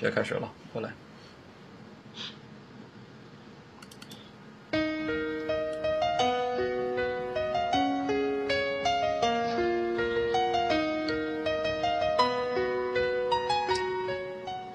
[0.00, 0.88] 直接开始了，过来。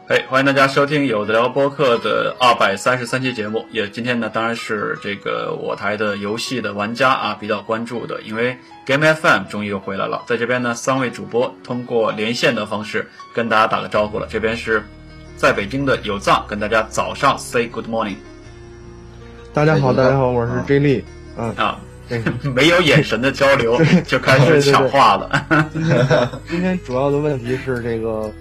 [0.08, 3.66] 嘿，欢迎大家收听有的聊播客的二百三十三期节目。
[3.72, 8.56] 也今天呢，当然是这个我台的游戏的玩家啊比较关注的，因为
[8.86, 10.24] Game FM 终于又回来了。
[10.28, 14.28] 在这边呢，三位主播通过连线的方式跟大家打个招呼了。
[14.30, 14.86] 这边是
[15.38, 18.16] 在北京的有藏，跟大家早上 say good morning。
[19.54, 21.06] 大家好，大家好，我是 J 莉。
[21.38, 21.78] 嗯啊，
[22.56, 23.78] 没有眼神的交流
[24.08, 25.46] 就开始抢话了。
[25.74, 28.32] 今天今天主要的问题是这个。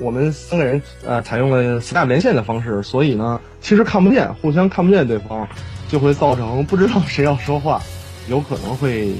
[0.00, 5.46] 我们三个人呃采用了 Skype 连线的方式，所以呢，其实看不见，互相看不见对方，
[5.88, 7.80] 就会造成不知道谁要说话，
[8.26, 9.12] 有可能会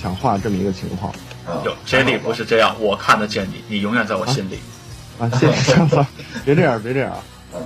[0.00, 1.12] 抢话这么一个情况。
[1.64, 4.56] 有 Jenny 不是这样，我看得见你，你永远在我心里。
[4.56, 4.79] 啊，
[5.28, 5.74] 谢谢，
[6.44, 7.12] 别这样，别这样。
[7.54, 7.60] 嗯，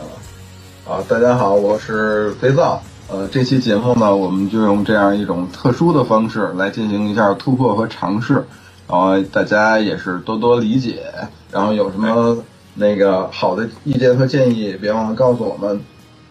[0.93, 2.83] 啊，大家好，我是肥皂。
[3.09, 8.45] 呃，这期节目呢，我们就用这样一种特殊的方式来进行一下突破和尝试，
[8.89, 11.05] 然后大家也是多多理解。
[11.53, 12.37] 然后有什么
[12.75, 15.81] 那个好的意见和建议，别忘了告诉我们。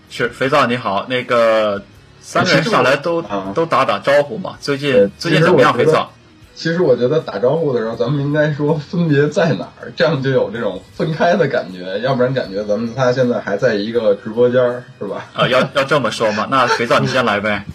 [0.10, 1.82] 是肥皂你好，那个
[2.20, 4.58] 三个人上来都都打打招呼嘛。
[4.60, 6.12] 最近最近怎么样，肥皂？
[6.56, 12.00] 其实我觉得打招呼的时候，咱们应该说分别在哪儿，这样就有这种分开的感觉。
[12.00, 15.26] 要不然感觉咱们仨现在还在一个直播间儿，是吧？
[15.34, 16.48] 啊， 要要这么说嘛？
[16.50, 17.66] 那肥皂你先来呗。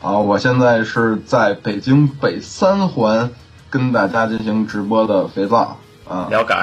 [0.00, 3.30] 好，我现在是在北京北三环
[3.70, 5.76] 跟大家进行直播的肥皂
[6.06, 6.54] 啊，了解。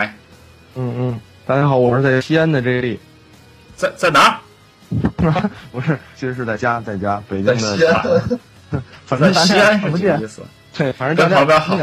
[0.75, 2.99] 嗯嗯，大家好，我是在西安的 J 莉，
[3.75, 4.39] 在在哪儿？
[5.71, 8.03] 不是，其实是在家，在家，北京的西安。
[9.05, 10.19] 反正西安看不见。
[10.77, 11.77] 对，反正跟旁边好，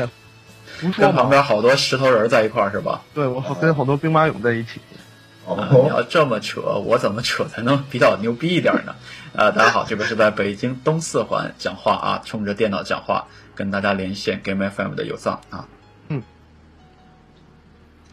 [0.98, 3.00] 跟旁边好多石头人在一块儿是吧？
[3.14, 4.80] 对，我跟好多兵马俑在一起。
[5.44, 8.94] 哦，你要这么扯，我怎么扯才能比较牛逼一点呢？
[9.34, 15.66] 呃，大家好，这边是在北京东四环讲话啊，冲着电脑讲话，跟大家连线 Game FM 的有藏啊。
[16.08, 16.22] 嗯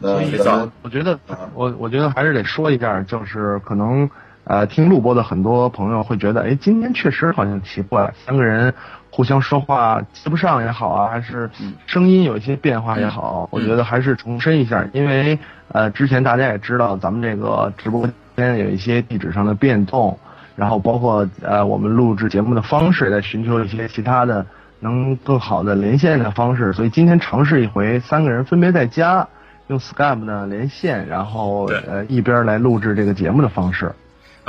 [0.00, 0.34] 所以，
[0.82, 1.18] 我觉得，
[1.54, 4.08] 我我觉得还是得说一下，就是可能，
[4.44, 8.72] 呃，听录播的很多朋友会觉得，哎，今天确实好像奇怪，三个人
[9.10, 11.50] 互相说话接不上也好啊，还是
[11.86, 15.38] 声音有一些变化也好，我觉得还是重申一下，因为
[15.68, 20.18] 呃，之前大家也知道，咱们这个直播间有一些地址上的变动，
[20.56, 24.46] 然后包括呃，我们录制节目的方式在寻求一些其他的
[24.78, 29.26] 能更好的连线的方式，所以今天尝试一回，三个人分别在家。
[29.68, 33.92] 用 Skype 呢连线，然后呃一边来录制这个节目的方式。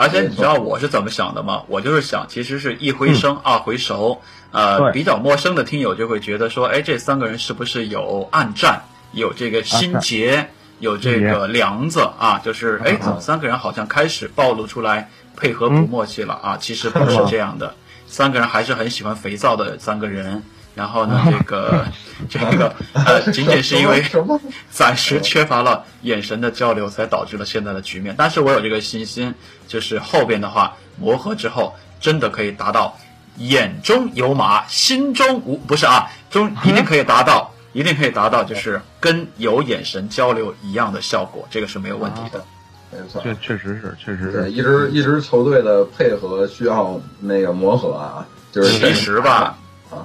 [0.01, 1.61] 而且你知道我是怎么想的吗？
[1.67, 4.19] 我就是想，其实是一回生二回熟。
[4.51, 8.81] 呃，比较陌生的听友就会觉得说，哎，这三个人是不是有暗战，
[9.11, 12.41] 有这个心结，有这个梁子啊？
[12.43, 16.57] 就是哎，怎么三个人好像开始暴露出来配合不默契了啊？
[16.59, 17.75] 其实不是这样的，
[18.07, 20.41] 三个人还是很喜欢肥皂的三个人。
[20.73, 21.85] 然后呢， 这个
[22.29, 24.03] 这个呃，仅仅是因为
[24.71, 28.15] 暂时缺乏了眼神的交流，才导致了现在的局面。
[28.17, 29.33] 但是我有这个信心，
[29.67, 32.97] 就是后边的话磨合之后，真的可以达到
[33.37, 42.43] 眼中有马，心中无不是啊，中一定可以达到，一定可以达到，就是跟有眼神交流一样的效果，这个是没有问题的。
[42.91, 49.57] 没错，确确实是，确实是一支一支球队的配合需要那个磨合啊，就是其实吧。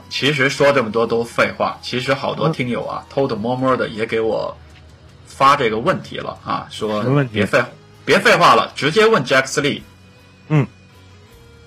[0.08, 1.78] 其实说这么多都废话。
[1.82, 4.56] 其实好多听友啊，偷偷摸摸的也给我
[5.26, 7.62] 发这个问题了啊，说别废
[8.04, 9.82] 别废话了，直接问 Jack Lee。
[10.48, 10.66] 嗯，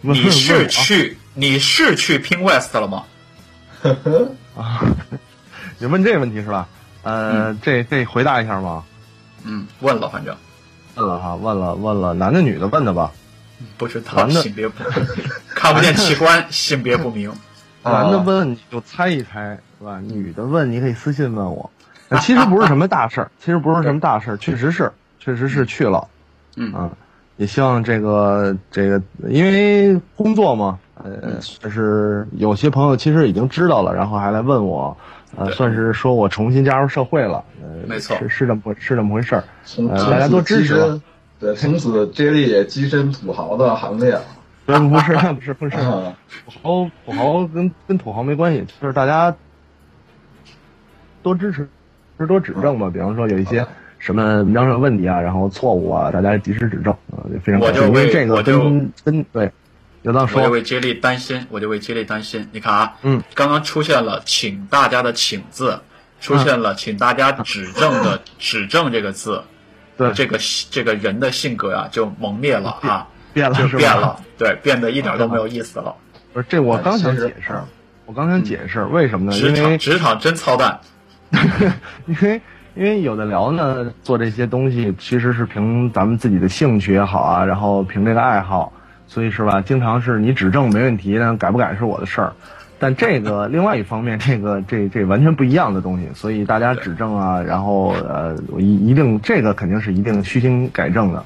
[0.02, 3.04] 你是去你是去拼 West 了吗？
[4.56, 4.82] 啊，
[5.78, 6.68] 你问这个问题是吧？
[7.04, 8.84] 呃，这这回答一下吗？
[9.44, 10.36] 嗯，问了，反正
[10.96, 13.12] 问了哈，问了问了，男的女的问的吧？
[13.78, 14.84] 不知道，性别不
[15.56, 17.32] 看不见器官， 性别不明。
[17.84, 20.00] 男的问你就猜一猜是吧？
[20.00, 21.70] 女的问你可以私信问我。
[22.22, 26.08] 其实不是什么大事儿， 其实不是什么大事儿，确实是，确实是去了。
[26.58, 26.90] 嗯
[27.38, 34.98] 也希望这个这个，因为工作嘛，呃，算是有些朋友其实已经知道了，然后还来问我，
[35.38, 37.42] 呃，算是说我重新加入社会了。
[37.62, 39.44] 呃，没错，是是这么是这么回事儿。
[39.88, 41.00] 大家都支持。
[41.40, 44.20] 对，从此 J 莉也跻身土豪的行列。
[44.78, 49.36] 不是不是不是，土豪土豪跟跟土豪没关系，就是大家
[51.24, 51.68] 多支持，
[52.28, 52.90] 多指正吧。
[52.94, 53.66] 比方说有一些
[53.98, 57.82] 什么文章上的问题啊，然后错误啊，大家及时指正啊，非常感谢。
[57.86, 59.52] 因为这个跟跟对，
[60.04, 62.48] 有道说，我就为接力担心，我就为接力担心。
[62.52, 65.80] 你看啊，嗯，刚刚出现了请大家的请字，
[66.22, 69.44] 出现了请大家指正的 指正这个字，
[69.98, 70.38] 对这个
[70.70, 75.96] 这个人的性格啊就萌灭了啊，变了就变了，对，变得一点都没有意思了。
[76.34, 77.54] 不是这我刚想解释，
[78.06, 79.38] 我刚想解释为什么呢？
[79.38, 80.80] 职场职场真操蛋，
[82.06, 82.42] 因为
[82.76, 88.72] 因为有的聊呢，做这些东西其实是凭咱们自己的兴趣也好啊，然后凭这个爱好，
[89.08, 89.62] 所以是吧？
[89.62, 92.34] 经常是你指正没问题，但改不改是我的事儿。
[92.82, 101.26] 但这个另外一方面，这个这这完全不一样的东西，所以大家指正啊，然后呃，一一定这个肯定是一定虚心改正的，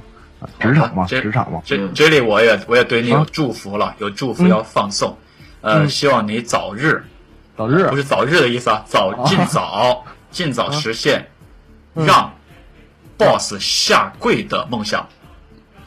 [0.60, 1.62] 职场嘛，职场嘛。
[1.66, 5.18] 这这里我也我也对你有祝福了，有祝福要放送，
[5.62, 7.04] 呃，希望你早日，
[7.58, 11.28] 早日不是早日的意思啊，早尽早尽早实现
[11.94, 12.32] 让
[13.18, 15.08] boss 下跪的梦想。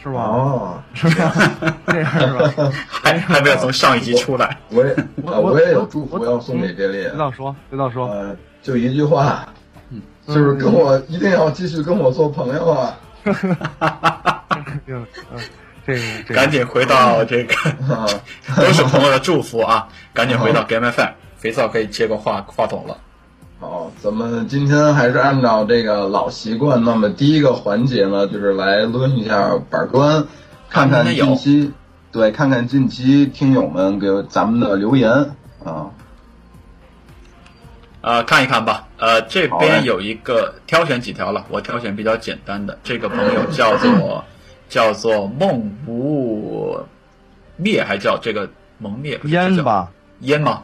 [0.03, 0.21] 是吧？
[0.21, 1.33] 哦，是这样，
[1.89, 2.73] 这样是吧？
[2.89, 4.57] 还还没有从上一集出来。
[4.71, 7.03] 我也我我也有祝福要送给这里。
[7.11, 8.07] 知道说，知道说。
[8.07, 9.49] 呃，就一句话，
[10.29, 12.97] 就是跟我一定要继续跟我做朋友啊！
[13.33, 14.63] 哈哈哈哈哈！
[15.87, 17.55] 这个赶紧回到这个，
[18.57, 19.89] 都是朋友的祝福啊！
[20.13, 22.97] 赶紧回到 Game FM，肥皂可以接个话话筒了。
[23.61, 30.25] 好，咱们今天还是按照这个老习惯，那么第一个环节呢，就是来抡一下板砖，
[30.69, 31.73] 看看近期，
[32.13, 35.11] 对，看看近期听友们给咱们的留言
[35.65, 35.91] 啊。
[38.07, 38.87] 呃，看一看吧。
[38.99, 42.79] 呃，这边有一个挑选几条了，我挑选比较简单的。
[42.85, 44.25] 这个朋友叫做
[44.71, 46.79] 叫做梦无
[47.57, 48.49] 灭，还叫这个
[48.79, 49.91] 蒙灭烟吧？
[50.21, 50.63] 烟吗？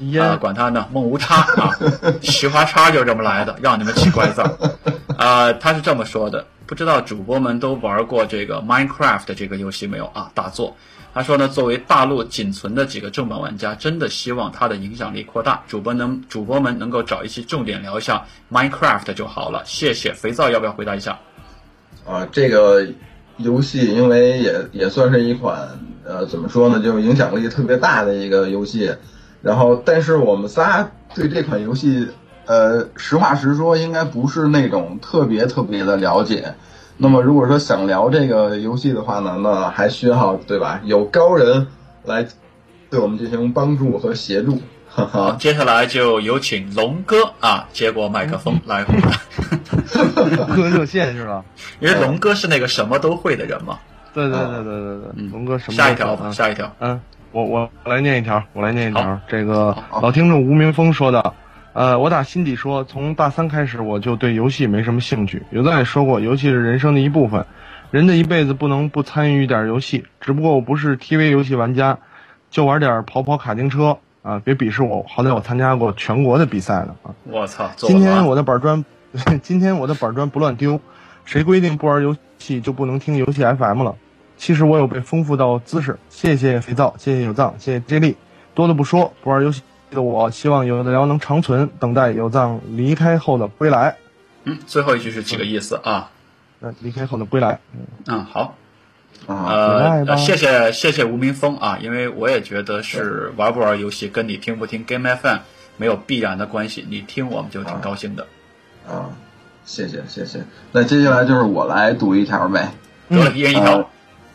[0.00, 1.70] 烟，管他呢，梦无差啊，
[2.20, 4.42] 徐花叉就这么来的，让你们起怪字。
[5.16, 10.30] 啊，他是这么说的，不知道主播们都玩过这个 Minecraft 这个游戏没有啊？
[10.34, 10.76] 大作。
[11.12, 15.62] 他说呢，作为大陆仅存的几个正版玩家，真的希望他的影响力扩大。
[15.68, 19.62] 主播能，主播们能够找一期重点聊一下 Minecraft 就好了。
[19.64, 20.12] 谢谢。
[20.12, 21.18] 肥皂要不要回答一下？
[22.04, 22.86] 啊，这个
[23.36, 25.68] 游戏因为也也算是一款
[26.04, 28.92] 呃，怎么说呢，就是影响力特别大的一个游戏。
[29.40, 32.08] 然后，但是我们仨对这款游戏，
[32.46, 36.54] 呃，实话实说，应该不是那种特别特别的了解。
[36.96, 40.80] 那么，如果说想聊这个游戏的话呢，那还需要对吧？
[40.84, 41.66] 有高人
[42.04, 42.26] 来
[42.90, 44.60] 对我们进行帮助和协助。
[44.86, 49.10] 好，接下来就有请龙哥啊，接过麦克风来回答。
[50.54, 51.44] 哥热线是吧？
[51.80, 53.78] 因为龙哥是那个什么都会的人嘛。
[54.12, 55.76] 对对对对对对，龙哥什么？
[55.76, 56.70] 下一条吧，下一条。
[56.78, 57.00] 嗯。
[57.32, 59.18] 我我来念一条，我来念一条。
[59.26, 61.34] 这个老听众吴明峰说的，
[61.74, 65.42] 呃，我打心底说，从大三开始我就对游戏没什么兴趣。
[65.50, 67.44] 有的也说过，游戏是人生的一部分，
[67.90, 70.04] 人的一辈子不能不参与一点游戏。
[70.20, 71.98] 只不过我不是 TV 游戏玩家，
[72.48, 74.40] 就玩点跑跑卡丁车啊！
[74.44, 77.10] 别鄙视我，好歹我参加过全国的比赛呢啊！
[77.24, 77.68] 我操！
[77.76, 78.84] 今天我的板砖，
[79.42, 80.80] 今天我的板砖不乱丢。
[81.24, 83.96] 谁规定不玩游戏就不能听游戏 FM 了？
[84.36, 88.16] 其实我有被丰富到姿势，谢谢肥皂，谢谢有藏，谢谢 J 力，
[88.54, 89.62] 多的不说，不玩游戏
[89.94, 93.96] 的我希望有的聊能长存，等待有藏离开后的归来。
[94.44, 96.10] 嗯，最后一句是几个意思啊？
[96.60, 97.60] 那离开后的归来。
[98.06, 98.56] 嗯，好。
[99.26, 105.38] 呃，谢谢谢谢吴明峰啊，因为我也觉得是玩不玩游戏跟你听不听 Game FM
[105.78, 108.26] 没有必然的关系，你听我们就挺高兴的。
[108.86, 109.16] 啊，
[109.64, 110.44] 谢谢谢谢。
[110.72, 112.72] 那接下来就是我来读一条呗，
[113.08, 113.88] 得了，一人一条。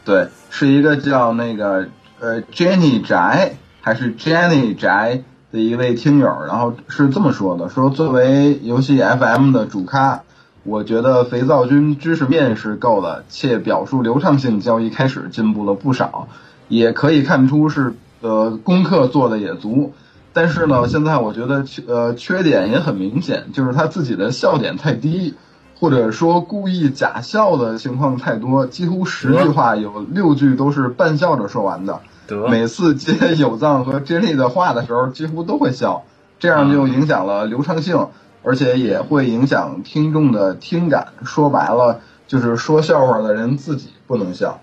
[0.06, 1.88] 对，是一个叫那个
[2.20, 10.22] 呃 Jenny 宅还是 Jenny 宅的一位听友，然后是这么说的：说作为游戏 FM 的主咖，
[10.64, 16.28] 我觉得肥皂君知识面是够的，且表述流畅性较一开始进步了不少，
[16.68, 19.94] 也可以看出是呃功课做的也足。
[20.34, 25.36] 但是呢，现在我觉得呃缺点也很明显，就是他自己的笑点太低。
[25.82, 32.02] 或者说故意假笑的情况太多，几乎十句话有六句都是半笑着说完的。
[32.50, 36.04] 每次接有藏和 Jenny 的话的时候，几乎都会笑，
[36.40, 38.08] 这样就影响了流畅性，
[38.44, 41.08] 而且也会影响听众的听感。
[41.24, 44.60] 说白了，就是说笑话的人自己不能笑。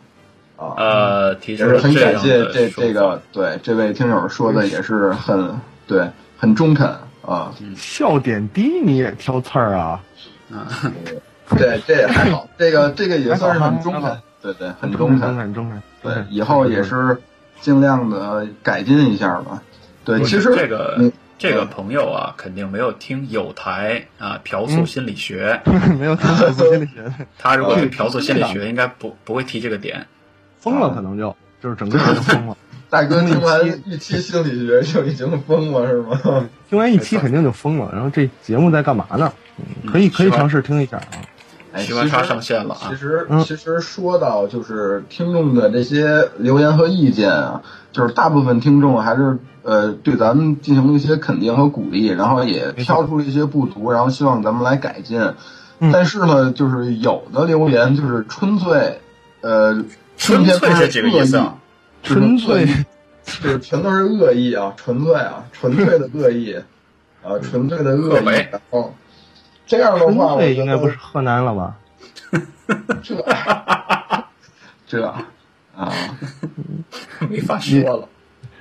[0.57, 6.09] 啊，呃，也是很感谢这这个对这位听友说的也是很对
[6.39, 6.89] 很中肯
[7.21, 7.53] 啊。
[7.77, 10.01] 笑点低你也挑刺儿啊？
[10.51, 10.65] 啊，
[11.59, 17.21] 对，这也还好，这个这个也算是很中肯，对对，很中肯，很中肯，对，以后也是
[17.61, 19.63] 尽量的改进一下吧。
[20.05, 25.61] 对，其实这个这个朋友啊，肯定没有听有台啊嫖宿心理学，
[25.99, 27.13] 没有听嫖宿心理学。
[27.39, 30.07] 他如果去嫖宿心理学，应该不不会提这个点，
[30.59, 32.57] 疯了可能就就是整个人都疯了。
[32.89, 36.49] 大哥听完一期心理学就已经疯了是吗？
[36.71, 39.33] 听完一期肯定就疯了，然后这节目在干嘛呢？
[39.91, 41.19] 可以可以尝试听一下啊。
[41.79, 42.89] 喜欢叉上线了啊。
[42.89, 55.21] 其实其实说到就是听众的这些留言和意见啊，就是大部分听众还是呃对咱们进行了一些肯定和鼓励，然后也挑出了一些不足，然后希望咱们来改进。
[55.93, 59.01] 但是呢，就是有的留言就是纯粹
[59.43, 59.85] 呃
[60.17, 61.59] 纯粹是几个意思啊？
[62.03, 62.67] 纯粹
[63.25, 66.55] 就是全都是恶意啊，纯粹啊，纯粹的恶意
[67.23, 68.25] 啊，纯粹的恶意。
[68.51, 68.95] 然后
[69.67, 71.77] 这样的话，这应该不是河南了吧？
[73.03, 73.17] 这
[74.87, 75.07] 这
[75.77, 75.93] 啊，
[77.29, 78.09] 没法说了。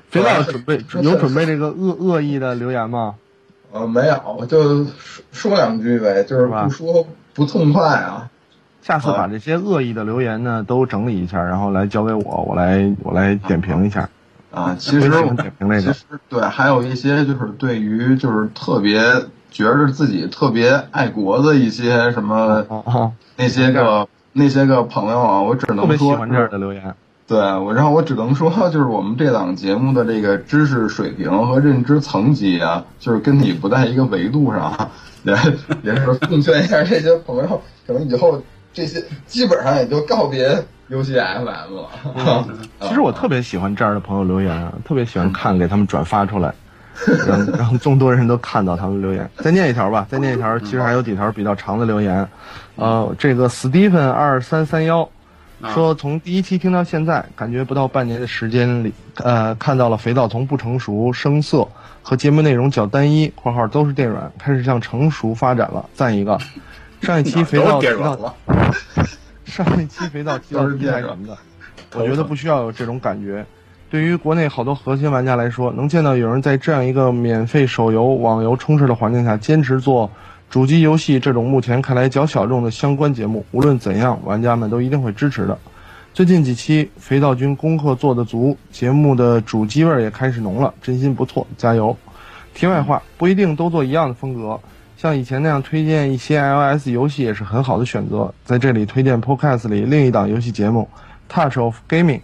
[0.10, 3.16] 肥皂准备有准备这个恶恶意的留言吗？
[3.72, 8.30] 呃，没有，就说说两句呗，就是不说不痛快啊。
[8.82, 14.10] 下次把这些恶意的留言呢都整理一下，然后来交给我，我来我来点评一下。
[14.52, 15.94] 啊，其实点评那个，
[16.30, 19.02] 对，还有一些就是对于就是特别
[19.56, 22.62] 觉着自己特别爱国的一些什么
[23.38, 26.94] 那些个那些个朋友啊，我只能说喜欢这样的留言。
[27.26, 34.92] 对我，然后我只能说，就是我们这档节目的这个知识水平和认知层级啊，就是跟你不在一个维度上，
[35.24, 35.34] 也
[35.84, 38.44] 也是奉劝一下这些朋友，可能以后
[38.74, 41.90] 这些基本上也就告别游戏 FM 了。
[42.82, 46.54] 其实我特别喜欢这样的朋友留言，特别喜欢看，给他们转发出来，
[47.28, 49.30] 让让众多人都看到他们留言。
[49.38, 52.28] 再念一条吧，再念一条，其实还有几条比较长的留言。
[52.76, 55.10] 呃，这个 Stephen 二三三幺。
[55.74, 61.66] 说从第一期听到现在，感觉不到半年的时间里，呃，看到了肥皂从不成熟、生涩
[62.04, 65.84] 和节目内容较单一（括号都是电软）开始向成熟发展了。
[65.94, 66.38] 赞一个！
[67.02, 68.36] 上一期肥皂提到，
[69.46, 71.38] 上一期肥皂提到题材什么的，
[71.96, 73.44] 我觉得不需要有这种感觉。
[73.96, 80.12] 对于国内好多核心玩家来说，能见到有人在这样一个免费手游、网游充斥的环境下坚持做。
[80.50, 85.58] 主机游戏这种目前看来较小众的相关节目，无论怎样，玩家们都一定会支持的。
[86.14, 91.96] 最近几期肥皂君功课做得足，节目的主机味儿也开始浓了，真心不错，加油！
[92.54, 94.60] 题外话，不一定都做一样的风格，
[94.98, 98.30] 像以前那样推荐一些 iOS 游戏也是很好的选择。
[98.44, 100.86] 在这里推荐 Podcast 里另一档游戏节目
[101.34, 102.20] 《Touch of Gaming》，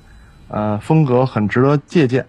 [0.52, 2.26] 呃，风格很值得借鉴。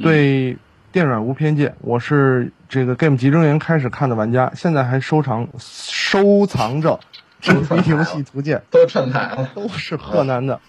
[0.00, 0.56] 对
[0.90, 2.50] 电软无偏见，我是。
[2.70, 7.00] 这个 Game 集中营开始看的玩家，现在还收藏收藏着
[7.90, 10.60] 《游戏图鉴》， 都串台了，都是河南的。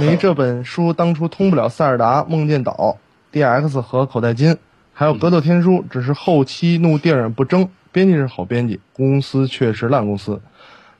[0.00, 2.96] 没这本书，当初通不了塞尔达、梦见岛、
[3.30, 4.56] DX 和口袋金，
[4.94, 10.40] 还有格斗天书，只是后期怒电软不争，编辑是好编辑，公司却是烂公司。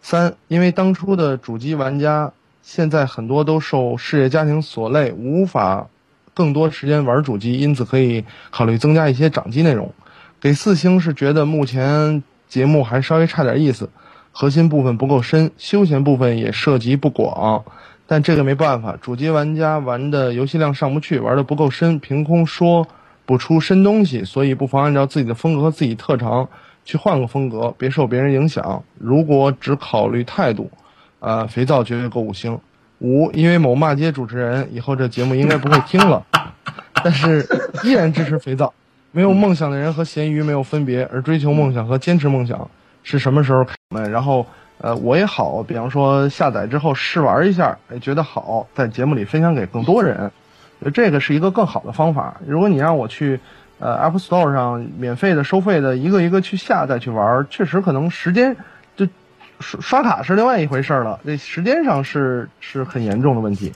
[0.02, 2.30] 三，因为当初的主机玩家，
[2.62, 5.88] 现在很多都受事业家庭所累，无法
[6.32, 9.92] 更多时间玩主机，因此可以考虑增加一些掌机内容。
[10.40, 13.90] 给四星是觉得目前节目还稍微差点意思，
[14.30, 17.64] 核心部分不够深，休闲部分也涉及不广，
[18.06, 22.86] 但这个没办法，主机玩家玩的游戏量上不去，玩的不够深，凭空说
[23.26, 26.48] 不出深东西，所以不妨按照自己的风格和自己特长
[26.84, 28.82] 去换个风格，别受别人影响。
[28.98, 30.70] 如果只考虑态度，
[31.22, 32.58] 呃，肥皂绝对够五星。
[32.98, 36.20] 五，因为某骂街主持人，以后这节目应该不会听了，
[36.92, 37.46] 但是
[37.84, 38.74] 依然支持肥皂。
[39.12, 42.68] 没有梦想的人和咸鱼没有分别，而追求梦想和坚持梦想
[43.04, 43.64] 是什么时候？
[44.10, 44.44] 然后，
[44.78, 50.28] 呃，我也好，比方说下载之后试玩一下，哎，觉得好，在节目里分享给更多人，
[50.92, 52.40] 这个是一个更好的方法。
[52.46, 53.38] 如果你让我去，
[53.78, 58.56] 呃，App Store 上免费的、收费的，一个一个去下载去玩，确实可能时间
[59.62, 63.72] 刷刷卡是另外一回事了，这时间上是是很严重的问题。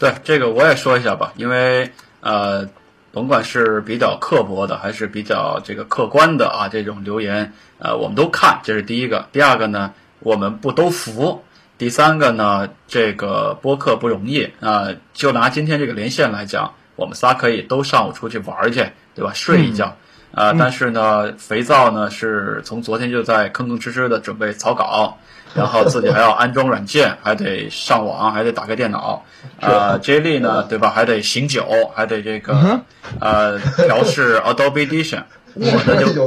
[0.00, 2.68] 对，这个我也说一下吧，因为呃。
[3.12, 9.26] 甭管是比较刻薄的，还是比较这个客观的啊，这种留言，呃，我们都看，这是第一个。
[9.32, 11.42] 第二个呢，我们不都服。
[11.76, 14.86] 第三个呢，这个播客不容易啊。
[15.12, 19.32] 就拿今天这个连线来讲，我们仨可以都上午出去玩去，对吧？
[19.34, 19.96] 睡一觉
[20.34, 20.52] 啊。
[20.52, 25.18] 但是呢，肥皂呢是从昨天就在吭吭哧哧的准备草稿。
[25.52, 29.24] 然后自己还要安装软件，还得上网，还得打开电脑。
[29.58, 30.90] 呃，J 莉呢，对吧？
[30.90, 32.80] 还得醒酒，还得这个
[33.18, 35.24] 呃调试 Adobe Edition。
[35.54, 36.22] 我呢就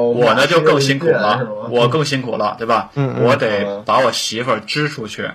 [0.00, 2.90] 我呢就更辛苦了，我更辛苦了，对吧？
[3.20, 5.28] 我得把我媳妇儿支出去，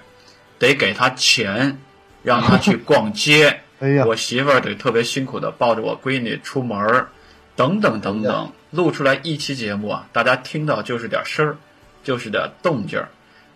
[0.57, 1.77] 得给她钱，
[2.23, 3.59] 让她去逛街。
[4.05, 7.09] 我媳妇儿得特别辛苦的抱着我闺女出门儿，
[7.55, 11.57] 等等等等，录出来一期节目啊，大家听到就是点声儿。
[12.03, 13.09] 就是点动静儿，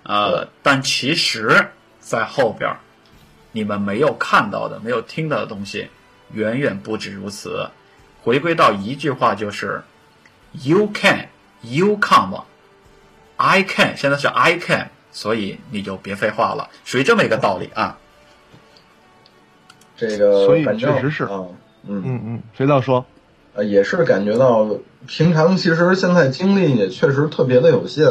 [0.03, 2.77] 呃，但其实，在后边儿，
[3.53, 5.89] 你们没有看到的、没有听到的东西，
[6.31, 7.67] 远远不止如此。
[8.21, 9.81] 回归到一句话，就是
[10.61, 11.27] ：You can,
[11.63, 12.43] you come,
[13.37, 13.97] I can。
[13.97, 17.97] 现在是 I can，所以你就别废话了，属于这么一个道理啊。
[19.97, 21.45] 这个，所以确实是啊，
[21.87, 23.03] 嗯嗯嗯，谁道说？
[23.55, 24.67] 呃，也是感觉到
[25.07, 28.05] 平常其实现在精力也确实特别的有限，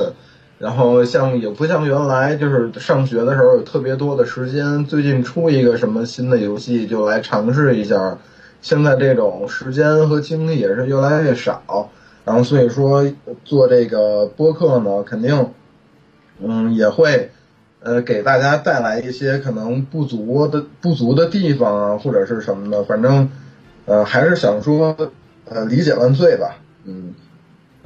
[0.58, 8.18] 然后像也不像原来就是上学的时候有特别多的时间，最近出一个什么新的游戏就来尝试一下，
[8.62, 11.90] 现在这种时间和精力也是越来越少，
[12.24, 13.06] 然后所以说
[13.44, 15.52] 做这个播客呢，肯定，
[16.42, 17.30] 嗯，也会。
[17.86, 23.28] 呃，给大家带来一些可能不足的不足的地方啊，或者是什么的，反正，
[23.84, 24.96] 呃，还是想说，
[25.46, 27.14] 呃，理解万岁吧，嗯。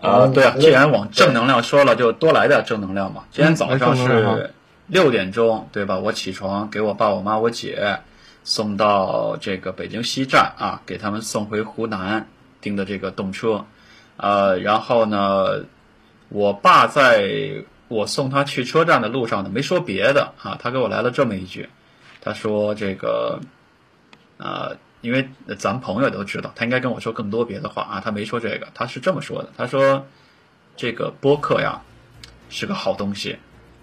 [0.01, 3.25] 啊，对啊，既然往正能量说了，就多来点正能量嘛。
[3.31, 4.53] 今天早上是
[4.87, 5.99] 六点钟，对吧？
[5.99, 7.99] 我起床，给我爸、我妈、我姐
[8.45, 12.29] 送到这个北京西站啊，给他们送回湖南
[12.61, 13.65] 订的这个动车，
[14.17, 15.65] 呃，然后呢，
[16.29, 17.65] 我爸在。
[17.89, 21.71] 我送他去车站的路上呢，没说别的啊，他给我来了这么一句，
[22.21, 23.41] 他说这个，
[24.37, 25.29] 啊，因为
[25.59, 30.07] 咱朋友都知道，他应该跟我说更多别的话啊，他没说这个，他是这么说的，他说，
[30.77, 31.81] 这个播客呀，
[32.51, 33.39] 是个好东西，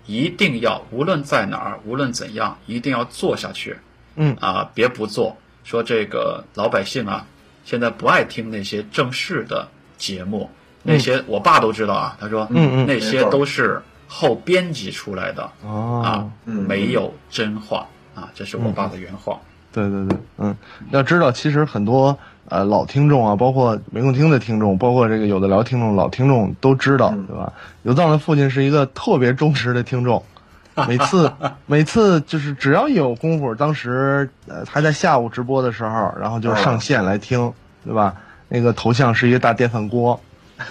[0.05, 3.77] 一定要无论在哪儿，无论怎样，一定要做下去，
[4.15, 7.25] 嗯啊，别不做，说这个老百姓啊，
[7.63, 9.67] 现在不爱听那些正式的
[9.97, 10.49] 节目，
[10.83, 13.81] 那些我爸都知道啊，他说，嗯嗯，那些都是。
[14.07, 19.41] 后编辑出来的啊，没有真话啊，这是我爸的原话。
[19.75, 20.55] 对对对，嗯，
[20.91, 22.17] 要知道，其实很多
[22.47, 27.51] 呃老听众啊，包括没空听的听众，包括这个有的聊听众、老听众都知道，对吧？
[27.83, 30.23] 有藏的父亲是一个特别忠实的听众，
[30.87, 31.29] 每次
[31.65, 37.51] 每次就是只要有功夫，当时呃还在下午直播的时候，然后就上线来听，
[37.83, 38.15] 对吧？
[38.47, 40.17] 那个头像是一个大电饭锅。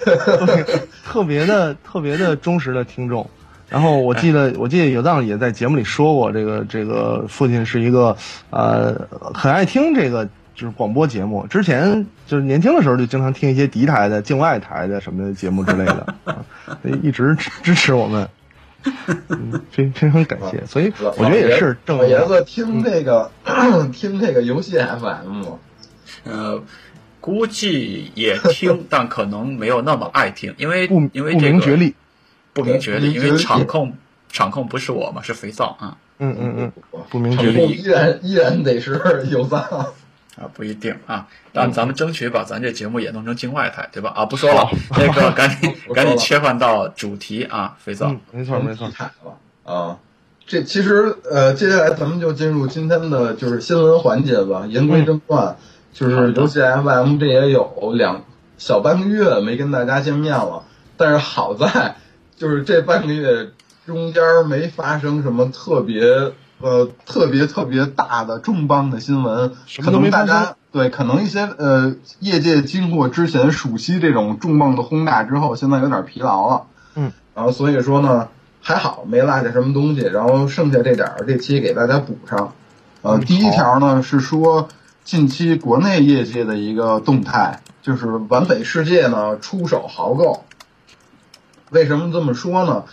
[1.04, 3.28] 特别的特别的忠实的听众，
[3.70, 8.16] 然后我记得我记得有藏也在节目里说过，这个这个父亲是一个
[8.50, 8.94] 呃
[9.32, 16.14] 很爱听这个就是广播节目，之前就是年轻的时候就经常听一些敌台的境外台的什么的节目之类的，
[17.02, 18.28] 一直支持我们，
[19.70, 23.30] 非非常感谢，所以我觉得也是正老爷子听这个
[23.92, 25.44] 听这个游戏 FM，
[26.24, 26.62] 呃。
[27.22, 31.60] 估计也听，但可能没有那么爱听，因为因为这个
[32.52, 33.92] 不明觉厉，因为场控
[34.30, 35.96] 场控不是我嘛，是肥皂啊。
[36.18, 36.72] 嗯嗯嗯，
[37.08, 44.12] 不明觉厉，依然依然得是有藏啊，不一定啊，但咱们争取把咱这节目也弄成境外台，对吧？
[44.14, 48.90] 啊，不说了，那个 赶紧赶紧切换到主题啊，肥皂，没错没错，
[49.64, 49.96] 啊，
[50.46, 55.56] 这其实呃，接下来咱们就进入今天的就是新闻环节吧，言归正传。
[55.92, 58.22] 就是尤其 FM 这也有两
[58.58, 60.62] 小半个月没跟大家见面了，
[60.96, 61.96] 但是好在
[62.40, 63.50] 就是这半个月
[63.84, 66.02] 中间没发生什么特别
[66.62, 76.62] 呃特别特别大的重磅的新闻，可能大家对可能一些呃业界经过之前暑期这种重磅的轰炸之后，现在有点疲劳了，
[76.94, 78.28] 嗯，然后所以说呢
[78.62, 82.54] 还好没落下什么东西，然后剩下这点儿这期给大家补上，
[83.02, 84.66] 呃，第一条呢是说。
[85.02, 90.44] 近期国内业界的一个动态，就是完美世界呢出手豪购。
[91.70, 92.84] 为什么这么说呢？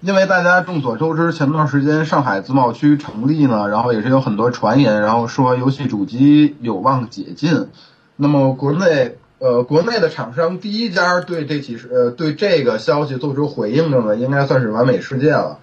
[0.00, 7.68] 因为大家众所周知，前段时间上海自贸区成立呢，然后也是有很多传言，然后说游戏主机有望解禁。
[8.16, 15.58] 那么国内呃国内的厂商第一家对这起呃对这个消息做出回应的呢，应该算是完美世界了。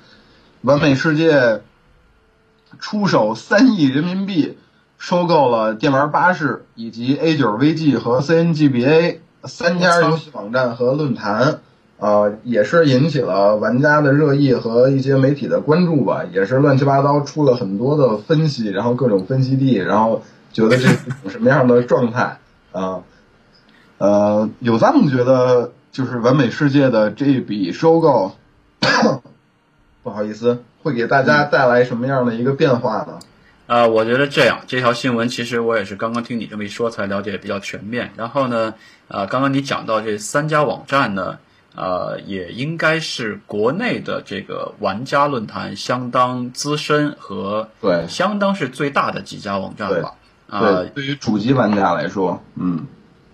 [0.62, 1.62] 完美世界
[2.79, 4.57] 出手三亿人民币。
[4.99, 11.59] 收购了电玩巴士以及 A 九 VG 和 CNGBA 三家游戏网站和论坛，
[12.03, 20.97] 啊，也是引起了玩家的热议和一些媒体的关注吧，也是乱七八糟出了很多的分析，然后各种分析地，然后觉得这是
[21.29, 22.39] 什么样的状态
[22.73, 23.03] 啊？
[23.99, 28.35] 呃，有藏觉得就是完美世界的这笔收购，
[30.03, 33.19] 不好意思，会给大家带来什么样的一个变化呢？
[33.65, 38.11] 啊，我觉得这样，这条新闻其实我也是刚刚听你这么一说才了解比较全面。
[38.17, 38.73] 然后呢，
[39.07, 41.37] 啊，刚刚你讲到这三家网站呢，
[41.75, 50.15] 呃，也应该是国内的这个玩家论坛相当资深和对相当是最大的几家网站吧。
[50.49, 52.86] 啊，对于主机玩家来说，嗯，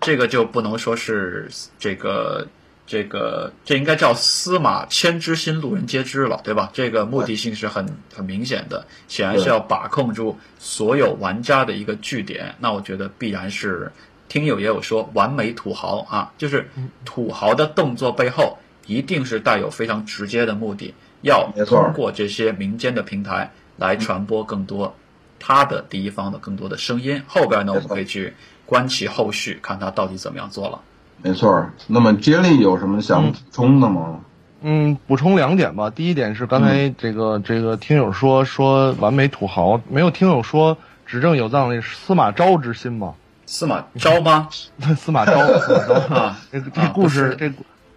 [0.01, 2.47] 这个就不能说是这个。
[2.91, 6.71] 这个这应该叫司马迁之心，路人皆知了，对吧？
[6.73, 12.55] 这个目的性是很很明显的，显然是要把控住所有玩家的一个据点。
[12.57, 13.91] 那我觉得必然是
[14.29, 16.69] 听友也有说完美土豪啊，就是
[17.03, 24.95] 土豪的动作背后一定是带有非常直接的目的，要通过这些民间的平台来传播更多
[25.39, 27.21] 他的第一方的更多的声音。
[27.27, 28.33] 后边呢，我们可以去
[28.65, 30.79] 观其后续，看他到底怎么样做了。
[31.21, 31.69] 没错。
[31.87, 34.21] 那么接力有什么想补充的吗？
[34.61, 35.89] 嗯，补充两点吧。
[35.89, 43.15] 第一点是刚才这个这个听友说说完美土豪，没有听友说执政有藏那司马昭之心吗？
[43.51, 44.47] 司马昭吗？
[44.95, 46.39] 司马昭，司马昭啊！
[46.53, 47.51] 这这故事这，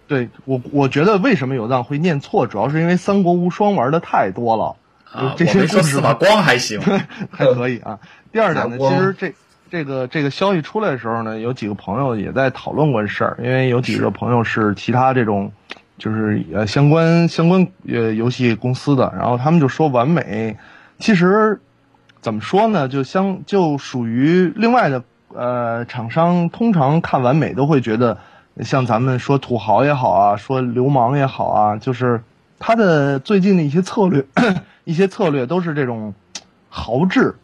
[0.07, 4.75] 对我我觉得为什么有藏会念错，主要是因为《三国无双》玩的太多了。
[5.11, 6.81] 啊，这些司马光还行，
[7.29, 7.99] 还可以啊。
[8.31, 9.31] 第二点呢，其实这
[9.69, 15.51] 这个这个消息出来的时候呢，有几个朋友也在讨论过这事儿，因为有几个朋友是其他这种。
[15.95, 20.57] 就是呃相关相关呃游戏公司的，然后他们就说完美，
[20.97, 21.61] 其实
[22.19, 22.89] 怎么说呢？
[22.89, 25.03] 就相就属于另外的
[25.35, 28.17] 呃厂商，通常看完美都会觉得，
[28.61, 32.21] 像咱们说土豪也好啊，说流氓也好啊，就是
[32.59, 34.25] 他的最近的一些策略，
[34.85, 36.13] 一些策略都是这种
[36.69, 37.35] 豪掷、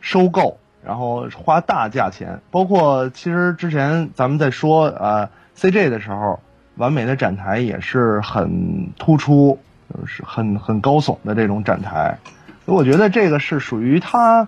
[0.00, 6.40] 收购，然后花大价钱，包括其实之前咱们在说呃 CJ 的时候。
[6.76, 9.58] 完美的展台也是很突出，
[9.88, 12.18] 就是很很高耸的这种展台，
[12.66, 14.46] 所以我觉得这个是属于他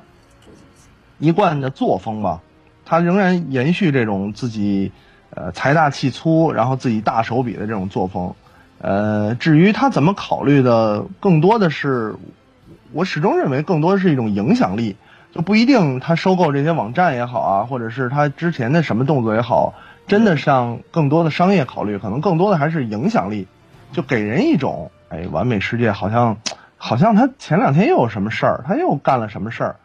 [1.19, 2.43] 一贯的作风吧。
[2.88, 4.90] 他仍然延续这种自己
[5.29, 8.33] 呃财大气粗，然后自己大手笔的这种作风。
[8.81, 12.14] 呃，至于他怎么考虑的，更多的是
[12.94, 14.96] 我始终认为更多的是一种影响力，
[15.33, 19.74] 就不一定他收购这些网站也好啊，或者是他之前的什么动作也好。
[20.07, 23.46] 真的上更多的商业考虑，可能更多的还是影响力，
[23.92, 26.38] 就给人一种哎，完美世界好像，
[26.79, 29.77] 好像他前两天又有什么事儿，他又干了什么事儿，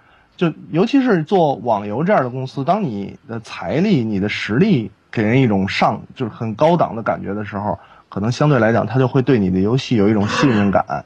[0.50, 7.80] 就尤其是做网游这样的公司，当你的财力、你的实力给人一种上就是很高档的感觉的时候，
[8.10, 11.06] 可能相对来讲，他就会对你的游戏有一种信任感。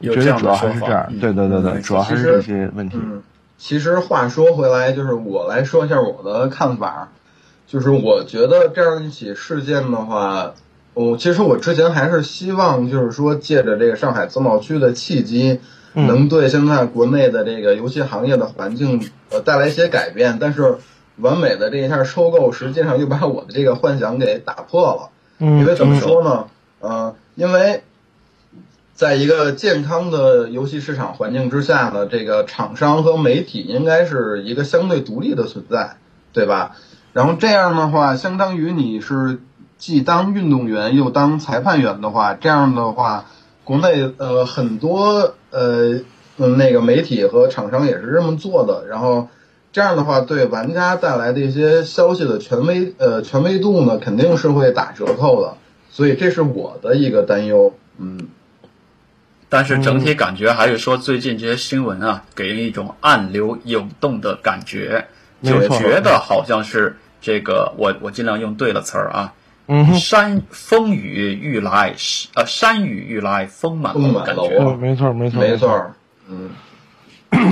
[0.00, 2.96] 觉得主要还是这样，对对对对，主要还是这些问题。
[3.56, 7.08] 其实话说回来，就是我来说一下我的看法。
[7.66, 10.52] 就是我觉得这样一起事件的话，
[10.94, 15.60] 我其实我之前还是希望，就是说借着这个上海自贸区的契机，
[16.06, 20.38] 能对现在国内的这个游戏行业的环境呃带来一些改变。
[20.40, 20.78] 但是
[21.16, 25.10] 完美的这一下收购，实际上又把我的这个幻想给打破了。
[25.40, 26.46] 因为怎么说呢？
[26.80, 27.82] 呃，因为
[28.94, 35.96] 在一个健康的游戏市场环境之下呢，这个厂商和媒体应该是一个相对独立的存在，
[36.32, 36.76] 对吧？
[37.12, 39.40] 然后这样的话，相当于你是
[39.76, 43.26] 既当运动员又当裁判员的话，这样的话，
[43.68, 46.00] 国内呃很多呃
[46.36, 48.86] 那个媒体和厂商也是这么做的。
[48.88, 49.28] 然后
[49.70, 55.54] 这样的话，对玩家带来的一些消息的权威呃权威度呢，肯定是会打折扣的。
[55.90, 58.28] 所以这是我的一个担忧，嗯。
[59.50, 65.06] 但是整体感觉还是说，最近这些新闻啊，给人一种暗流涌动的感觉。
[65.42, 69.34] 就觉得好像是这个，我我尽量用对了词儿啊。
[69.68, 71.94] 嗯，山风雨欲来，
[72.34, 74.76] 呃，山雨欲来风满楼的感觉。
[74.76, 75.90] 没错，没错，没错。
[76.28, 76.50] 嗯。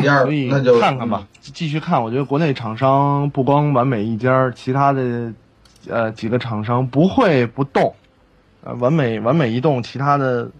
[0.00, 2.02] 第二，那就看看吧，继续看。
[2.02, 5.34] 我觉得国内厂商不光完美一家，其他的
[5.88, 7.94] 呃几个厂商不会不动。
[8.64, 10.50] 呃，完美完美一动，其他的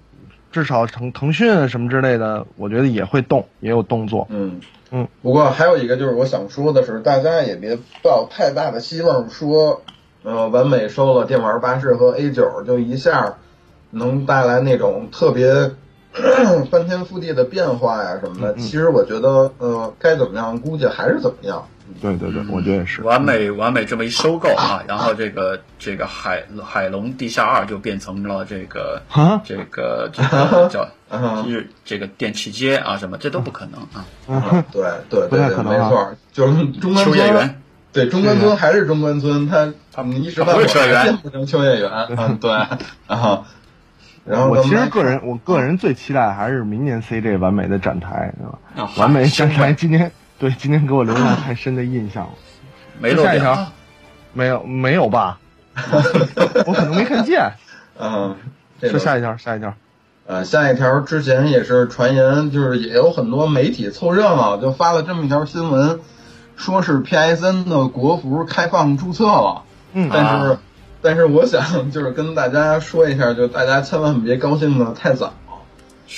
[0.53, 4.27] 至少腾腾讯什么之类的，我觉得也会动，也有动作。
[4.29, 4.61] 嗯。
[4.92, 9.83] 嗯，不过还有一个就是我想说的是，大家也别抱太大的希望，说，
[10.22, 13.35] 呃，完美收了电玩巴士和 A 九，就一下
[13.90, 15.52] 能带来那种特别
[16.70, 18.55] 翻天覆地的变化呀什么的。
[18.55, 21.66] 其实我觉得，呃，该怎么样，估计还是怎么样。
[22.02, 23.00] 对对对，我觉得也是。
[23.02, 29.00] 完美完美这么一收购啊，然后这个这个海海龙地下二就变成了这个
[29.44, 30.88] 这个这个叫
[31.46, 33.81] 日这个电器街啊什么，这都不可能
[34.26, 34.64] 啊。
[34.72, 37.55] 对对对对，没错，就是中关村。
[37.96, 41.90] 对中关村还是中关村，他他们一时半会儿变不成秋叶原。
[42.16, 42.50] 嗯， 对。
[43.09, 43.44] 然后
[44.24, 48.46] 然后我其实个人我个人最期待还是明年 CJ 完美的展台，对
[48.85, 48.90] 吧？
[48.98, 50.12] 完美展台今天。
[50.38, 52.30] 对，今天给我留下太深的印象了。
[53.00, 53.72] 没下一条，
[54.35, 55.38] 没有没有吧？
[56.66, 57.52] 我可能没看见。
[57.98, 58.37] 嗯，
[58.82, 59.72] 说下一条，下一条。
[60.26, 66.00] 呃，下一条之前也是传言，就是也有很多媒体凑热闹，就发了这么一条新闻，
[66.57, 69.62] 说是 PSN 的国服开放注册了。
[69.92, 70.59] 嗯，但是
[71.01, 75.33] 但是我想就是跟大家说一下，就大家千万别高兴的太早。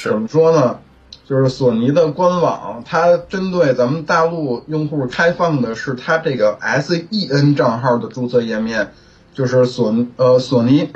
[0.02, 0.78] 怎么说呢？
[1.26, 8.92] 就是索尼的官网，它针对咱们大陆用户开放的是它这个 SEN 账号的注册页面，
[9.34, 10.88] 就是索呃索尼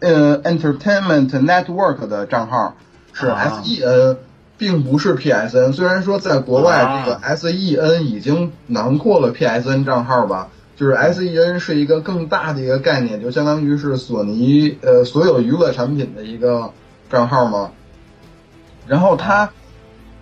[0.00, 2.76] 呃 Entertainment Network 的账号
[3.12, 4.16] 是 S E N，
[4.56, 5.72] 并不是 P S N。
[5.72, 16.72] 虽然说在国外这个 S E N 已经囊括了 P S N 账号吧，就是 S E N 是一个更大的一个概念，就相当于是索尼呃所有娱乐产品的一个
[17.10, 17.70] 账号嘛。
[18.86, 19.50] 然后它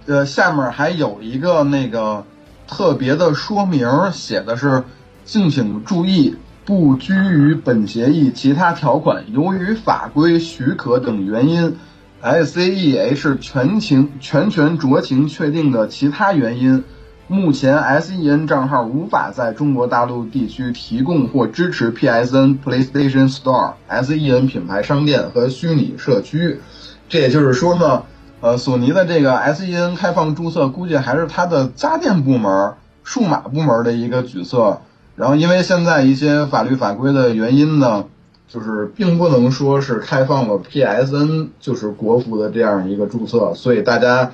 [0.07, 2.25] 呃下面还有一个那个
[2.67, 4.85] 特别的说明，写的是
[5.25, 6.37] 敬请注意。
[6.65, 11.77] 不拘于本协议其他条款，由于法规许可等原因
[12.23, 16.85] ，SEH 全情全权酌情确定的其他原因，
[17.27, 26.61] 目前 SEN 账号无法在中国大陆地区提供或支持 PSN PlayStation Store、SEN 品牌商店和虚拟社区。
[27.09, 28.05] 这也就是说呢，
[28.41, 34.83] 呃，索尼的这个 SEN 开放注册，估计还是它的家电部门、数码部门的一个举措。
[35.15, 38.07] 然后，因为现在一些法律法规的原因呢，
[38.49, 44.31] 就是并不能说是开放了 PSN 就是国服的这样一个注册，所以大家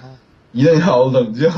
[0.51, 1.49] 一定要冷静，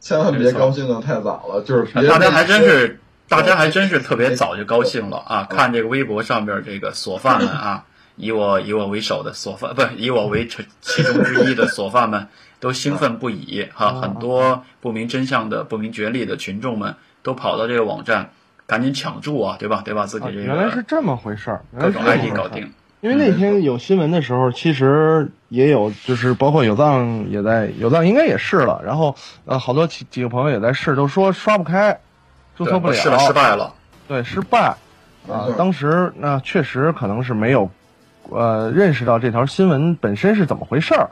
[0.00, 1.62] 千万别高兴的太早了。
[1.62, 5.46] 就是大家还真是，大家还真是特别早就高兴了啊！
[5.48, 7.84] 看这个微博上边这个锁饭们啊，
[8.16, 12.26] 以我以我为首的锁饭，不以我为其其中之一的锁饭们
[12.58, 14.00] 都兴奋不已哈！
[14.00, 18.30] 很多不明真相的、不明觉厉的群众们都跑到这个网站。
[18.68, 19.80] 赶紧抢注啊，对吧？
[19.82, 20.04] 对吧？
[20.04, 22.70] 自己这个原来是这么回事儿，各种 ID 搞定。
[23.00, 28.82] 因为那天有新闻的时候，其实也有，就是包括有藏也在，有藏应该也试了。
[28.84, 31.98] 然后呃，好多几几个朋友也在试，都说刷不开，
[32.56, 33.72] 注册不了，试了失败了。
[34.06, 34.76] 对，失败
[35.28, 35.48] 啊！
[35.56, 37.70] 当时那确实可能是没有
[38.30, 41.08] 呃认识到这条新闻本身是怎么回事儿。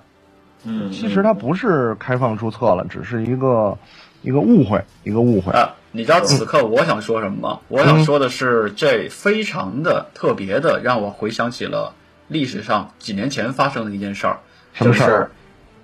[0.65, 3.79] 嗯，其实它不是开放注册了，只是一个
[4.27, 5.53] 一个误会，一个误会。
[5.53, 7.61] 啊你知道此刻我想说什么吗？
[7.69, 11.95] 我想说的是，这非常的特别的，让我回想起了
[12.29, 14.39] 历史上几年前发生的一件事儿，
[14.79, 15.27] 就是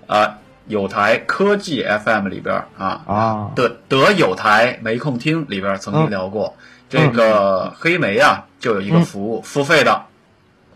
[0.05, 3.51] 啊，有台科技 FM 里边啊啊。
[3.55, 6.53] 的德有台没空听里边曾经聊过，
[6.89, 9.99] 这个黑莓啊就有一个服务付费的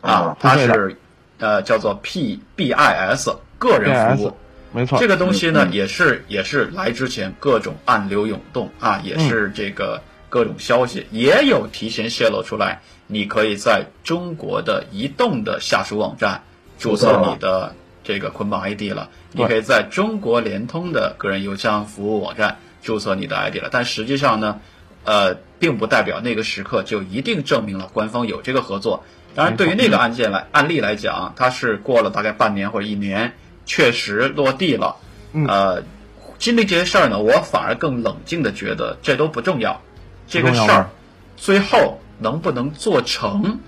[0.01, 0.97] 啊，它是
[1.37, 4.37] 呃叫做 PBIS 个人服务。
[4.73, 12.81] 没错，这个东西呢，也是也是来之前各种暗流涌动啊，也是这个各种消息也有提前泄露出来。
[13.07, 16.43] 你可以在中国的移动的下属网站
[16.77, 23.69] 注册你的这个捆绑 ID 了，你可以在中国联通的个人邮箱服务网站注册你的 ID 了。
[23.71, 24.59] 但实际上呢，
[25.05, 29.05] 呃，并不代表那个时刻就一定证明了官方有这个合作。
[29.33, 33.33] 当然，对于那个案件来案例来讲，它是过了大概半年或者一年。
[33.67, 34.95] 确实落地了，
[35.47, 35.83] 呃，
[36.39, 39.79] 经历这些事儿呢，我反而更冷静的觉得这都不重要，
[40.27, 40.89] 这个事儿
[41.35, 43.59] 最后能不能做成，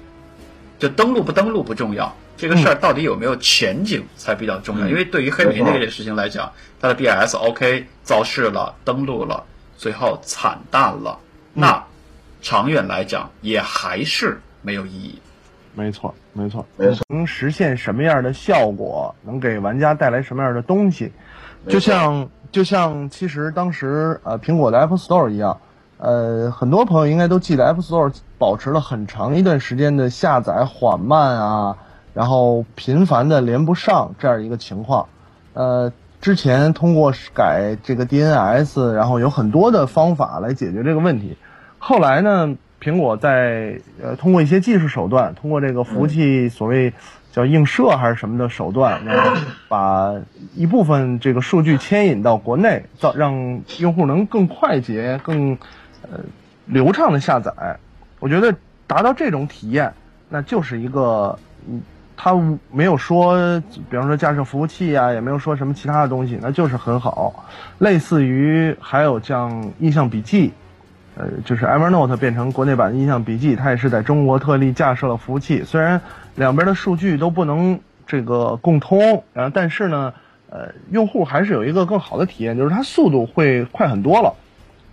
[0.80, 4.88] 就登录不登录不重要，这个事儿到底有没有前景才比较重要。
[4.88, 9.44] 因为对于黑莓那个事情来讲，它的 BS OK 造势了，登录了，
[9.78, 11.20] 最后惨淡了，
[11.54, 11.84] 那
[12.42, 15.20] 长远来讲也还是没有意义。
[15.80, 17.06] 没错，没错，没错。
[17.08, 19.15] 能实现什么样的效果？
[19.24, 21.10] 能给玩家带来什么样的东西？
[21.70, 25.58] 就像就像其实当时呃苹果的 Apple Store 一样，
[25.98, 31.78] 呃很多朋友应该都记得 Apple Store 保持了很长一段时间的下载缓慢啊，
[32.13, 35.08] 然后频繁的连不上这样一个情况。
[35.54, 41.38] 呃，之前通过改这个 DNS，然后有很多的方法来解决这个问题。
[41.78, 42.54] 后来呢？
[42.82, 46.94] 苹果在呃通过一些技术手段，通过这个服务器所谓
[47.32, 49.36] 叫映射还是什么的手段，然后
[49.68, 50.15] 把
[50.56, 55.52] 一部分这个数据牵引到国内，造让用户能更快捷、更
[56.04, 56.20] 呃
[56.65, 57.52] 流畅的下载。
[58.20, 58.56] 我觉得
[58.88, 59.94] 达到这种体验，
[60.30, 61.38] 那就是一个
[61.70, 61.82] 嗯，
[62.15, 62.34] 它
[62.72, 67.46] 没有说，比方说架设服务器啊，也没有说什么其他的东西，那就是很好。
[67.80, 70.54] 类似于还有像印象笔记。
[71.20, 75.62] 呃，就是 Evernote 变成国内版的印象笔记，它也是在中国特例架设了服务器。
[75.66, 76.00] 虽然
[76.36, 77.78] 两边的数据都不能
[78.08, 80.14] 这个共通，然后但是呢，
[80.50, 84.34] 呃，用户还是有一个更好的体验，就是它速度会快很多了。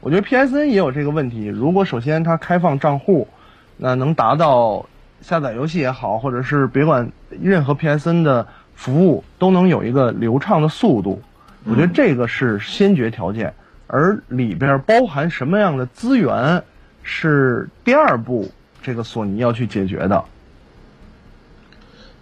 [0.00, 1.46] 我觉得 PSN 也有这个问题。
[1.46, 3.28] 如果首先它开放账户，
[3.76, 4.84] 那能达到
[5.20, 7.08] 下载游戏也好，或者是别管
[7.40, 11.22] 任何 PSN 的服务都能有一个流畅的速度，
[11.64, 13.54] 我觉得这个是先决条件。
[13.86, 16.62] 而里边包含什么样的资源，
[17.02, 18.50] 是第二步
[18.82, 20.24] 这个索尼要去解决的。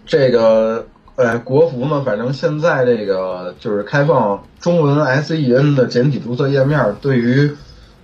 [0.05, 7.51] 这个呃，国服呢，反正现在这个就是开放中文 SEN 的简体注册页面，对于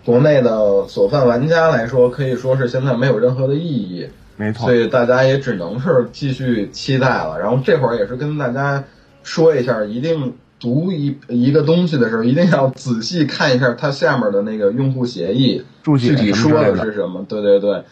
[0.04, 4.08] 国内的索饭玩家来说，可以说是现在没有任何的意义。
[4.38, 4.66] 没错。
[4.66, 7.38] 所以大家也只能是继续期待了。
[7.40, 8.84] 然后这会儿也是跟大家
[9.22, 15.66] 说一下，一定读一一个东西的时候，一定要仔细看一下它下面的那个用户协议，
[16.00, 17.26] 具体说的是什么。
[17.28, 17.84] 对对对，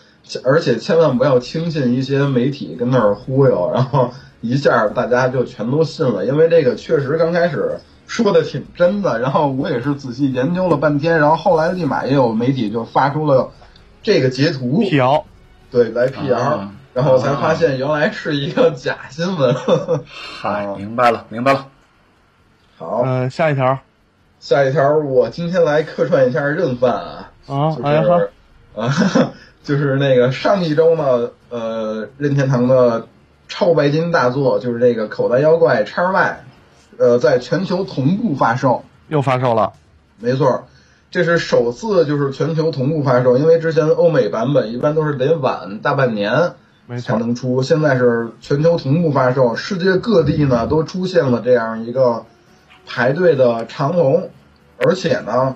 [0.46, 7.80] 而且千万不要轻信一些媒体跟那儿忽悠，然后一下大家就全都信了，因为这个确实刚开始。
[8.10, 13.52] 说的挺真的，然后我也是仔细研究了半天，然后后来立马也有媒体就发出了
[14.02, 15.26] 这个截图辟谣，
[15.70, 19.56] 对，来辟谣，然后才发现原来是一个假新闻。
[20.42, 21.68] 嗨，明白了，明白了。
[22.80, 23.78] 好，嗯，下一条，
[24.40, 28.30] 下一条，我今天来客串一下任范啊，啊，就是
[28.74, 33.08] 啊， 就是那个上一周呢，呃，任天堂的
[33.50, 36.40] 超白金大作就是这个口袋妖怪叉 Y。
[36.98, 39.72] 呃，在全球同步发售，又发售了，
[40.18, 40.66] 没错，
[41.12, 46.56] 这是首次就是全球同步发售，因为之前欧美版本一般都是得晚大半年
[47.02, 52.26] 才能出，现在是全球同步发售，世界各地呢都出现了这样一个
[52.90, 54.30] 排队的长龙，
[54.80, 55.56] 而且呢，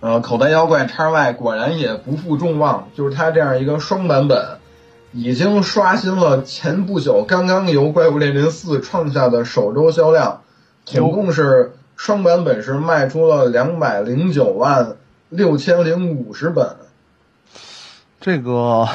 [0.00, 4.56] 呃，口袋妖怪叉 Y 果然也不负众望，就是它这样一个双版本。
[5.10, 10.42] 已经刷新了前不久刚刚由《怪物猎人四》创下的首周销量，
[10.84, 14.96] 总共是双版本是卖出了两百零九万
[15.30, 16.76] 六千零五十本。
[18.20, 18.88] 这个，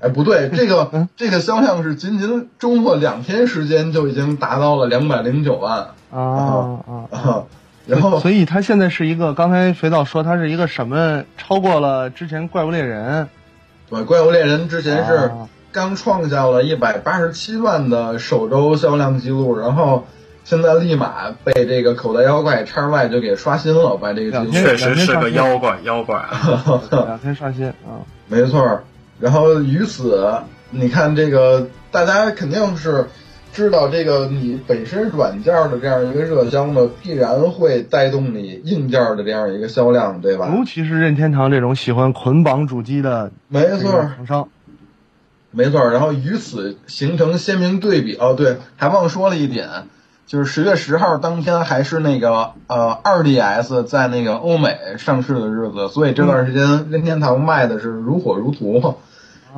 [0.00, 6.78] 哎，不对，这个这个销量是仅仅周末两天时间就已经达到了两百零九万啊
[7.10, 7.44] 啊！
[7.86, 11.24] 然后，所以它现在是一个，刚才肥皂说它是一个什么？
[11.36, 13.24] 超过了之前《怪物猎人》。
[13.88, 15.32] 对，怪物猎人之前是
[15.72, 20.06] 刚创下了一百八十七万的首周销量记录，然后
[20.44, 24.52] 现在立马被这个口袋妖怪叉 Y 就给刷新了，把这个记录。
[24.52, 26.24] 确实是个妖怪，妖怪，
[26.92, 28.80] 两天刷新啊，没错。
[29.18, 30.40] 然后于此，
[30.70, 33.04] 你看这个，大家肯定是。
[33.52, 40.48] 知道这个，你本身软件的这样一个热销呢，必然会带动你硬件的这样一个销量，对吧？
[40.56, 44.48] 尤其是任天堂这种喜欢捆绑主机的没错厂商，
[45.50, 45.90] 没错。
[45.90, 49.68] 然后与此形成鲜明对比哦，对，还忘说了一点，
[50.30, 58.94] 就是十月十号当天还是那个呃二 DS 在那个欧美上市的日子，所以这段时间任天堂卖的是如火如荼。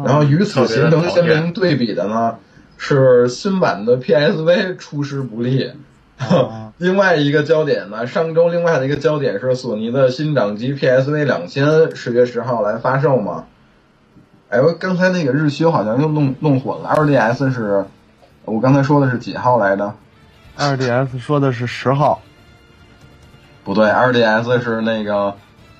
[0.03, 2.37] 然后与此形成鲜明对比的呢？
[2.79, 5.73] 是新版的 PSV 出师不利，
[6.79, 13.45] 另外一个焦点呢，上周另外的一个焦点是索尼的新掌机 PSV 两千十月十号来发售嘛？
[14.49, 17.85] 哎，我刚才那个日期好像又弄弄混了，2DS 是，
[18.47, 19.93] 我刚才说的是几号来着
[20.59, 22.21] ？2DS 说的是十号，
[23.65, 25.35] 不对二 DS 是那个。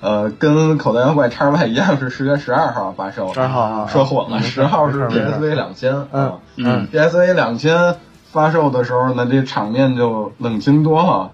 [0.05, 3.33] 呃，跟口袋妖怪叉 Y 一样，是十月十二号发售。
[3.33, 5.95] 十二号说混了，十号是 PSV 两千。
[6.11, 7.95] 嗯嗯，PSV 两千
[8.29, 11.31] 发售的时候呢，这场面就冷清多了。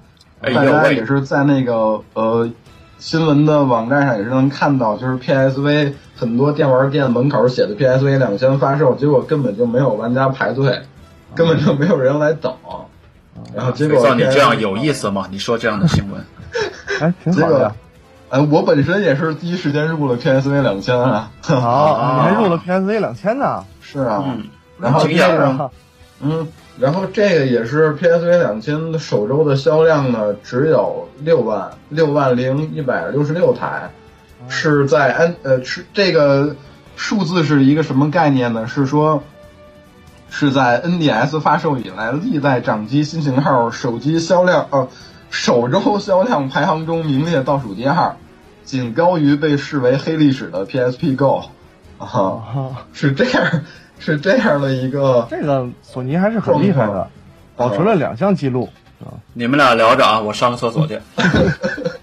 [0.54, 2.48] 大家也是在那个呃
[3.00, 10.84] 新闻的网站上也是能看到，就是 PSV 很多电玩店门口写的 PSV 两千发售，结果根本就没有玩家排队，
[11.34, 12.54] 根本就没有人来等。
[13.56, 15.28] 然后结果你这样有意思吗？
[15.32, 16.24] 你说这样的新闻，
[17.02, 17.74] 哎，挺好的。
[18.30, 21.32] 哎，我本身也是第一时间入了 PSV 两千啊！
[21.42, 23.64] 好，你还入了 PSV 两千呢？
[23.82, 24.24] 是啊，
[24.80, 25.72] 然后这个，
[26.22, 26.48] 嗯，
[26.78, 33.90] 然后这个也是 PSV 两千的首周的销量呢，只有六万六万零一百六十六台，
[34.48, 36.56] 是在 N 呃是这个
[36.96, 38.68] 数字是一个什么概念呢？
[38.68, 39.24] 是说
[40.30, 44.88] 是在 NDS 发售以来历代掌机新型号手机销量呃。
[45.32, 48.16] 首周销量排行中名列倒数第二，
[48.64, 51.44] 仅高于被视为黑历史的 PSP Go，
[52.00, 53.62] 啊，是这样，
[54.00, 55.28] 是这样的一个。
[55.30, 57.08] 这个索尼还是很厉害的，
[57.56, 58.68] 保持了两项记录。
[59.06, 61.00] 啊，你们俩聊着啊，我上个厕所去。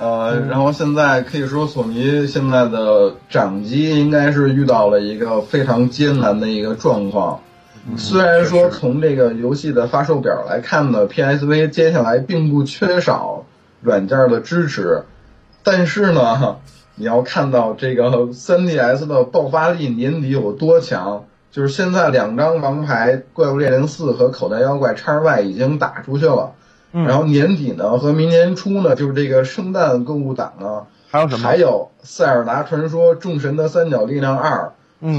[0.00, 7.40] 呃，然后现在可以说索尼现在的掌机应该是遇到了一个非常艰难的一个状况。
[7.96, 13.46] 虽然说从这个游戏的发售表来看呢，PSV 接下来并不缺少
[13.80, 15.04] 软件的支持，
[15.62, 16.56] 但是呢，
[16.96, 26.52] 你要看到这个 3DS 的爆发力年底有多强，就是现在两张王牌《怪物猎人4》和《口袋妖怪 XY》已经打出去了，
[26.92, 31.42] 然后年底呢和明年初呢，就是这个圣诞购物档呢，还有什么？
[31.42, 34.50] 还有《塞尔达传说：众神的三角力量二》。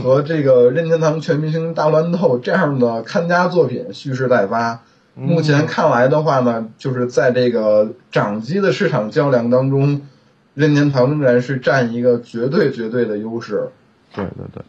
[0.04, 4.82] 和这个任天堂全明星大乱斗这样的看家作品蓄势待发，
[5.16, 10.02] 目前看来的话呢，就是在这个掌机的市场较量当中，
[10.54, 13.70] 任天堂仍然是占一个绝对绝对的优势。
[14.14, 14.62] 对对对，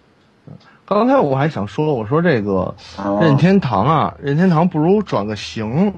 [0.86, 2.72] 刚才我还想说，我说这个
[3.20, 5.92] 任天堂啊，任天堂不如转个型，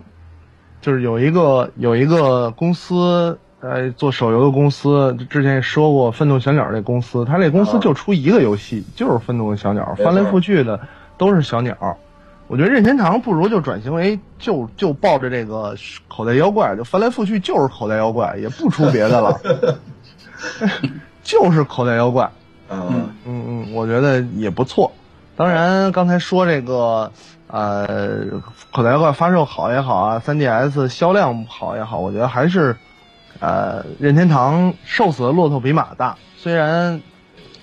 [0.83, 10.79] 就是有一个有一个公司，呃，做手游的公司，之前也说过，愤怒小鸟这公司，他这公司就出一个游戏，就是愤怒小鸟，翻来覆去的
[11.17, 11.97] 都是小鸟。
[12.49, 15.75] 我觉得任天堂不如就转型为就就抱着这个
[16.09, 19.41] 口袋妖怪，就翻来覆去就是口袋妖怪，也不出别的了，
[21.23, 22.29] 就是口袋妖怪。
[22.69, 24.91] 嗯嗯嗯，我觉得也不错。
[25.37, 27.11] 当然，刚才说这个
[27.53, 28.25] 呃
[28.73, 32.77] 口袋妖怪发售好也好啊，3DS 销量好也好，我觉得还是
[33.39, 36.17] 呃任天堂瘦死的骆驼比马大。
[36.37, 37.01] 虽然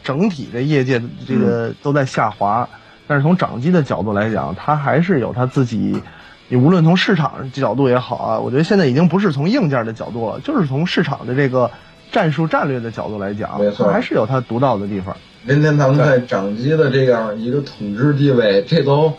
[0.02, 2.70] 整体的业界这个都在下滑。
[3.12, 6.00] 但是从掌机的角度来讲，它还是有它自己。
[6.48, 11.72] 你无论从市场角度也好啊，我觉得现在已经不是从硬件的角度了，就是从市场的这个
[12.12, 15.18] 战术战略的角度来讲，没错，还是有它独到的地方。
[15.44, 19.12] 任天堂在掌机的这样一个统治地位，这都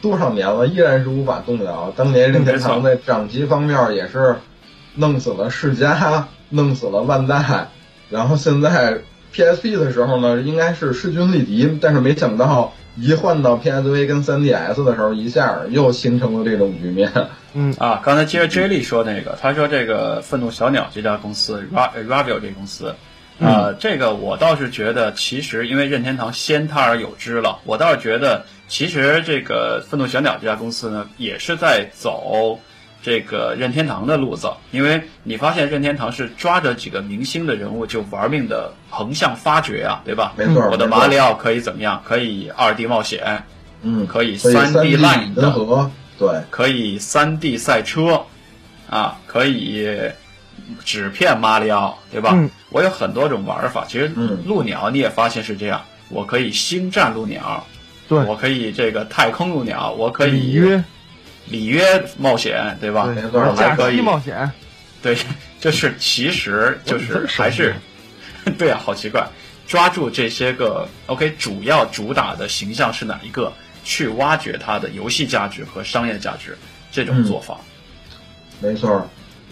[0.00, 1.92] 多少年了，依然是无法动摇。
[1.96, 4.36] 当年任天堂在掌机方面也是
[4.94, 7.68] 弄死了世嘉，弄死了万代，
[8.10, 8.98] 然后现在
[9.34, 12.72] PSP 的时候呢，应该是势均力敌，但是没想到。
[12.98, 17.12] 一换到 PSV 跟 3DS 的时候，一下又形成了这种局面。
[17.52, 22.94] 嗯啊，刚才接着 J 莉说那个，他说这个愤怒小鸟这家公司 Ra Ravio 这公司，
[23.40, 32.58] 啊，这个我倒是觉得，其实因为任天堂先他而有之了，我倒是觉得，其实这个愤怒小鸟这家公司呢，也是在走。
[33.02, 40.32] 这个任天堂的路子，因为你发现任天堂是抓着几个明星的人物就玩命的横向发掘啊，对吧？
[40.36, 42.02] 没错，我的马里奥可以怎么样？
[42.04, 43.44] 可以二 D 冒险，
[43.82, 45.42] 嗯，可以三 D 烂的，
[46.18, 48.20] 对，可以三 D 赛车，
[48.90, 49.88] 啊，可以
[50.84, 52.36] 纸片马里奥，对吧？
[52.70, 53.84] 我有很多种玩法。
[53.88, 54.08] 其实，
[54.44, 57.64] 鹿鸟你也发现是这样，我可以星战鹿鸟，
[58.08, 60.82] 对我可以这个太空鹿鸟，我可以约。
[61.48, 63.08] 里约冒险，对吧？
[63.32, 64.50] 我还可以冒险，
[65.00, 65.16] 对，
[65.60, 67.72] 就是其实就是还是，
[68.58, 69.24] 对啊，好奇怪，
[69.64, 73.52] 抓住这些个 OK，主要主打的形象是哪一个？
[73.84, 76.58] 去挖掘它的游戏价值和商业价值，
[76.90, 77.56] 这种做法，
[78.60, 79.08] 没错。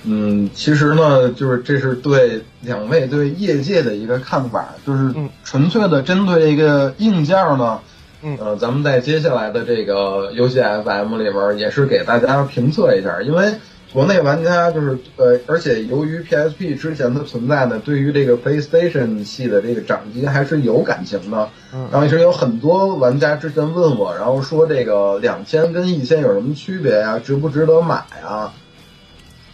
[0.07, 7.81] 嗯，其实呢，就是这是对两位对业界的一个看法，就是纯粹的针对一个硬件呢。
[8.23, 13.55] 嗯，呃，咱们在接下来的这个游戏 FM 里边，也是给大家评测一下，因为
[13.93, 21.49] 国内玩家就是呃，而且由于 PSP 之前的存在呢，对于这个 PlayStation 系的这个掌机还是有感情的。
[21.73, 27.19] 嗯，然后其实有很多玩家之前问我，然后说这个两千跟一千有什么区别呀？
[27.19, 28.53] 值不值得买啊？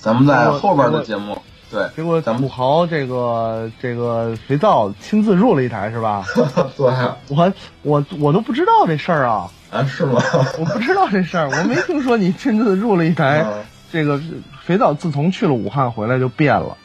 [0.01, 1.37] 咱们在后边的节目。
[1.71, 6.25] 对，结果土豪这个这个肥皂亲自入了一台是吧？
[6.77, 6.87] 对，
[7.29, 10.21] 我我我都不知道这事儿啊啊是吗？
[10.59, 13.47] 我不知道这事儿，我没听说你亲自入了一台。
[13.93, 14.21] 这个
[14.65, 16.77] 肥皂自从去了武汉回来就变了，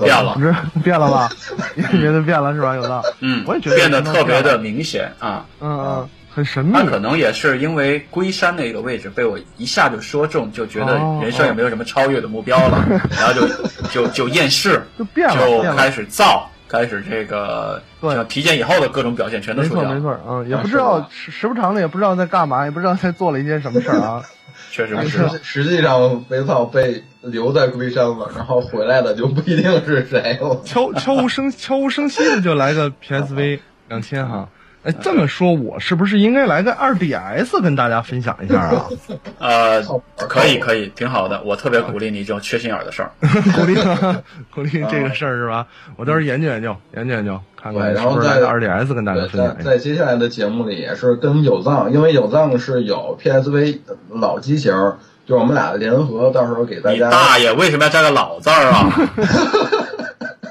[0.00, 1.30] 变了，不是变了吧？
[1.76, 2.74] 你觉得变了是吧？
[2.74, 6.08] 有的，嗯，我也觉得变得特别的明显啊，嗯嗯。
[6.36, 13.48] 很神秘，他可能也是因为龟山那个位置被我一下就说中，就觉得人生也没有什么超越的目标了，然后就
[13.90, 19.94] 就就厌世，就变了，就开始造，开始这个像体检以后的各种表现全都出现了。
[19.94, 24.22] 没错，没错，嗯，也不知道时时不常的，也不知道在干嘛，也不知道在做了一些什么事儿啊。
[24.70, 30.60] 确实不是，实际上肥皂被留在龟山了，然后回来的就不一定是谁了。
[30.66, 34.50] 悄悄无声悄无声息的就来个 PSV 两千哈。
[34.86, 38.86] 哎，这么说，我是不是应该来个二 DS 跟大家分享一下啊？
[39.40, 39.82] 呃，
[40.16, 41.42] 可以，可以，挺好的。
[41.42, 43.74] 我特别鼓励你这种缺心眼的事儿， 鼓励
[44.54, 45.66] 鼓励这个事儿是吧？
[45.96, 49.56] 我到时候研究研究，研究研究，看看是不是来个二 DS 跟大家分享。
[49.64, 53.80] 在接下来的节目里，也是跟有藏，因为有藏是有 PSV
[54.10, 54.72] 老机型，
[55.26, 57.06] 就我们俩联合，到时候给大家。
[57.06, 58.88] 你大爷，为什么要加个老字儿啊？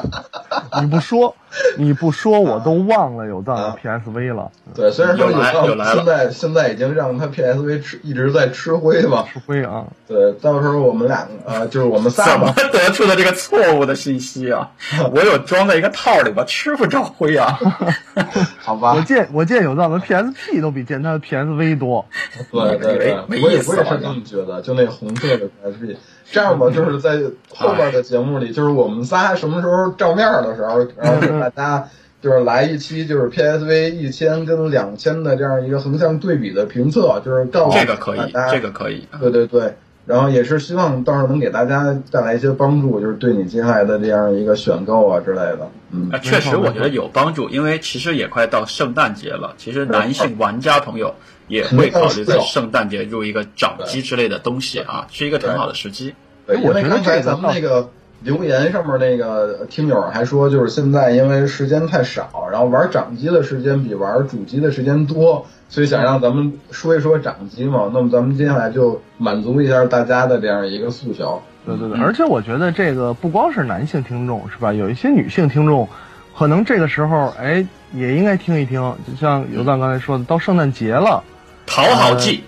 [0.80, 1.34] 你不说，
[1.76, 4.50] 你不说，我都忘了有藏 PSV 了。
[4.74, 5.38] 对，虽然说有
[5.76, 9.26] 藏现在现在已经让他 PSV 吃一直在吃灰吧。
[9.32, 9.84] 吃灰啊！
[10.08, 14.70] 对，到时候我们两个呃，就是我们仨怎么得出的这个错误的信息啊？
[15.12, 17.58] 我有装在一个套里吧，吃不着灰啊。
[18.58, 18.94] 好吧。
[18.94, 22.04] 我见我见有藏的 PSP 都比见他的 PSV 多。
[22.50, 25.96] 对对对，我也我也是这么觉得，就那红色的 PSP。
[26.32, 27.20] 这样吧，就是在
[27.54, 31.88] 后边的节目里，就是我们仨什么时候照面的时候，然后给大家
[32.22, 38.20] 就是来一期就是 PSV 一千跟两千的这样一个横向对比的评测，就是告诉这个可以，
[38.50, 39.74] 这个可以，对对对，
[40.06, 45.68] 然后也是希望到时候能给大家带来一些帮助，就是对你接下来的这样一个选购啊之类的。
[45.90, 51.14] 嗯，确实我觉得有帮助，因为其实也快到圣诞节了，其实男性玩家朋友
[51.48, 56.14] 也会考虑在圣诞节入一个掌机之类的东西啊，是一个挺好的时机。
[56.46, 57.90] 对，因为刚才咱们那个
[58.22, 65.46] 留言上面那个听友还说，就是现在因为时间太少，然后玩掌机的时间比玩主机的时间多。
[65.68, 71.40] 所以想让咱们说一说掌机嘛，那么咱们接下来就满足一下大家的这样一个诉求。
[71.64, 74.74] 对对对，而且我觉得这个不光是男性听众是吧？
[74.74, 75.88] 有一些女性听众，
[76.36, 78.80] 可能这个时候哎也应该听一听。
[79.06, 81.22] 就像尤赞刚才说的，到圣诞节了，
[81.66, 82.44] 讨好季。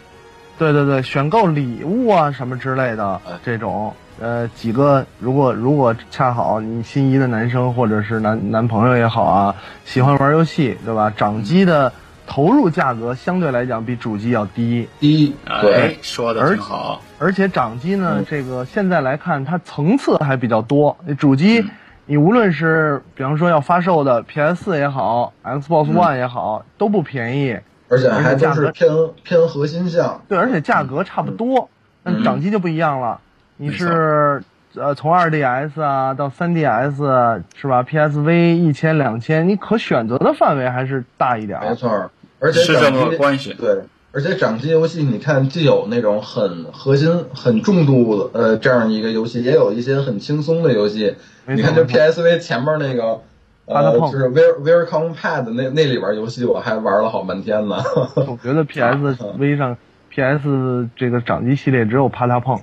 [0.58, 9.54] 对对对，选购礼物啊什么之类的这种，呃，几个如果如果恰好你心仪的男生或者是男男朋友也好啊，
[9.84, 11.12] 喜欢玩游戏对吧？
[11.16, 11.92] 掌机的。
[12.26, 17.02] 投入价格相对来讲比主机要低，低，对，说的挺好。
[17.18, 20.96] 而且掌机呢，这个现在来看，它层次还比较多。
[21.18, 21.62] 主机，
[22.06, 28.90] 你无论是比方说要发售的 PS 四也好，Xbox One 也好，都不便宜，而且还都是偏
[29.22, 30.20] 偏核心项。
[30.28, 31.68] 对，而且价格差不多。
[32.02, 33.20] 那掌机就不一样了，
[33.56, 34.42] 你是
[34.74, 41.58] 呃从 2DS 啊到 3DS 是吧？PSV 一千两千，你可选择的范围还是大一点。
[41.60, 42.10] 没错。
[42.40, 43.80] 而且是这么个关系对，
[44.14, 51.16] 而且掌机游戏，你看既有那种很核心、很重度的呃这样一个游戏，也有一些很轻松的游戏。
[51.46, 53.20] 你看，就 PSV 前面那个
[53.66, 57.76] 呃，就是 Where Come Pad 那那里边游戏，我还玩了好半天呢。
[58.14, 59.76] 我觉得 PSV 上
[60.10, 62.56] PS 这个掌机系列只有啪嗒碰，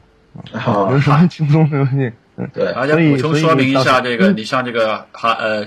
[0.54, 2.12] 没有什么轻松的游戏。
[2.54, 5.66] 对，而且补充说明一下，这个你像这个哈呃。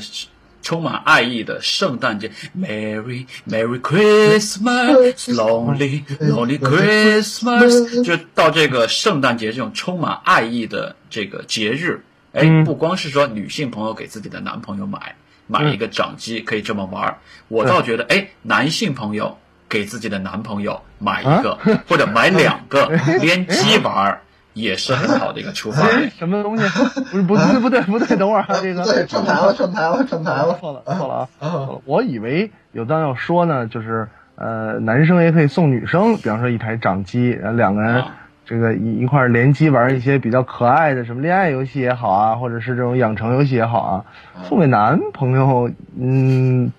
[0.64, 12.02] 充满爱意的圣诞节，Merry Merry Christmas，Lonely Lonely Christmas，就到这个圣诞节这种充满爱意的这个节日，
[12.32, 15.14] 哎，不光是说女性朋友给自己的男朋友买
[15.46, 19.36] 买一个掌机可以这么玩，我倒觉得，哎，男性朋友
[19.68, 22.86] 给自己的男朋友买一个或者买两个
[23.20, 24.18] 联机玩。
[24.54, 25.86] 也是很好的一个出发。
[26.18, 26.64] 什么东西？
[26.68, 26.78] 不
[27.14, 31.68] 是，不对，不对，不对，等会儿啊，这个对，串台了，串台了，串台了，错了，错了啊！
[31.84, 38.02] 我以为有当要说呢，就是呃，男生也可以送女生，比方说一台掌机，然后两个人
[38.46, 44.04] 这个一一块联机玩一些比较可爱的什么恋爱游戏也好啊，或者是这种养成游戏也好啊，
[44.48, 46.70] 送给男朋友，嗯，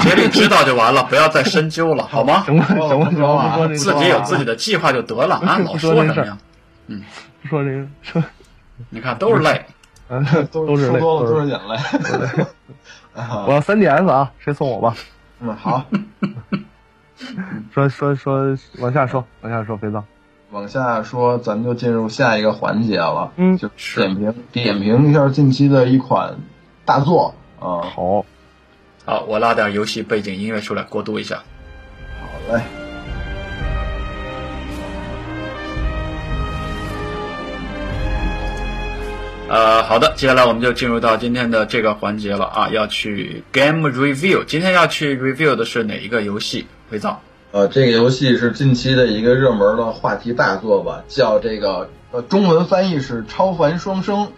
[0.00, 2.42] 心里知道就完了，不要再深究了，好吗？
[2.46, 6.36] 行吧，行吧，行吧，自己有自己的计划就得了啊，老说什么呀？
[6.92, 7.04] 嗯，
[7.48, 8.22] 说这个说，
[8.88, 9.64] 你看都是泪，
[10.10, 12.46] 嗯，都是泪，多了都是眼泪。
[13.46, 14.96] 我要三 DS 啊，谁送我吧？
[15.38, 15.86] 嗯，好。
[17.72, 20.04] 说说说，往下说，往下说，肥皂。
[20.50, 23.30] 往下说，咱们就进入下一个环节了。
[23.36, 26.38] 嗯，就点评点评一下近期的一款
[26.84, 27.86] 大作啊。
[27.94, 28.24] 好，
[29.04, 31.36] 好，我拉点游戏背景音乐出来过渡一下。
[32.20, 32.79] 好嘞。
[39.50, 44.44] 呃，好的，接下来我们就进入到今天的这个环节了啊，要去 game review。
[44.44, 46.68] 今天要去 review 的是哪一个游戏？
[46.88, 47.20] 肥皂。
[47.50, 54.28] 呃，这个游戏是近期的一个热门的话题大作吧，叫这个呃，中文翻译是《超凡双生》，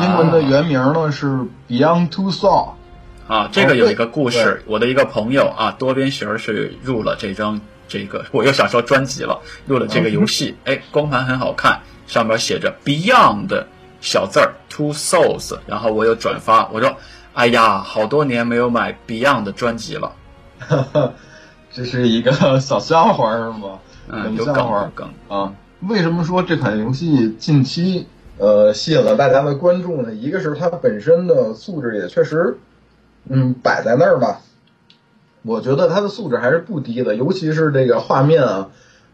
[0.00, 1.26] 英文的原名呢是
[1.68, 2.68] 《Beyond Two Soul》。
[3.26, 13.64] 啊，这个有一个故事，我的一个朋友啊，多边形是入了这张这个，我又想说专辑了，入了这个游戏，哎，光盘很好看，上面写着 Beyond。
[14.02, 16.94] 小字儿 Two Souls，然后我又转发，我说，
[17.34, 20.12] 哎呀，好多年没有买 Beyond 的专辑了，
[21.72, 23.78] 这是一个小笑话是吗？
[24.08, 25.54] 嗯，有梗梗啊。
[25.88, 28.06] 为什么说这款游戏近期
[28.38, 30.12] 呃吸引了大家的关注呢？
[30.12, 32.58] 一个是它本身的素质也确实，
[33.28, 34.40] 嗯，摆在那儿吧，
[35.42, 38.70] 我觉得它的素质还是不低的，尤其是这个画面啊，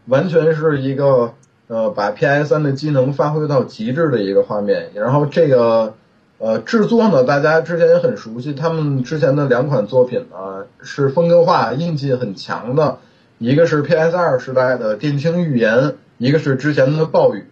[0.07, 1.35] 完全是一个。
[1.69, 5.93] 呃，把 PS 三的机能发挥到极致的一个画面，然后这个
[6.39, 12.97] 呃制作呢，大家之前也很熟悉，他们之前的两款作品呢是风格化、印记很强的，
[13.37, 15.77] 一个是 PS 二时代的《电轻预言》，
[16.17, 17.45] 一个是之前的《暴雨》，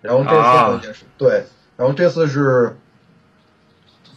[0.00, 1.44] 然后这次呢也是对，
[1.76, 2.78] 然后这次是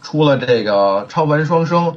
[0.00, 0.72] 出了这个
[1.06, 1.88] 《超凡双生》，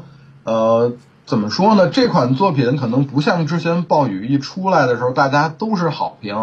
[0.44, 0.92] 呃，
[1.26, 1.88] 怎么说呢？
[1.88, 6.36] 这款作品可能不像之前《暴雨》一出来的时候，大家都是好评。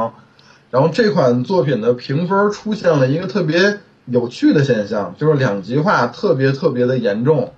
[0.74, 7.52] 然后这款作品的评分出现了一个特别有趣的现象，就是两极化特别特别的严重。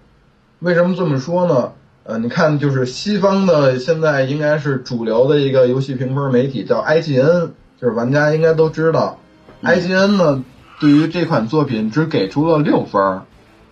[0.59, 1.73] 为什么这么说呢？
[2.05, 9.19] 呃，你看，就是西方的现在应该是主流的一个游戏评分媒体叫 IGN，就是玩家应该都知道
[9.63, 10.45] ，IGN 呢
[10.79, 13.23] 对于这款作品只给出了六分儿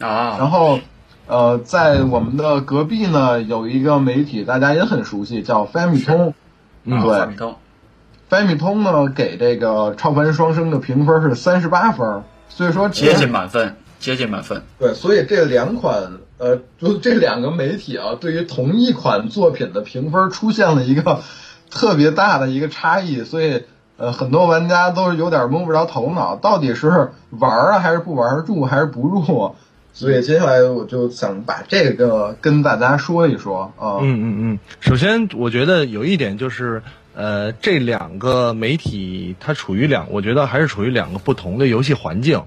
[0.01, 0.39] 啊。
[0.39, 0.81] 然后，
[1.27, 6.33] 呃，在我们的隔壁呢有一个媒体，大家也很熟悉，叫翻米通。
[6.85, 6.99] 嗯，
[7.37, 7.47] 对，
[8.31, 8.39] 米通。
[8.39, 14.63] 翻米通呢给这个《超凡双生》的评分是三十八分，所以说接近满分，接近满分。
[14.79, 21.21] 对，所以这两款呃，就这两个媒体啊，对于同一款作品的评分出现了一个
[21.71, 23.63] 特别大的一个差异，所以
[23.97, 29.55] 呃，很多玩家都是有点摸不着头脑，到底是玩啊还是不玩，入还是不入？
[29.93, 34.01] 所以接下来我就想把这个跟大家说一说啊。
[34.01, 36.83] 嗯嗯嗯，首先我觉得有一点就是。
[37.15, 42.43] 呃，这两个媒体它处于两，我觉得还是处于两个不同的游戏环境，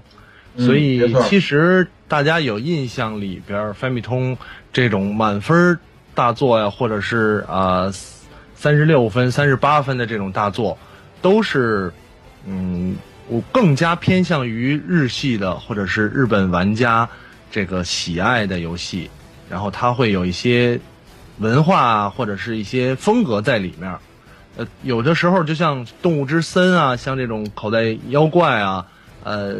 [0.58, 4.36] 所以其实大家有印象里边，翻米通
[4.70, 5.78] 这种满分
[6.14, 7.90] 大作呀，或者是啊
[8.54, 10.76] 三十六分、三十八分的这种大作，
[11.22, 11.90] 都是
[12.44, 12.94] 嗯，
[13.28, 17.08] 我更加偏向于日系的或者是日本玩家
[17.50, 19.08] 这个喜爱的游戏，
[19.48, 20.78] 然后它会有一些
[21.38, 23.96] 文化或者是一些风格在里面。
[24.58, 28.84] 呃，有的时候就像《动物之森》啊，像这种口袋妖怪啊，
[29.22, 29.54] 呃，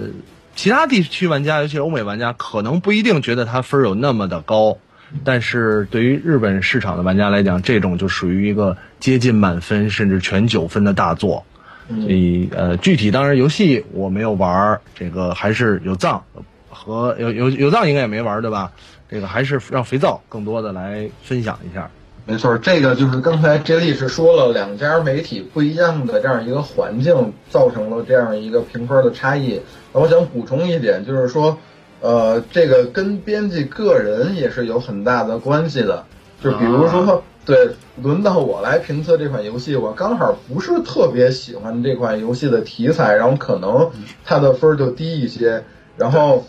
[0.57, 4.77] 其他地区玩家，尤其是欧美玩家，可能不一定觉得它分有那么的高，
[5.23, 11.45] 但是对于日本市场的玩家来讲，这种就属于一个接近满分甚至全九分的大作。
[11.89, 16.23] 所以，呃，具体当然游戏我没有玩，这个还是有藏
[16.69, 18.71] 和有有有藏应该也没玩对吧？
[19.09, 21.89] 这个还是让肥皂更多的来分享一下。
[22.29, 29.59] 没错，这个就是刚才 J 力是说了两家媒体不一样的这样一个环境，造成了这样一个评分的差异。
[29.95, 31.57] 那我想补充一点，就是说，
[32.03, 36.05] 呃，这个跟编辑个人也是有很大的关系的。
[36.43, 37.71] 就比如说，对，
[38.03, 43.91] 轮到我来评测这款游戏，我刚好不是特别喜欢这款游戏的题材，然后可能
[44.27, 45.65] 它的分就低一些。
[45.97, 46.45] 然后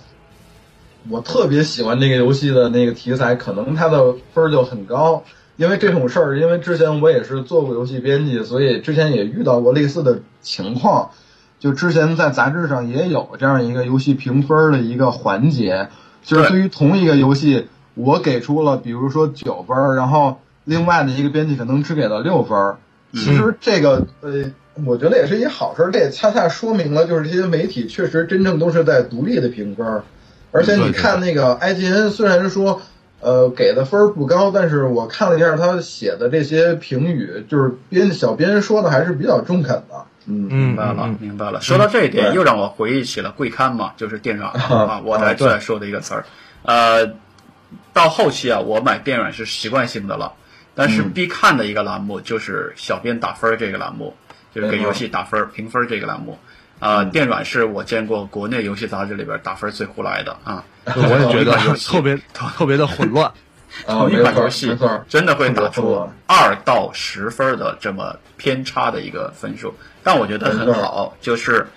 [1.10, 5.24] 我特别喜欢这个游戏的那个题材，可能它的分儿就很高。
[5.60, 11.10] 因为这种事儿，因为之前我也是做过游戏编辑，所以之前也遇到过类似的情况。
[11.60, 15.90] 就之前在杂志上也有这样一个游戏评分的一个环节，
[16.24, 22.78] 就是对于同一个游戏，我给出了比如说九分，然后另外的一个编辑可能只给了六分。
[23.12, 24.46] 其实这个呃，
[24.86, 30.04] 我觉得也是一好事，这也恰恰说明了就是这些媒体确实真正都是在独立的评分。
[30.54, 32.82] 而且你看那个 IGN，虽然说。
[33.22, 40.06] 呃，给的分不高，但是我看了一下他写的这些评语，就是编小编说的还是比较中肯的。
[40.26, 41.60] 嗯，明白了，明白了。
[41.60, 46.26] 说到这一点，又让我回忆起了贵刊嘛，就是电软啊，我来最爱说的一个词儿。
[46.64, 47.14] 呃，
[47.94, 50.34] 到后期啊，我买电软是习惯性的了，
[50.76, 54.16] 但是必看的一个栏目就是小编打分这个栏目，
[54.54, 56.38] 就是给游戏打分评分这个栏目。
[56.80, 60.64] 啊，电软是我见过国内游戏杂志里边打分最胡来的啊！
[60.86, 63.32] 我也觉得特别 特别的混乱。
[63.86, 64.76] 同一款游戏
[65.08, 71.68] 真的会打出二到十分的这么偏差的一个分数，但我觉得很好，就是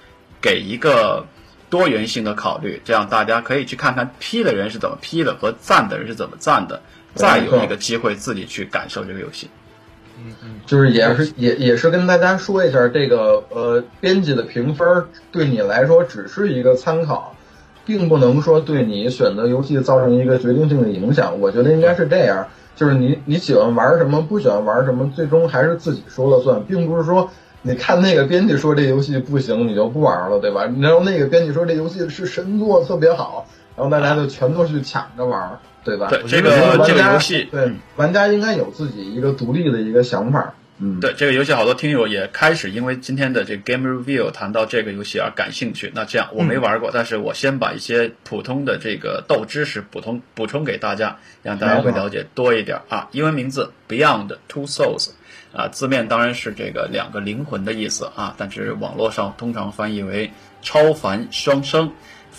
[0.41, 1.27] 给一个
[1.69, 6.81] 多元性的考虑，这样大家可以去看看批的人是怎么批的和赞的人是怎么赞的，
[7.15, 9.51] 再有一个机会自己去感受这个游戏。
[10.43, 14.87] 嗯，就是也是也也是跟大家说一下，这个呃编辑的评分
[15.31, 17.35] 对你来说只是一个参考，
[17.85, 21.39] 并不能说对你选择游戏造成一个决定性的影响。
[21.41, 22.47] 我觉得应该是这样，
[22.77, 27.29] 就是你你喜欢玩什么，不喜欢玩什么，最终还是自己说了算，并不是说
[27.63, 30.65] 你看那个编辑说这游戏不行，你就不玩了，对吧？
[30.81, 33.47] 然后那个编辑说这游戏是神作，特别好，
[33.77, 35.59] 然后大家就全都去抢着玩。
[35.85, 36.09] 对吧？
[36.09, 40.55] 对这个这个游戏，对玩家应该有自己一个独立的一个想法。
[40.79, 45.93] 嗯，对这个游戏，好多听友也开始因为今天的这个 Game Review 谈到这个游戏而感兴趣。
[45.95, 53.09] 那这样我没玩过，但是我先把一些普通的这个斗知识补充补充给大家，让大家会了解多一点啊。
[53.13, 55.11] 英文名字 Beyond Two Souls，
[55.53, 61.93] 啊，字面当然是这个两个灵魂的意思啊，但是网络上通常翻译为超凡双生。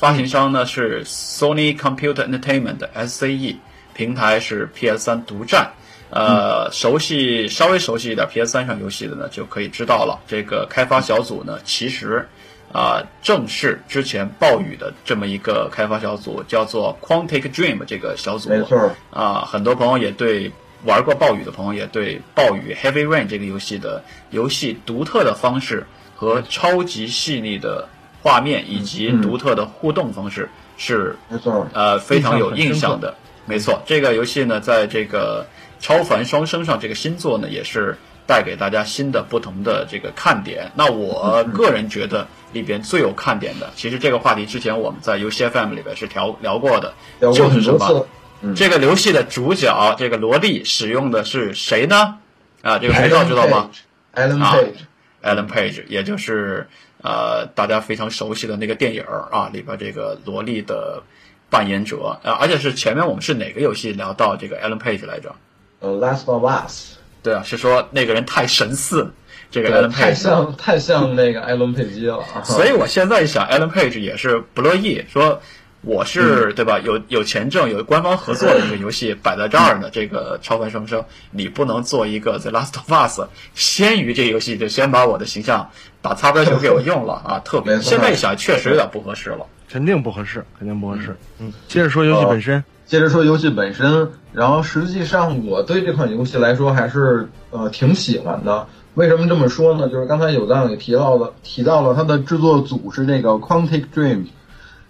[0.04, 3.56] 发行商呢是 Sony Computer Entertainment SCE，
[3.94, 5.72] 平台是 PS3 独占。
[6.10, 10.20] 呃，熟悉稍微熟悉一点 PS3 上游戏的呢，就可以知道了。
[10.28, 12.28] 这个开发小组呢，其实
[12.74, 18.50] 啊，正是之前暴雨的这么一个开发小组，叫做 Quantic Dream 这个小组。
[18.50, 18.92] 没错。
[19.10, 20.52] 啊，很多朋友也对
[20.84, 27.88] 玩过暴雨的朋友也对暴雨 Heavy Rain 这个游戏的游戏独特的方式和超级细腻的。
[28.24, 33.16] 画面以及独特的互动方式是没错，呃，非常有印象的。
[33.46, 35.46] 没错，这个游戏呢，在这个
[35.80, 40.72] 超凡双生上，这个新作呢，也是带给大家新的不同的这个看点。
[40.76, 48.08] 那我个人觉得里边最有看点的，其实这个话题之前我们在游戏 FM 里边是聊聊过的，就是什么？
[48.56, 52.20] 这个游戏的主角这个萝莉使用的是谁呢？
[52.62, 53.70] 啊，这个肥皂知道吗
[54.16, 56.70] ？Alan Page，Alan Page，也就是
[57.04, 61.04] 呃大家非常熟悉的那个电影啊里边这个萝莉的
[61.52, 65.36] 扮演者啊，而且是前面我们是哪个游戏聊到这个 Alan Page 来着？
[65.82, 66.96] 呃，Last of Us。
[67.22, 69.14] 对啊，是说那个人太神似
[69.52, 72.24] 这个 Alan Page，太像太像那个艾伦佩吉了。
[72.44, 75.40] 所以我现在想，Alan Page 也是不乐意说。
[75.86, 76.80] 我是对吧？
[76.80, 79.90] 有有钱挣，有官方合作的一个游戏摆在这儿呢。
[79.92, 83.20] 这个超凡双生，你不能做一个 The Last of Us
[83.54, 85.70] 先于这个游戏就先把我的形象
[86.02, 87.40] 打擦边球给我用了啊！
[87.44, 89.46] 特别现在一想，确实有点不合适了。
[89.70, 91.18] 肯定不合适，肯定不合适。
[91.40, 94.10] 嗯，接着说游戏本身，接着说游戏本身。
[94.32, 98.68] 然后实际上，我对这款游戏来说还是呃挺喜欢的。
[98.94, 99.90] 为什么这么说呢？
[99.90, 104.28] 就是刚才有藏也提到了，提到了它的制作组是那个 Quantic Dream。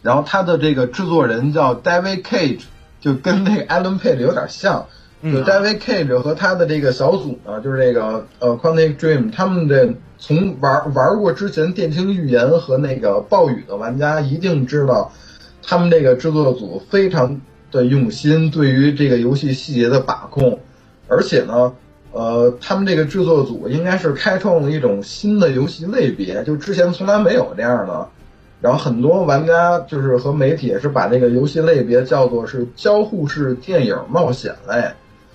[0.04, 2.62] 然后他的这个制作人叫 David Cage，
[3.02, 4.86] 就跟那个 Alan Page 有点像。
[5.24, 15.14] 就 David Cage 和他的这个小组呢，就是这个呃 Quantic Dream，他们的从玩玩过之前《电听预言》和那个暴雨的玩家一定知道，
[15.66, 17.40] 他们这个制作组非常
[17.72, 20.60] 的用心，对于这个游戏细节的把控。
[21.08, 21.72] 而且呢，
[22.12, 28.10] 呃，他们这个制作组应该是开创了一种新的游戏类别，就之前从来没有这样的。
[28.64, 34.90] 然后很多玩家就是和媒体也是把这个游戏类别叫做是交互式电影冒险类，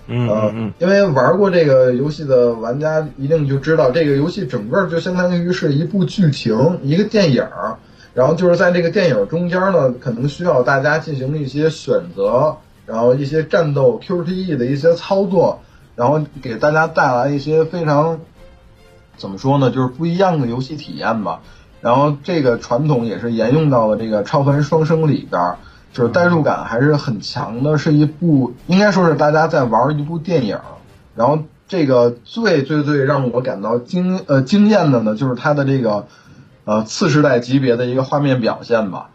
[0.07, 7.47] 嗯，因为玩过这个游戏的玩家一定就知道，这个游戏整个就相当于是一部剧情，一个电影，
[8.15, 12.57] 然后就是在这个电影中间呢，可能需要大家进行一些选择，
[12.87, 15.61] 然后一些战斗 QTE 的一些操作，
[15.95, 18.19] 然后给大家带来一些非常
[19.17, 21.41] 怎么说呢，就是不一样的游戏体验吧。
[21.81, 25.55] 然后这个传统也是沿用到了这个超凡双生里边，
[25.93, 30.59] 就是代入感还是很强的，是一部应该说是大家在玩一部电影。
[31.15, 36.07] 然后这个最最最让我感到惊呃惊艳的呢，就是它的这个
[36.65, 39.09] 呃次世代级别的一个画面表现吧，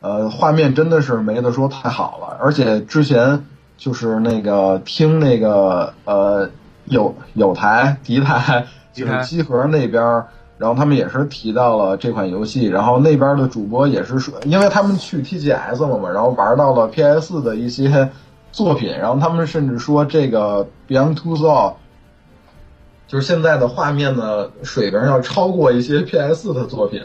[0.00, 3.44] 呃画面真的是没得说太好了，而且之前
[3.76, 6.48] 就是那个听那个呃
[6.86, 10.24] 有有台敌台就是机核那边。
[10.58, 18.10] 然后他们也是提到了这款游戏，然后那边的主播也是说，因为他们去 TGS 了嘛，然后玩到了 PS 的一些
[18.50, 21.74] 作品，然后他们甚至说这个 Beyond Two Soul
[23.06, 27.02] 就是现在的画面的水平要超过一些 PS 的作品。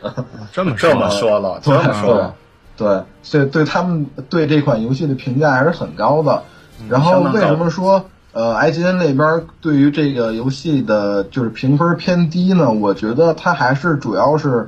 [0.51, 2.33] 这么这么说了，这么说，
[2.75, 6.41] 对，所以对他们对这款游戏的评价还是很高的。
[6.89, 8.03] 然后为什么说？
[8.33, 12.71] 呃，IGN 那边对于这个游戏的就是评分偏低呢？
[12.71, 14.67] 我觉得它还是主要是，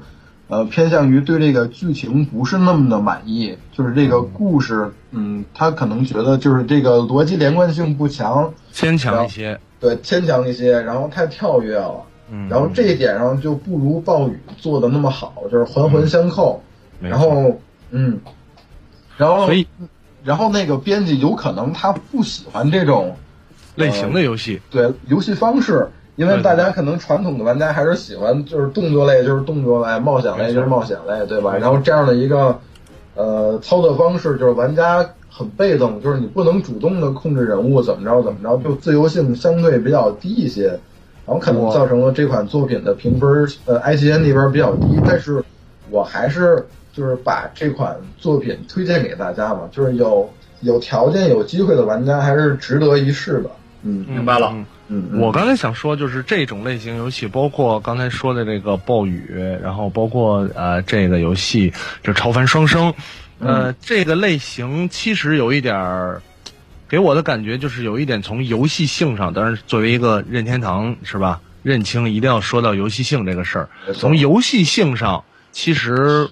[0.49, 16.61] 呃，偏向于对这个剧情不是那么的满意，就是这个故事，嗯，他可能觉得就是这个逻辑连贯性不强，牵强一些，对，牵强一些，然后太跳跃了，嗯，然后这一点上就不如暴雨做的那么好，就是环环相扣，
[16.99, 17.59] 然后，
[17.89, 18.19] 嗯，
[19.17, 19.67] 然后，所以，
[20.23, 23.15] 然后那个编辑有可能他不喜欢这种。
[23.75, 31.57] 类型的游戏，对游戏方式，因为大家可能传统的玩家还是喜欢就是动作类就是动作类，冒险类就是冒险类，对吧？
[31.57, 32.57] 然后这样的一个
[33.15, 40.67] 呃操作方式，就是玩家很被动，就是你不能主动的控制人物怎么着怎么着，就自由性相对比较低一些，
[41.25, 43.29] 然后可能造成了这款作品的评分
[43.65, 45.43] 呃 IGN 那边比较低，但是
[45.89, 50.29] 我还是就是把这款作品推荐给大家嘛，就是有
[50.61, 53.49] 有条件有机会的玩家还是值得一试的。
[53.87, 54.51] 嗯，明白了。
[54.87, 59.31] 嗯，我刚才想说，就是这种类型游戏，包括刚才说的这个暴雨，
[59.61, 61.71] 然后包括呃这个游戏
[62.03, 62.91] 就超凡双生，
[63.39, 66.21] 呃，这个类型其实有一点儿
[66.89, 73.69] 给我的感觉，就是有一点从游戏性上，当然作为一个任天堂是吧，认清一定要说到游戏性这个事儿。
[73.93, 76.27] 从游戏性上，其实。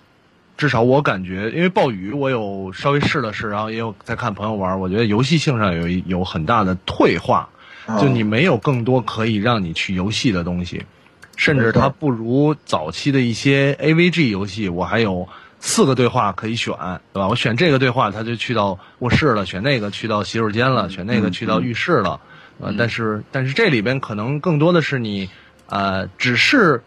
[0.56, 7.50] 至少我感觉，因为暴雨我有稍微试了试，然后也有在看朋友玩，我觉得游戏性上有有很大的退化，
[8.00, 10.86] 就你没有更多可以让你去游戏的东西，
[11.36, 15.28] 甚至它不如早期的一些 AVG 游戏，我还有
[15.60, 16.76] 四个对话可以选，
[17.12, 17.28] 对吧？
[17.28, 22.22] 我选这个对话，他就去到卧室了；选那个去到洗手间了；选那个去到浴室了。
[22.60, 25.30] 呃，但是但是这里边可能更多的是你，
[25.66, 26.84] 呃，只是。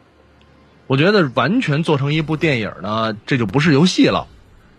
[0.87, 4.27] 我觉得完全做成一部电影呢，这就不是游戏了，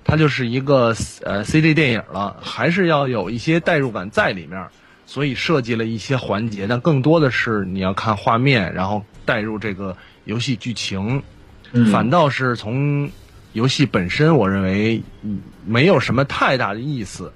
[0.03, 4.66] 它就是一个呃 CG 电影了，还是要有一些代入感在里面。
[5.10, 9.95] 所以设计了一些环节，但更多的是你要看画面，然后带入这个
[10.26, 11.24] 游戏剧情。
[11.91, 13.10] 反倒是从
[13.53, 15.01] 游戏本身，我认为
[15.66, 17.32] 没有什么太大的意思。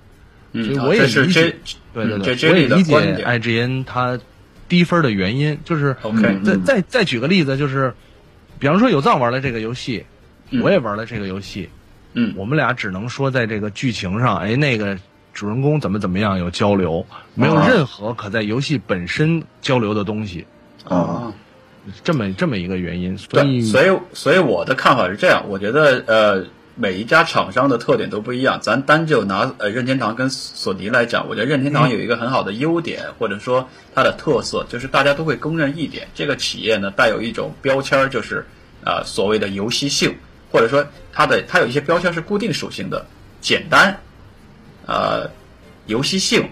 [0.51, 1.55] 所以我也理解，
[1.93, 2.93] 对对对，我也理解
[3.25, 4.19] IGN 它
[4.67, 6.39] 低分的原因，就是 OK。
[6.43, 7.93] 再再再举个例子，就是
[8.61, 10.05] 比方说有藏玩了这个游戏，
[10.61, 11.67] 我也玩了这个游戏，
[12.13, 14.95] 嗯，我们俩只能说在这个剧情上，哎，那个
[15.33, 17.03] 主人公怎么怎么样有交流，
[17.33, 20.45] 没有任何可在游戏本身交流的东西。
[20.85, 21.33] 啊。
[22.03, 26.45] 这么这么一个原因，所以所以所以我的看法是这样，我觉得呃
[26.81, 38.47] 每一家厂商的特点都不一样，咱单就拿呃任天堂跟索尼来讲，我觉得任天堂有一个很好的优点，或者说它的特色，就是大家都会公认一点，这个企业呢带有一种标签，就是
[38.83, 40.17] 呃所谓的游戏性，
[40.51, 43.05] 或者说它的它有一些标签是固定属性的，
[43.41, 43.99] 简单，
[44.87, 45.29] 呃
[45.85, 46.49] 游戏性。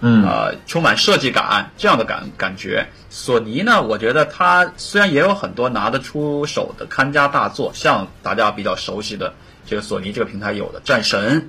[0.00, 2.86] 嗯啊，充满设计感这样的感感觉。
[3.08, 9.32] 索尼呢，我觉得它虽然也有很多拿得出手的看家大作，像大家比较熟悉的
[9.66, 11.48] 这个索尼这个平台有的战神，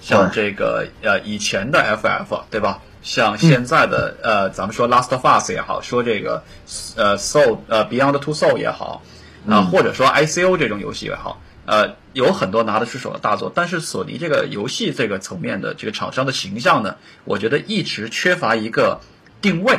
[0.00, 2.80] 像这个呃以前的 FF 对吧？
[3.02, 6.42] 像现在的呃咱们说 Last of Us 也好，说这个
[6.96, 9.02] 呃 Soul 呃 Beyond Two Soul 也好，
[9.48, 11.40] 啊或者说 ICO 这种游戏也好。
[11.66, 19.00] 呃，有很多拿得出手的大作，但是索尼这个游戏这个层面的这个厂商的形象呢，我觉得一直缺乏一个
[19.40, 19.78] 定位，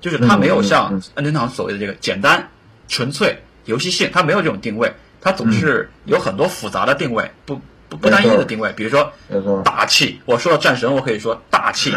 [0.00, 2.48] 就是它没有像任天堂所谓的这个简单、
[2.88, 4.90] 纯粹、游戏性，它没有这种定位，
[5.20, 9.12] 它总是有很多复杂的定位，不不不单一的定位，比如说
[9.64, 11.92] 大气，我说到战神，我可以说大气、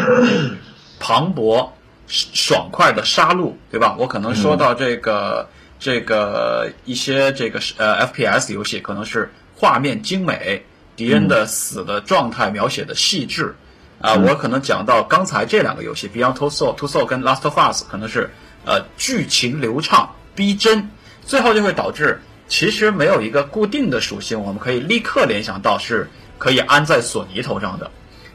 [0.98, 1.68] 磅礴、
[2.06, 3.96] 爽快的杀戮，对吧？
[3.98, 5.48] 我可能说到这个。
[5.84, 10.64] 这个一些这个呃 FPS 游戏可能是画面精美，
[10.94, 13.52] 敌人的死的状态描写的细致，
[14.00, 18.30] 啊，我可能讲到刚才这两个游戏 Beyond Two Soul Two Soul 跟 Last of Us 可能是
[18.64, 20.88] 呃剧情流畅逼真，
[21.26, 22.22] 最后就会导致
[22.52, 27.90] 其实没有一个固定的属性，我们可以立刻联想到是可以安在索尼头上的，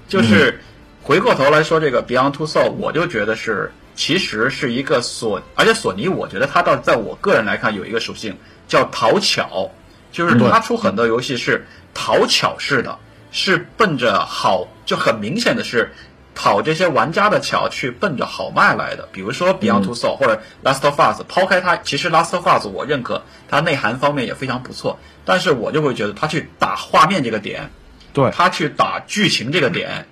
[0.08, 0.60] 就是
[1.04, 3.72] 回过头来说这个 Beyond Two Soul，我就觉得是。
[3.94, 8.38] 其实是一个索，而且索尼，我觉得它倒在我个人来看有一个属性
[8.68, 9.72] 叫讨巧，
[10.12, 11.66] 就是它出很多游戏是
[11.96, 12.96] 讨巧式的，
[13.32, 15.92] 是奔着好，就很明显的是
[16.38, 19.10] 讨这些玩家的巧去奔着好卖来的。
[19.12, 27.72] 比如说 Beyond Two Soul 或者 Last of Us，抛开它，其实 Last of Us 我认可它内涵方面也非常不错，但是我就会觉得它去打画面这个点，
[28.14, 30.06] 对，它去打剧情这个点。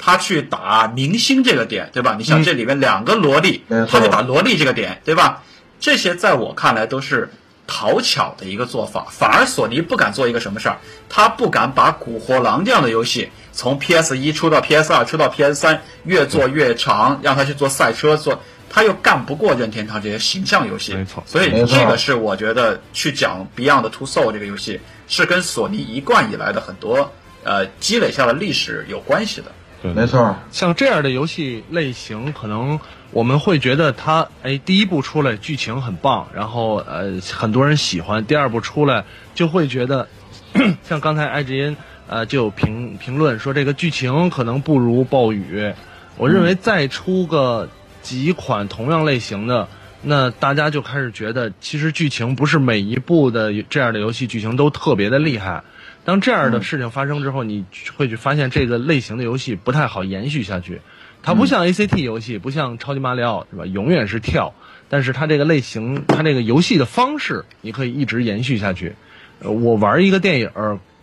[0.00, 2.14] 他去打明星这个点，对吧？
[2.16, 5.42] 你像这里面两个萝莉，他去打萝莉这个点，对吧？
[5.80, 7.32] 这些在我看来都是
[7.68, 9.06] 讨巧的一个做法。
[9.12, 18.40] 反而索尼不敢做一个什么事儿，他不敢把《古惑狼》这样的游戏从 PS 一出到 PS 二，出到 PS 三，越做越长，让他去做赛车，做
[18.70, 20.94] 他又干不过任天堂这些形象游戏。
[20.94, 27.12] 没错，所以这个是我觉得去讲 Beyond Two Soul 这个游戏是跟索尼一贯以来的很多
[27.44, 29.52] 呃积累下的历史有关系的。
[29.80, 30.34] 对，没错。
[30.50, 32.80] 像这样的游戏类型，可能
[33.10, 39.04] 我们会觉得它，哎，第一部出来剧情很棒，然后呃很多人喜欢；第二部出来
[39.34, 40.08] 就会觉得，
[40.84, 45.72] 像刚才艾吉恩呃就有评评论说这个剧情可能不如暴雨。
[46.16, 47.68] 我认为再出个
[48.02, 49.68] 几款同样类型的，
[50.02, 55.62] 那大家就开始觉得，其实剧情不是每一部的这样的游戏剧情都特别的厉害。
[56.04, 57.64] 当这样的事情发生之后，你
[57.96, 60.80] 会去发现这个类型的游戏不太好延续下去。
[61.22, 63.66] 它不像 ACT 游戏，不像超级马里奥，是吧？
[63.66, 64.54] 永远是跳，
[64.88, 68.94] 但是它这个类型，它这个游戏的方式，你可以一直延续下去。
[69.40, 70.50] 我玩一个电影，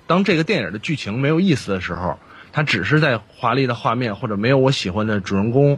[0.08, 2.18] 当这个电影的剧情没有意思的时候，
[2.52, 5.78] 它只是在华丽的画面或者没有我喜欢的主人公，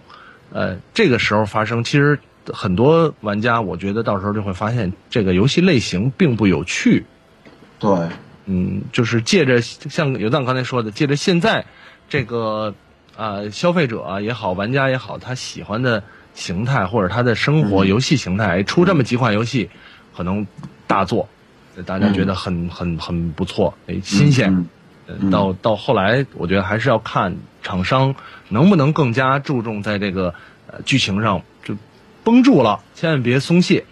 [0.51, 2.17] 呃，这个时候发生，其实
[2.53, 7.05] 很多玩家，我觉得到时候就会发现这个游戏类型并不有趣。
[7.79, 7.89] 对。
[8.49, 11.65] 嗯，就是借着像有藏刚才说的，借着现在
[12.07, 12.73] 这个
[13.17, 16.03] 呃消费者也好，玩家也好，他喜欢的
[16.33, 19.69] 形态或者他的生活游戏形态，出这么几款游戏，
[20.15, 20.47] 可能
[20.87, 21.27] 大作，
[21.85, 24.67] 大家觉得很很很不错，哎，新鲜。
[25.31, 28.13] 到到后来，我觉得还是要看厂商
[28.49, 30.35] 能不能更加注重在这个
[30.67, 31.77] 呃剧情上，就
[32.25, 33.85] 绷住了，千万别松懈。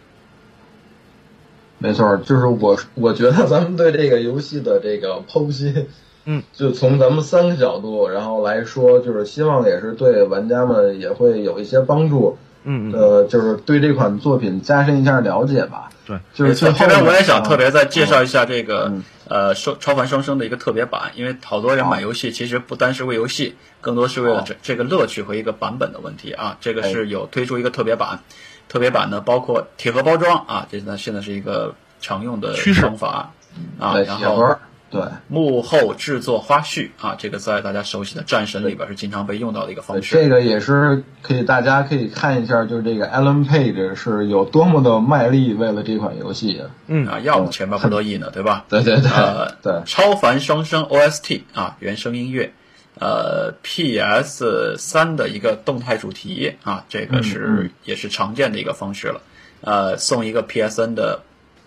[1.78, 5.88] 没错，就是我，我觉得咱们对这个游戏的这个剖析，
[6.26, 12.38] 嗯，就从咱们三个角度，然后来说，就是希望也是对玩家们也会有一些帮助。
[12.38, 15.88] 嗯嗯，呃，就是对这款作品加深一下了解吧。
[16.08, 26.58] 对，就是这边我也想特别再介绍一下这个嗯呃超超凡双生的一个特别版，因为好多人买游戏其实不单是为游戏，更多是为了这这个乐趣和一个版本的问题啊。
[26.60, 28.22] 这个是有推出一个特别版，
[28.68, 33.32] 特别版呢包括铁盒包装啊，这呢现在是一个常用的方法
[33.80, 34.56] 啊，然后
[34.96, 40.16] 对，幕后制作花絮啊，这个在大家熟悉的战神里边是经常被用到的一个方式。
[40.16, 46.62] 这个也是可以，大家可以看一下，就是这个 Alan Page 是有多么的卖力，为了这款游戏。
[46.88, 48.66] 嗯啊，要不前面不乐意呢，对吧？
[48.70, 52.54] 对对对呃，对，超凡双生 OST 啊，原声音乐，
[53.00, 59.22] 呃，PS 三的一个动态主题啊，这个嗯是、嗯也是常见的一个方式了。
[59.62, 61.22] 呃，送一个 PSN 的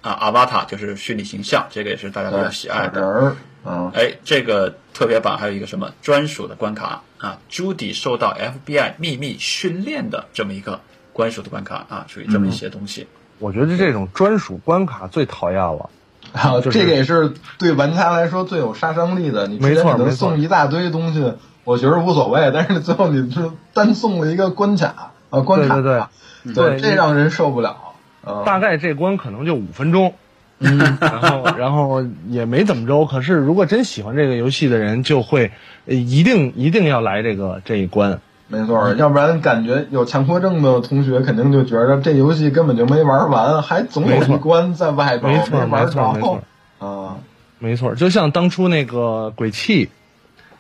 [0.08, 3.00] 啊 Avatar，就是虚拟形象，这个也是大家比较喜爱的。
[3.00, 3.36] 人儿，
[3.66, 7.38] 嗯，哎，这个特别版还有一个什么专属的关卡啊？
[7.48, 10.80] 朱迪受到 FBI 秘密训练的这么一个
[11.14, 13.06] 专属的关卡啊，属于这么一些东西。
[13.38, 15.90] 我觉得这种专属关卡最讨厌了。
[16.32, 19.46] 啊，就是这个也是对玩家来说最有杀伤力的。
[19.46, 21.34] 你之没错前可能送一大堆东西，
[21.64, 27.87] 我觉得无所谓，但是最后你就单送了一个关卡啊，关卡，对对对，对这让人受不了。
[28.24, 30.14] 啊，大概这关可能就五分钟，
[30.58, 33.06] 嗯，然后然后也没怎么着。
[33.06, 35.50] 可是如果真喜欢这个游戏的人，就会
[35.86, 38.20] 呃一定一定要来这个这一关。
[38.48, 46.42] 没错，要不然感觉有强迫症的同学肯定就觉得这游戏根本就没玩完，还总有一关在外边没错玩没错没错。
[46.80, 47.16] 着啊。
[47.60, 49.88] 没错，就像当初那个鬼泣，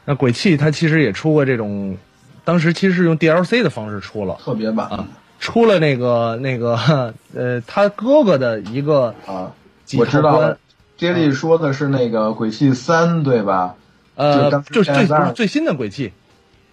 [0.04, 1.96] 那鬼泣它其实也出过这种，
[2.44, 5.06] 当时其实是用 DLC 的方式出了，特别版
[5.38, 6.78] 出了那个 那个
[7.34, 9.52] 呃他哥哥的一个啊，
[9.84, 10.58] 几我知道套关了。
[10.96, 13.74] 接力说的是那个《鬼泣三》对吧？
[14.16, 16.12] 呃就是最 PS2 不是最新的鬼泣，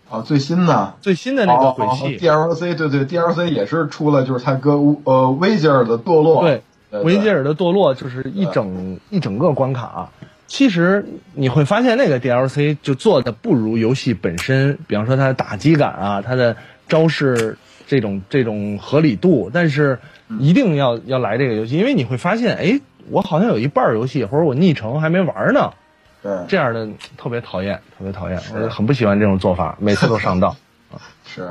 [0.10, 0.96] 啊，最新的。
[1.00, 4.72] 最新的那个鬼哦泣，DLC 对对 DLC 也是出了，就是他哥
[5.04, 10.10] 呃维吉尔的堕落，对，对维吉尔的堕落就是一整一整个关卡。
[10.48, 11.06] 其实
[11.36, 16.56] 你会发现那个 DLC 就做的不如游戏本身，比方说它的打击感啊，它的
[16.88, 17.56] 招式
[17.88, 20.00] 这种这种合理度，但是
[20.40, 22.80] 一定要要来这个游戏，因为你会发现，哎，
[23.10, 25.74] 我好像有一半游戏或者我昵称还没玩呢，
[26.22, 30.56] 对这样的特别讨厌，特别讨厌，我很不喜欢这种做法，每次都上当。
[31.26, 31.50] 是，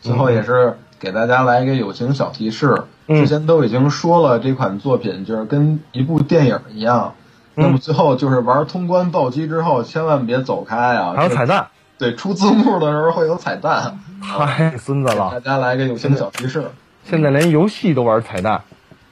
[0.00, 7.14] 最后也是给大家来一个友情小提示，嗯之前都已经说了，这款作品就是跟一部电影一样。
[7.56, 11.12] 那么最后就是玩通关暴击之后，千万别走开啊！
[11.14, 11.66] 还有彩蛋，
[12.00, 15.40] 对，出字幕的时候会有彩蛋，太孙子了大！
[15.40, 16.70] 家来个友情小提示。
[17.04, 18.64] 现在连游戏都玩彩蛋，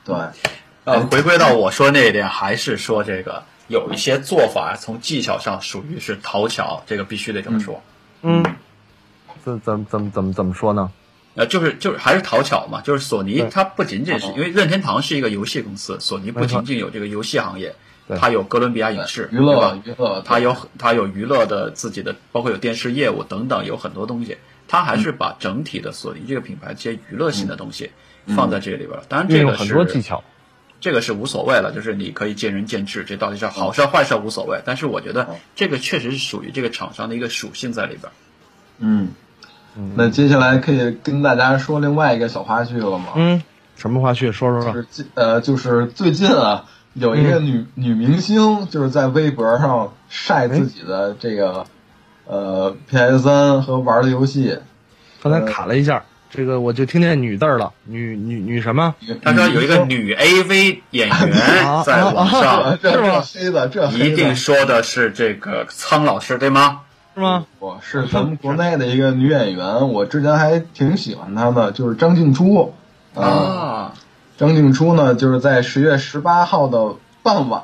[0.06, 0.16] 对，
[0.84, 7.82] 呃，回归到我说那一点，还是说这个有一些做法从技巧上属于是讨巧，这个必须得这么说。
[8.22, 8.42] 嗯，
[9.44, 10.90] 怎怎怎么怎么怎么说呢？
[11.34, 17.76] 呃，就是就是还是讨巧嘛，就是索尼它不仅仅是因为任天堂是一个游戏公司，索尼不仅仅有这个游戏行业，对
[18.16, 27.90] 它有哥伦比亚影视娱乐对吧娱乐，它有它有娱乐的自己的，包括有电视业务等等，有很多东西，它还是把整体的索尼这个品牌这些娱乐性的东西
[28.28, 29.02] 放在这里边了。
[29.08, 30.22] 当然，这个运用很多技巧。
[30.80, 34.62] 这个是无所谓了，就是你可以见仁见智，这到底是好事儿坏事儿无所谓。
[34.64, 38.12] 但是我觉得这个确实是属于这个厂商的一个属性在里边。
[38.78, 39.08] 嗯，
[39.96, 43.06] 那接下来可以跟大家说另外一个小花絮了吗？
[43.16, 43.42] 嗯，
[43.74, 44.30] 什么花絮？
[44.30, 44.72] 说说说。
[44.72, 46.66] 就是呃，就是最近啊，
[46.98, 51.64] 有一个女、女明星就是在微博上晒自己的这个、
[52.26, 54.58] 呃 PS 三和玩的游戏。
[55.22, 58.94] 刚才卡了一下，这个我就听见女字了，女女女什么？
[59.22, 66.82] 他说有一个女 AV 演员在网啊上，这是吗这黑的，这的一定说的是这个苍老师对吗？
[67.14, 67.46] 是吗？
[67.58, 72.72] 我是咱们国内的一个女演员，我之前还挺喜欢她的，就是张静初。
[73.14, 73.94] 啊，啊，
[74.38, 77.62] 张静初呢，就是在十月十八号的傍晚，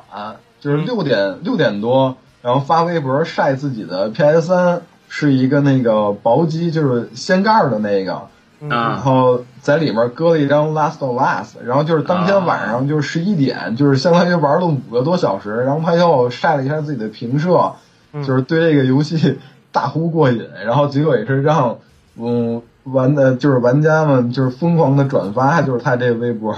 [0.59, 8.27] 就是六点六点多，然后发微博晒自己的 PS 三是一个那个薄机，就是掀盖儿的那个，
[8.59, 17.71] 然啊后在里面搁了一张 Last of Us，然后就是当天晚上就是十一点，就是相当于玩了五个多小时，然后他又晒了一下自己的评测，
[18.25, 19.39] 就是对这个游戏
[19.71, 21.77] 大呼过瘾，然后结果也是让
[22.17, 26.55] 嗯玩的就是玩家们就是疯狂的转发， 就是他这个微博，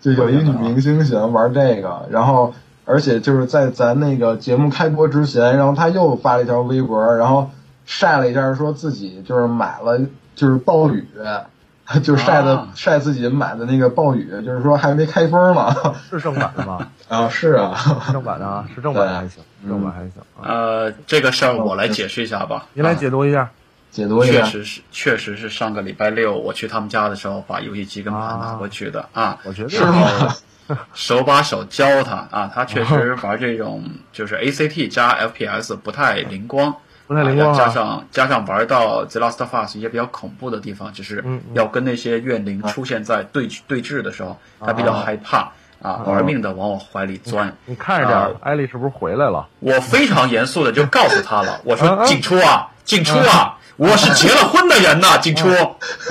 [0.00, 2.54] 就有一女明星喜欢玩这个，然后
[2.84, 7.50] 而且就是在咱那个节目开播之前，然后他又发了一条微博，然后
[7.84, 10.00] 晒了一下说自己就是买了
[10.34, 11.06] 就是暴雨。
[12.02, 15.74] 就晒的、啊晒自己买的那个暴雨，就是说还没开封嘛。
[16.08, 16.88] 是正版的吗？
[17.08, 17.74] 啊，是啊，
[18.06, 20.40] 是正版的啊，是正版的还行，正版还行啊。
[20.42, 22.66] 呃，这个事儿我来解释一下吧。
[22.72, 23.50] 您来解读一下。
[23.92, 24.40] 解读一下。
[24.40, 29.38] 确实是，确实是上个礼拜六我去他们家的时候，把游戏机跟盘拿过去的啊。
[29.44, 30.34] 我觉得是吗？
[30.94, 36.74] 手把手教他啊，他确实玩这种就是 ACT 加 FPS 不太灵光，
[37.06, 37.52] 不太灵光。
[37.52, 41.22] 加上加上玩到 The Last of Us 一些比较恐怖的地方，就是
[41.52, 45.52] 要跟那些怨灵出现在对对峙的时候，他比较害怕。
[45.82, 47.56] 啊，玩命的往我怀里钻。
[47.66, 49.48] 你看着点，艾丽是不是回来了？
[49.58, 55.48] 我非常严肃的就告诉他了，我说：“进出啊，进出啊，我是结了婚的人呐，进出。”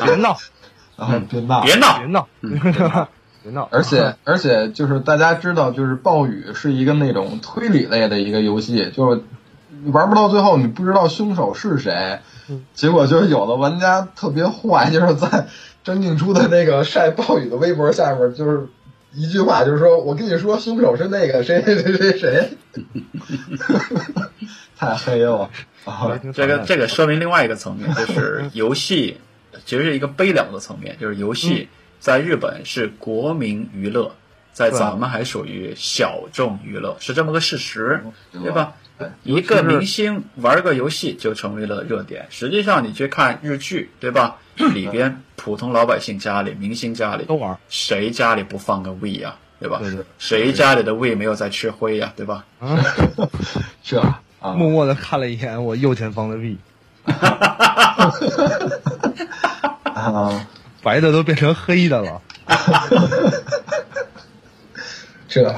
[0.03, 0.37] 别闹，
[1.29, 2.27] 别闹，别闹，别闹，
[3.43, 3.67] 别闹。
[3.71, 9.21] 而且而且就是大家知道，就是暴雨是一个那种推理类的一个游戏，就是
[9.85, 12.19] 玩不到最后，你不知道凶手是谁。
[12.73, 15.47] 结果就是有的玩家特别坏，就是在
[15.83, 18.67] 张静初的那个晒暴雨的微博下面，就是。
[19.13, 22.57] 一句话就是说，我跟你说，凶手是那个谁谁谁谁谁，
[24.79, 25.49] 太黑了。
[26.33, 29.17] 这个这个说明另外一个层面，就是 游戏
[29.65, 31.69] 其实是一个悲凉的层面，就是游戏
[31.99, 34.15] 在日本是国民娱乐，
[34.53, 38.73] 在咱们还属于小众娱乐，是这么个事实，对吧？
[39.23, 44.37] 一个明星玩个游戏就成为了热点，实际上你去看日剧，对吧？
[44.75, 49.35] 里边普通老百姓家里、明星家里都玩，谁家里不放个 V 呀？
[49.59, 49.79] 对吧？
[49.81, 50.05] 对对。
[50.19, 52.13] 谁家里的 V 没有在吃灰呀？
[52.15, 52.45] 对吧？
[53.83, 53.99] 这
[54.41, 56.57] 默默的看了一眼我右前方的 V，
[59.83, 60.47] 啊，
[60.83, 62.21] 白的都变成黑的了。
[65.27, 65.55] 这，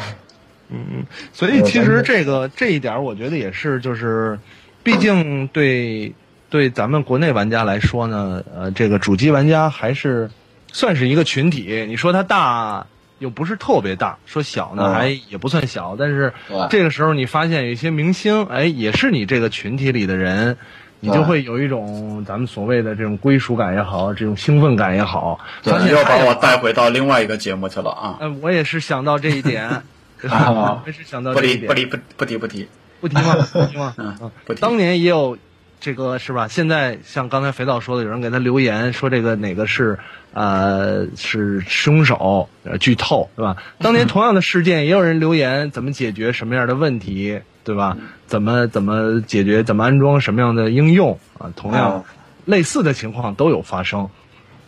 [0.70, 4.38] 嗯，所以其实这个这一点，我觉得也是，就是，
[4.84, 6.14] 毕竟对。
[6.50, 10.30] 对咱们国内玩家来说呢，呃，这个主机玩家还是
[10.72, 11.84] 算是一个群体。
[11.88, 12.86] 你说它大
[13.24, 15.96] 又不是特别大，说小呢还也不算小。
[15.98, 16.34] 但是
[16.70, 20.58] 这个时候你发现有一些明星，哎，也是你这个群体里的人，
[21.00, 25.40] 你就会有一种咱们所谓的这种归属感也好，这种兴奋感也好。
[25.64, 28.18] 你又把我带回到另外一个节目去了啊！
[28.20, 29.84] 嗯，我也是想到这一点，
[30.22, 31.68] 我也是想到这一点。
[31.68, 32.68] 不提不提不提不提
[33.00, 33.36] 不提吗？
[33.54, 33.94] 不提吗？
[33.98, 34.60] 嗯，不提。
[34.60, 35.38] 当年也有。
[35.80, 36.48] 这个是吧？
[36.48, 40.00] 现在像刚才肥皂说的，有人给他留言说这个哪个是
[40.34, 43.56] 呃是凶手，呃剧透对吧？
[43.80, 47.96] 当年同样的事件，也有人留言怎么解决什么样的问题，对吧？
[48.28, 49.64] 怎么怎么解决？
[49.64, 51.52] 怎么安装什么样的应用啊？
[51.56, 52.04] 同样
[52.46, 54.10] 类似的情况都有发生。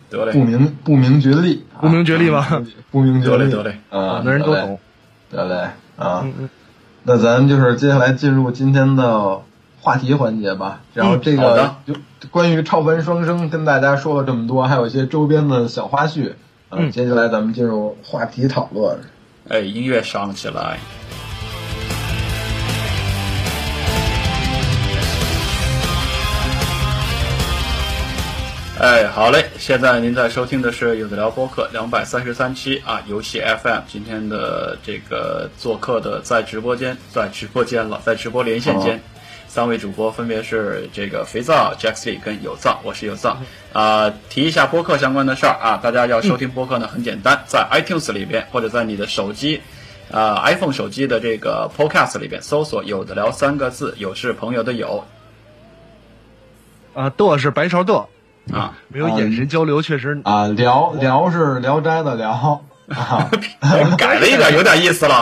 [0.08, 2.62] 得嘞，不明不明觉厉，不明觉厉吧？
[2.90, 4.78] 不明觉厉，得嘞，啊，那人都懂。
[5.30, 6.24] 得嘞，啊，
[7.02, 9.40] 那咱就是接下来进入今天的。
[9.86, 11.94] 话题环节吧，然后这个就
[12.32, 16.32] 关于超凡双生跟大家说了这么多，还有一些周边的小花絮。
[16.72, 18.98] 嗯，接下来咱们进入话题讨论。
[19.48, 20.78] 哎，音乐上起来。
[28.80, 29.46] 哎，好嘞！
[29.56, 33.82] 现在您在收听的是有的聊播客两百三十三期啊，游戏 FM。
[33.86, 39.00] 今天的这个做客的在直播间，在直播间了，在直播连线间。
[39.56, 43.38] 三位主播分别是这个肥皂 Jacky 跟有藏，我是有藏
[43.72, 44.12] 啊。
[44.28, 49.62] 提一下播客相关的事儿啊，大家要收听播客呢，很简单，在 iTunes 里边或者在你的手机，
[50.12, 55.02] 啊 iPhone 手机的这个 Podcast 里边搜索“有的聊”三个字，有是朋友的有，
[56.92, 58.04] 啊，的是白勺的
[58.52, 62.62] 啊，没有眼神交流确实啊，聊聊是聊斋的聊。
[62.88, 63.28] 啊，
[63.98, 65.14] 改了一个，有点意思了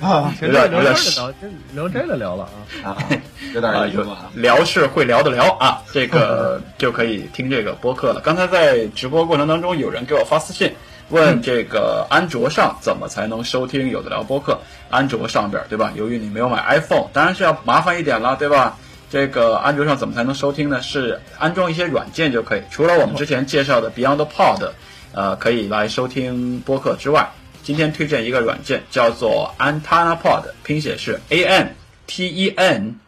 [0.00, 0.32] 啊！
[0.40, 1.32] 有点有点聊
[1.74, 2.48] 聊斋的聊了
[2.84, 2.96] 啊，
[3.52, 4.06] 有点意思。
[4.34, 8.20] 聊是会聊的聊啊，这个就可以听这个播客了。
[8.20, 10.72] 刚才在直播过程当中，有人给我发私信
[11.08, 14.60] 问这个安卓上怎么才能收听有的聊播客？
[14.90, 15.92] 安卓上边对吧？
[15.96, 18.76] 由于你没有买 iPhone，当然是要麻烦一点了，对吧？
[19.10, 20.80] 这个安卓上怎么才能收听呢？
[20.82, 22.62] 是安装一些软件就可以。
[22.70, 24.70] 除了我们之前介绍的 Beyond Pod。
[25.18, 27.28] 呃，可以来收听播客之外，
[27.64, 31.74] 今天推荐一个软件，叫做 AntennaPod，拼写是 A N
[32.06, 33.00] T E N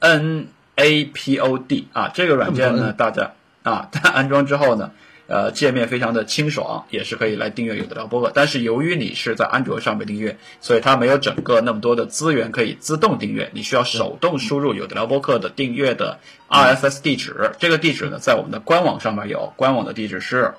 [0.00, 2.10] N A P O D 啊。
[2.12, 4.90] 这个软件呢，大家啊， 它安装之后呢，
[5.28, 8.30] 呃，界面非常的清爽，也是可以来订阅有的聊播客。
[8.34, 16.18] 但是由于你是在安卓上面订阅，所以它没有整个那么多的资源可以自动订阅，你需要手动输入有的聊播客的订阅的
[16.50, 17.52] RSS 地址。
[17.58, 20.52] 这个地址呢，在我们的官网上面有，官网的地址是。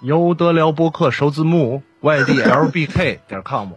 [0.00, 3.70] 优德聊播客首字母 ydlbk 点 com，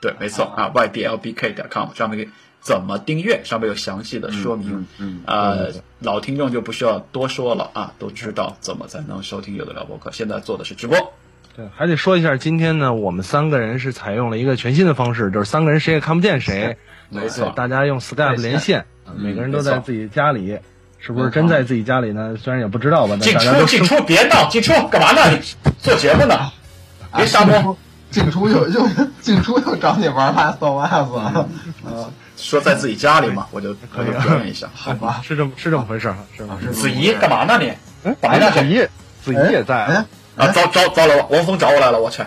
[0.00, 2.30] 对，没错啊，ydlbk 点 com 上面
[2.60, 3.42] 怎么订阅？
[3.44, 4.86] 上面有详细的说明。
[4.98, 10.10] 嗯，呃，老听众就不需要多说了啊，都知道怎么才能收听有的聊播客。
[10.12, 11.12] 现在做的是直播。
[11.54, 16.76] 对，还得说一下，今天呢，我们三个人是采用了一个全新的方式，就是三个人谁也看不见谁。
[17.08, 18.84] 没错，大家用 Skype 连线，
[19.16, 20.58] 每个人都在自己家里。
[21.06, 22.34] 是不是真在自己家里呢？
[22.36, 23.16] 虽然也不知道吧。
[23.18, 24.48] 进出进出，别闹！
[24.48, 25.38] 进出干嘛呢？
[25.78, 26.50] 做节目呢？
[27.14, 27.76] 别瞎摸！
[28.10, 28.88] 进出又又
[29.20, 31.12] 进出又找你玩拉骚袜子。
[31.84, 35.20] 呃，说在自己家里嘛，我就可以表演一下，好吧？
[35.22, 36.58] 是这么是这么回事是吧？
[36.72, 37.72] 子怡干嘛呢你？
[38.02, 38.84] 嗯，白子怡，
[39.22, 40.06] 子怡也在啊！
[40.36, 41.24] 啊，糟糟糟了！
[41.30, 42.24] 王峰找我来了，我去！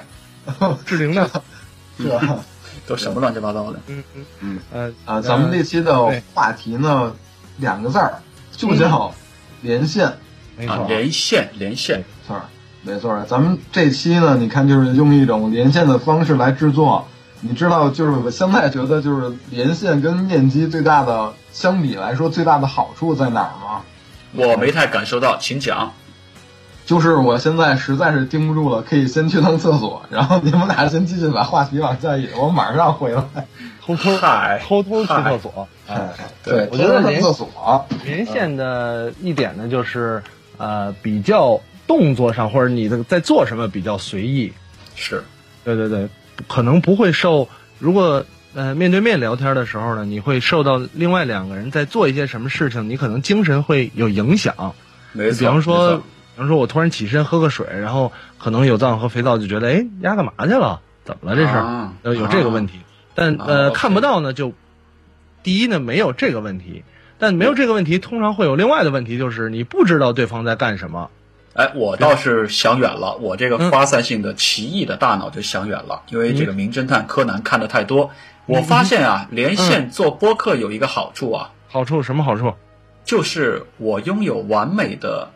[0.85, 1.30] 志玲呢？
[1.99, 2.22] 是吧？
[2.88, 3.80] 都什么乱七八糟的？
[3.88, 7.14] 嗯嗯嗯呃啊，咱们这期的话题呢，
[7.57, 8.15] 两个字儿，
[8.60, 9.14] 就叫
[9.61, 10.11] 连线。
[10.57, 12.41] 没错，连线连线，没错，
[12.81, 13.26] 没错。
[13.30, 17.07] 咱们这期呢，你看就是用一种连线的方式来制作。
[17.40, 23.81] 你知道，就是我现在觉得，就是连线跟面基最大的相比来说，最大的好处在哪儿吗？
[24.34, 25.94] 我没太感受到，请讲。
[26.89, 33.21] 就是我现在实在是盯不住了，可以先去趟厕所， 然后你们俩先继续把话题往下引，我马上回来。
[33.79, 34.17] 偷偷
[34.59, 35.67] 偷偷去厕所。
[35.87, 36.09] 哎，
[36.43, 40.23] 对，我觉得连厕所连线的一点呢，就是
[40.57, 44.51] 呃，比较动作上或者你的在做什么比较随意。
[44.95, 45.23] 是，
[45.63, 46.09] 对对对，
[46.47, 47.47] 可能不会受。
[47.77, 48.25] 如果
[48.55, 54.73] 呃面对面聊天的时候呢，你会受到另外两个人在做一些什么事情，你可能精神会有影响。
[55.11, 56.01] 没错，比方说。
[56.39, 60.79] 比如说我突然起身喝个水，然后可能有藏和肥皂就觉得，哎，丫干嘛去了？
[61.03, 61.35] 怎么了？
[61.35, 61.53] 这是
[62.03, 62.79] 呃有这个问题，
[63.13, 64.53] 但呃看不到呢，就
[65.43, 66.85] 第一呢没有这个问题，
[67.17, 71.11] 但没有这个问题，通常会有另外的问题，就是你不知道对方在干什么。
[71.55, 78.11] 哎，我倒是想远了，我这个发散性的奇异的大脑就想远了，因为这个名侦探柯南看的太多，
[78.45, 82.53] 我发现啊，连线做播客有一个好处啊，好处什么好处？
[83.03, 85.31] 就是我拥有完美的。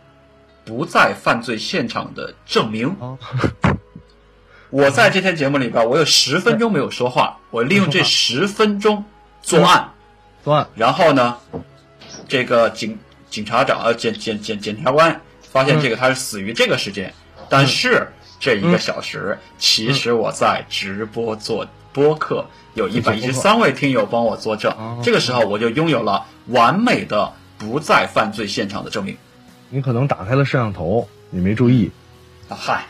[0.66, 2.96] 不在犯罪现场的证明。
[4.70, 9.06] 我在这天节目里边，我有十分钟没有说话， 我利用这十分钟
[9.42, 9.92] 作案，
[10.44, 10.68] 作案。
[10.76, 11.38] 然后呢，
[12.28, 12.98] 这个警
[13.30, 15.22] 警察长呃检检检检察官
[15.52, 17.14] 发现这个他是死于这个时间，
[17.50, 18.08] 但是
[18.40, 24.74] 这一个小时其实我在直播做播客，有一百一十三位听友帮我作证，
[25.04, 29.16] 这个时候我就拥有了完美的不在犯罪现场的证明。
[29.74, 31.90] 你可能打开了摄像头，你没注意。
[32.48, 32.86] 啊嗨，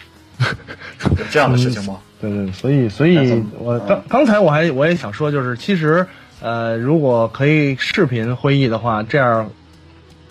[1.17, 1.97] 有这样的事情吗？
[2.19, 6.05] 对对，所以所以，我刚刚才我还我也想说，就是其实，
[6.41, 9.49] 呃，如果可以视频会议的话，这样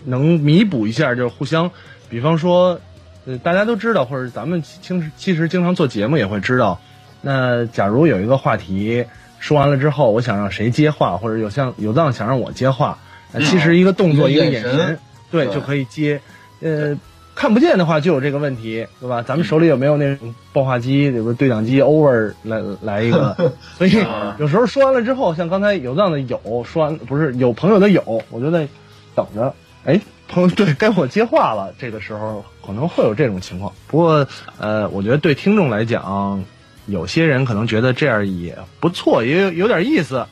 [0.04, 1.70] 能弥补一下，就是互相，
[2.10, 2.78] 比方说，
[3.24, 4.78] 呃，大家都知道，或者咱们其
[5.16, 6.78] 其实经常做节目也会知道，
[7.22, 9.06] 那假如有一个话题
[9.38, 12.98] 说完了之后，我想让谁接话，或者有像有藏想让我接话，
[13.38, 14.98] 其实一个动作一个眼神，
[15.30, 16.20] 对，就可以接。
[16.62, 16.98] 呃，
[17.34, 19.22] 看不见的话就有这个问题，对吧？
[19.22, 23.92] 咱们手里有没有那种爆话机，对不对讲机？Over 来来一个， 所以
[24.38, 28.68] 有时候说完了之后，像刚才有这样的有说完，不是有朋友的有，我就在
[29.14, 29.52] 等着。
[29.84, 33.72] 哎，朋友，对该我接话了，这个时候可能会有这种情况。
[33.88, 34.26] 不过，
[34.58, 36.44] 呃，我觉得对听众来讲，
[36.86, 40.24] 有些人可能觉得这样也不错，也有有点意思。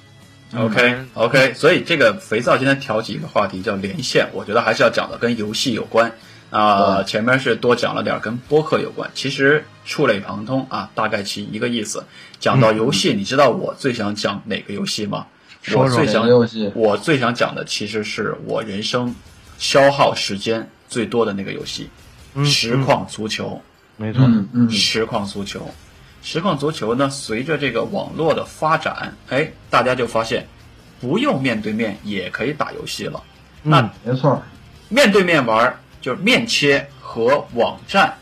[0.57, 6.13] OK OK，所以这个肥皂今天挑起一个话题叫连线，我觉得还是要讲的跟游戏有关
[6.51, 7.03] 啊。
[7.05, 12.05] 前面是多讲了点跟播客有关，其实触类旁通啊，大概其一个意思。
[12.41, 15.27] 讲到游戏，你知道我最想讲哪个游戏吗？
[15.75, 19.15] 我最想游戏，我最想讲的其实是我人生
[19.59, 21.89] 消耗时间最多的那个游戏——
[22.45, 23.61] 实况足球。
[23.97, 24.23] 没错，
[24.53, 25.73] 嗯实况足球。
[26.23, 30.47] 实况足球呢，随着这个网络的发展，哎，大家就发现，
[31.01, 33.23] 不用面对面也可以打游戏了。
[33.63, 34.43] 那没错，
[34.89, 38.13] 面对面玩就是面切和网站，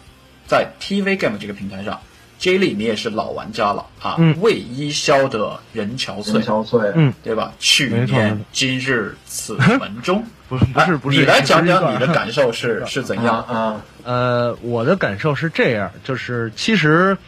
[0.47, 2.01] 在 TV Game 这个平台上
[2.39, 4.17] ，J 莉你也是老玩家了啊。
[4.41, 7.53] 为伊消得人憔悴，憔悴，嗯，对吧？
[7.59, 13.81] 去年今日此门中，不是不是不是，你来讲讲你的 感受是是怎样啊？
[14.05, 17.19] 呃，我的感受是这样，就是其实。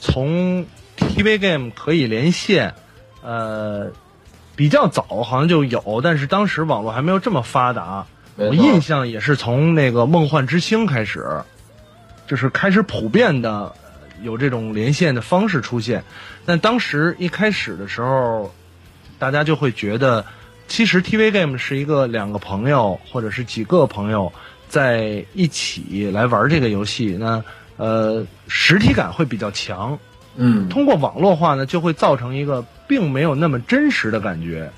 [0.00, 0.66] 从
[0.96, 2.74] TV Game 可以连线，
[3.22, 3.92] 呃，
[4.56, 8.06] 比较早好像就有，但是当时网络还没有这么发达。
[8.36, 11.42] 我印象也是从那个《梦幻之星》开始，
[12.26, 13.74] 就是开始普遍的
[14.22, 16.02] 有这种连线的方式出现。
[16.46, 18.50] 但当时一开始的时候，
[19.18, 20.24] 大家就会觉得，
[20.68, 24.32] 其实 TV Game 是一个两个朋友或者是几个朋友
[24.68, 27.18] 在一起来玩这个游戏。
[27.20, 27.44] 那
[27.80, 29.98] 呃，实体感会比较强，
[30.36, 34.70] 嗯，通过网络化呢，就会造成一个并没有那么真实的感觉。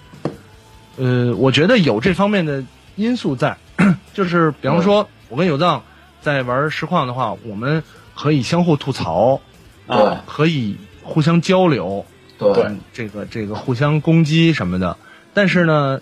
[0.99, 2.63] 呃，我觉得有这方面的
[2.95, 3.57] 因素在，
[4.15, 5.83] 就是比方说，我跟有藏
[6.21, 7.83] 在玩实况的话，我们
[8.15, 9.41] 可以相互吐槽，
[9.89, 12.07] 啊，可以互相交流，
[12.39, 14.97] 对，这个这个互相攻击什么的。
[15.35, 16.01] 但是呢，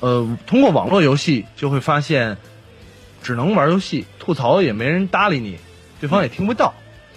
[0.00, 2.38] 呃，通过网络游戏就会发现，
[3.22, 5.58] 只能玩游戏，吐槽也没人搭理你，
[6.00, 6.74] 对方也听不到。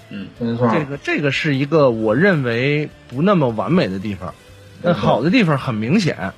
[0.10, 0.70] 嗯，没错。
[0.72, 4.34] 这个这个是一个我认为不那么完美的地方。
[4.82, 6.34] 那好的地方很明显。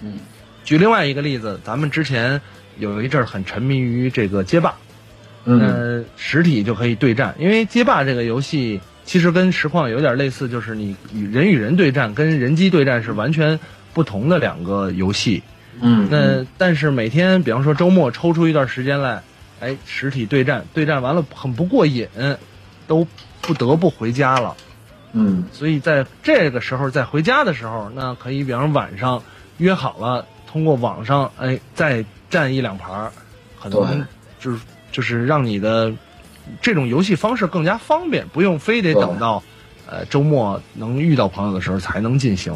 [0.00, 0.18] 嗯，
[0.64, 2.40] 举另外一个例子，咱们之前
[2.78, 4.76] 有一阵儿很沉迷于这个街霸，
[5.44, 13.58] 嗯，实体就可以对战，因为街霸这个游戏其实跟实况有点类似，就是你与人与人对战跟人机对战是完全
[13.92, 15.42] 不同的两个游戏。
[15.80, 19.22] 嗯，那但是每天，比方说周末抽出一段时间来，
[19.60, 22.06] 哎，实体对战，对战完了很不过瘾，
[22.86, 23.06] 都
[23.40, 24.56] 不得不回家了。
[25.12, 29.22] 嗯，所以在这个时候，在回家的时候，那可以，比方晚上
[29.58, 33.10] 约好了，通过网上，哎，再战一两盘，
[33.60, 34.06] 可能
[34.38, 34.60] 就是
[34.92, 35.92] 就是让你的
[36.60, 39.42] 这种游戏方式更加方便，不用非得等到
[39.86, 42.54] 呃周末能遇到朋友的时候才能进行。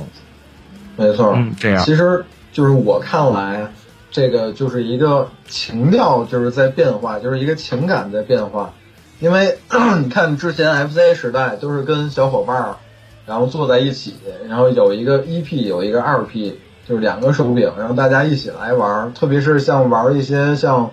[0.96, 2.24] 没错，嗯，这样其实。
[2.52, 3.66] 就是我看来，
[4.12, 8.74] 这个就是一个情调，就是在变化，就是一个情感在变化。
[9.20, 9.56] 因为
[10.04, 12.76] 你看之前 FC 时代都是跟小伙伴儿，
[13.24, 14.14] 然后坐在一起，
[14.48, 19.14] 然后有一个一 P，有一个二 P，就是两个手柄，然后大家一起来玩。
[19.14, 20.90] 特别是像玩一些像，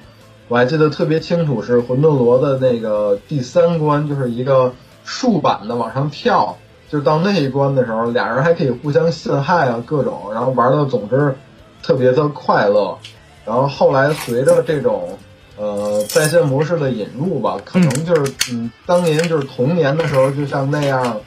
[0.48, 4.74] 我还记得特别清楚是魂斗罗的那个第三关，就是一个
[5.04, 11.36] 竖版的往上跳，就到那一关的时候，俩人还可以互相陷害啊，各种，然后玩的总之。
[11.82, 12.98] 特别的快乐，
[13.46, 15.18] 然后后来随着这种
[15.58, 21.22] 呃在线模式的引入吧，可能就是嗯，当年就是童年的时候，就像那样，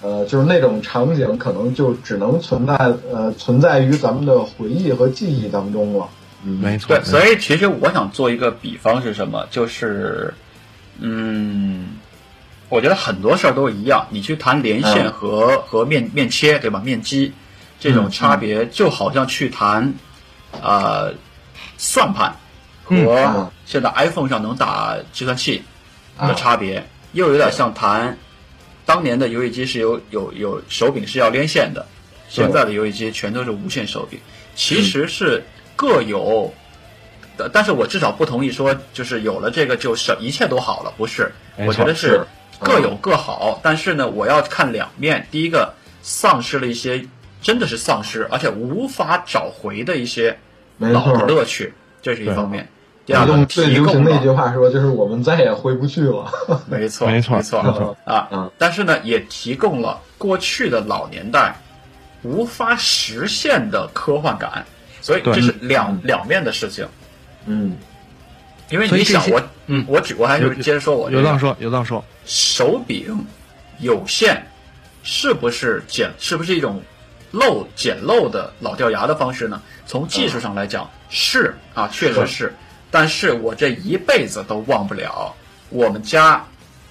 [0.00, 2.74] 呃，就是那种场景，可能就只能存在
[3.12, 6.08] 呃存在于咱们的回忆和记忆当中了。
[6.44, 6.96] 嗯，没错。
[6.96, 9.46] 对，所以其实我想做一个比方是什么？
[9.50, 10.32] 就是
[11.00, 11.88] 嗯，
[12.68, 16.80] 我觉得很多事儿都一样，你去谈连线和和面面切，对吧？
[16.84, 17.32] 面基。
[17.80, 19.94] 这种差别就好像去谈，
[20.60, 21.14] 呃，
[21.76, 22.34] 算盘
[22.84, 25.62] 和现在 iPhone 上能打计算器
[26.18, 28.18] 的差别，又有点像谈
[28.84, 31.86] 当年的游戏机是有有有手柄是要连线的，
[32.28, 34.18] 现在的游戏机全都是无线手柄，
[34.56, 35.44] 其实是
[35.76, 36.52] 各有，
[37.52, 42.26] 但是我至少不同意说就是有了这个就是一切都好了，不是，我觉得是
[42.58, 45.72] 各有各好，但是呢，我要看两面，第一个
[46.02, 47.06] 丧失了一些。
[47.40, 50.38] 真的是丧失，而且无法找回的一些
[50.78, 52.68] 老的乐趣，这是一方面。
[53.06, 56.30] 第二个，最流行的一句话说，就是我们再也回不去了。
[56.68, 58.50] 没错， 没错，没错啊。
[58.58, 61.56] 但是呢，也提供了过去的老年代
[62.22, 64.66] 无法实现的科幻感，
[65.00, 66.86] 所以这是两两面的事情。
[67.46, 67.78] 嗯，
[68.68, 73.24] 因为你想，我嗯，我只我还是接着说，我有当说，有当说，手柄
[73.78, 74.42] 有限，
[75.02, 76.10] 是不是简？
[76.18, 76.82] 是不是一种？
[77.30, 79.60] 漏捡漏的老掉牙的方式呢？
[79.86, 82.54] 从技术上来讲是啊，确实是。
[82.90, 85.34] 但是我这一辈子都忘不了
[85.68, 86.42] 我们家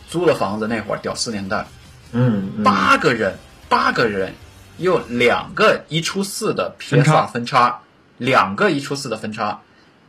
[0.08, 1.66] 租的房子那会儿，屌丝年代，
[2.12, 3.36] 嗯，八个人，
[3.68, 4.34] 八个人，
[4.78, 7.80] 用两个一出四的 PS 分叉，
[8.18, 9.62] 两个一出四的分叉，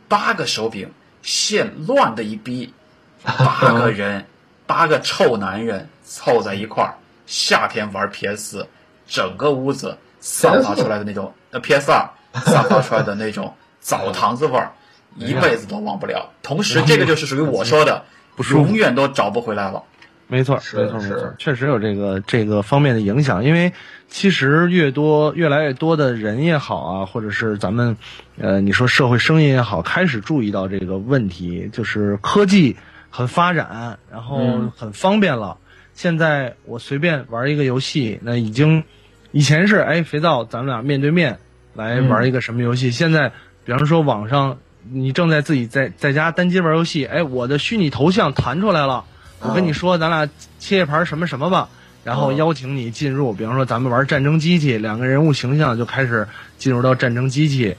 [0.07, 0.91] 八个手柄，
[1.23, 2.71] 线乱的一逼，
[3.25, 4.27] 八个人，
[4.67, 6.93] 八个臭男人凑在一块儿，
[7.25, 8.67] 夏天玩 PS，
[9.07, 9.97] 整个屋子。
[10.19, 14.73] 散发出来的那种，呃，PS 二散发出来的那种澡堂子味儿，
[15.15, 16.31] 一辈子都忘不了。
[16.43, 18.03] 同时，这个就是属于我说的，
[18.51, 19.83] 永远都找不回来了。
[20.27, 23.43] 没错，没错，没错，确实有这个这个方面的影响。
[23.43, 23.73] 因为
[24.09, 27.97] 其实越多、越来越多的人也好啊，或者是咱们，
[28.37, 32.77] 呃，你说社会声音也好，开始注意到这个问题，就是科技
[33.09, 35.57] 很发展，然后很方便了。
[35.95, 38.83] 现在我随便玩一个游戏，那已经。
[39.31, 41.37] 以前是哎，肥皂，咱们俩面对面
[41.75, 42.89] 来玩一个什么游戏？
[42.89, 43.31] 现在，
[43.63, 44.57] 比方说网上，
[44.91, 49.05] 你正在自己在在家单机玩游戏，哎，我的虚拟头像弹出来了，
[49.41, 50.27] 我跟你说，咱俩
[50.57, 51.69] 切一盘什么什么吧，
[52.03, 53.31] 然后邀请你进入。
[53.33, 56.27] 比方说，咱们玩战争机器，两个人物形象就开始
[56.57, 57.75] 进入到战争机器，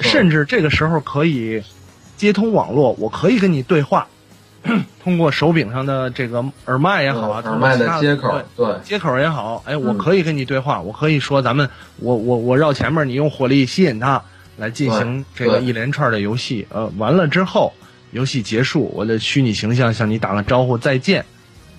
[0.00, 1.62] 甚至这个时候可以
[2.16, 4.06] 接通网络，我可以跟你对话。
[5.02, 11.68] 通过手柄上的这个耳麦也好啊，耳麦的接口，对接口也好，哎，我可以跟你对话，我可以说咱们，
[11.98, 14.22] 我我我绕前面，你用火力吸引他
[14.56, 17.72] 来进行这个一连串的游戏，呃，完了之后
[18.10, 21.24] 游戏结束，我的虚拟形象向你打个招呼，再见，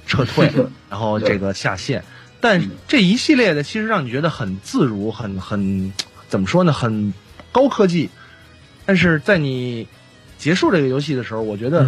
[0.05, 0.51] 撤退，
[0.89, 2.03] 然后这个下线。
[2.39, 5.91] 但这一系列的其实让你觉得很自如，很很
[6.29, 6.71] 怎么说呢？
[6.71, 7.13] 很
[7.51, 8.09] 高科技。
[8.85, 9.87] 但是在你
[10.37, 11.85] 结束这个游戏的时候，我觉得。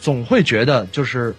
[0.00, 1.34] 总会觉得就是，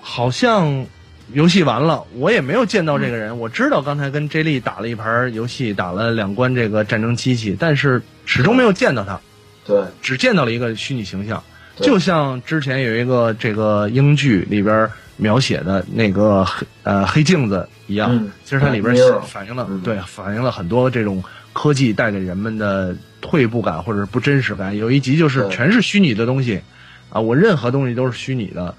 [0.00, 0.86] 好像
[1.32, 3.38] 游戏完了，我也没有见到这个人。
[3.38, 9.20] 我知道刚才跟 J 莉打了一盘游戏，打了两关这个战争机器，但是始终没有见到他。
[9.66, 11.42] 对，只见到了一个虚拟形象。
[11.76, 14.88] 就像之前有一个这个英剧里边
[15.18, 18.94] 描写的那个黑呃黑镜子一样，其实它里边
[19.26, 21.22] 反映了对反映了很多这种
[21.52, 24.74] 科技带给人们的退步感或者是不真实感。
[24.74, 26.62] 有一集就是全是虚拟的东西，
[27.10, 28.74] 啊，我任何东西都是虚拟的，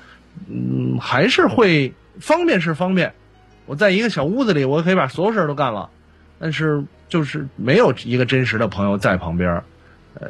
[0.50, 3.12] 嗯，还是会方便是方便。
[3.66, 5.90] 我在一个小屋子里，我可以把所有事儿都干了，
[6.40, 9.62] 但是就是没有一个真实的朋友在旁边。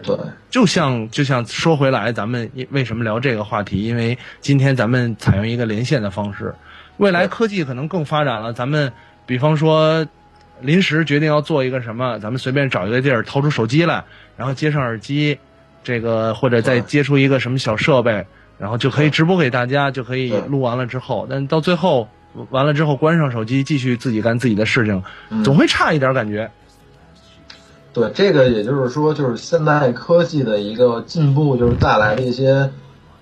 [0.03, 0.17] 对，
[0.49, 3.83] 就像就像说回来，咱们为什么聊这个话题？
[3.83, 6.53] 因为今天咱们采用一个连线的方式，
[6.97, 8.51] 未来科技可能更发展了。
[8.51, 8.91] 咱们
[9.25, 10.05] 比方说，
[10.59, 14.03] 临时决定要做一个什么，咱们随便找一个地儿，掏出手机来，
[14.35, 15.39] 然后接上耳机，
[15.83, 18.25] 这个或者再接触一个什么小设备，
[18.57, 22.07] 然后就可以直播给大家，就可以录完了之后，但到最后
[22.49, 25.03] 完了之后关上手机，继续自己干自己的事情，
[25.43, 26.51] 总会差一点感觉。
[27.93, 32.69] 对，这个也就是说，就是现代科技的一个进步，就是带来的一些，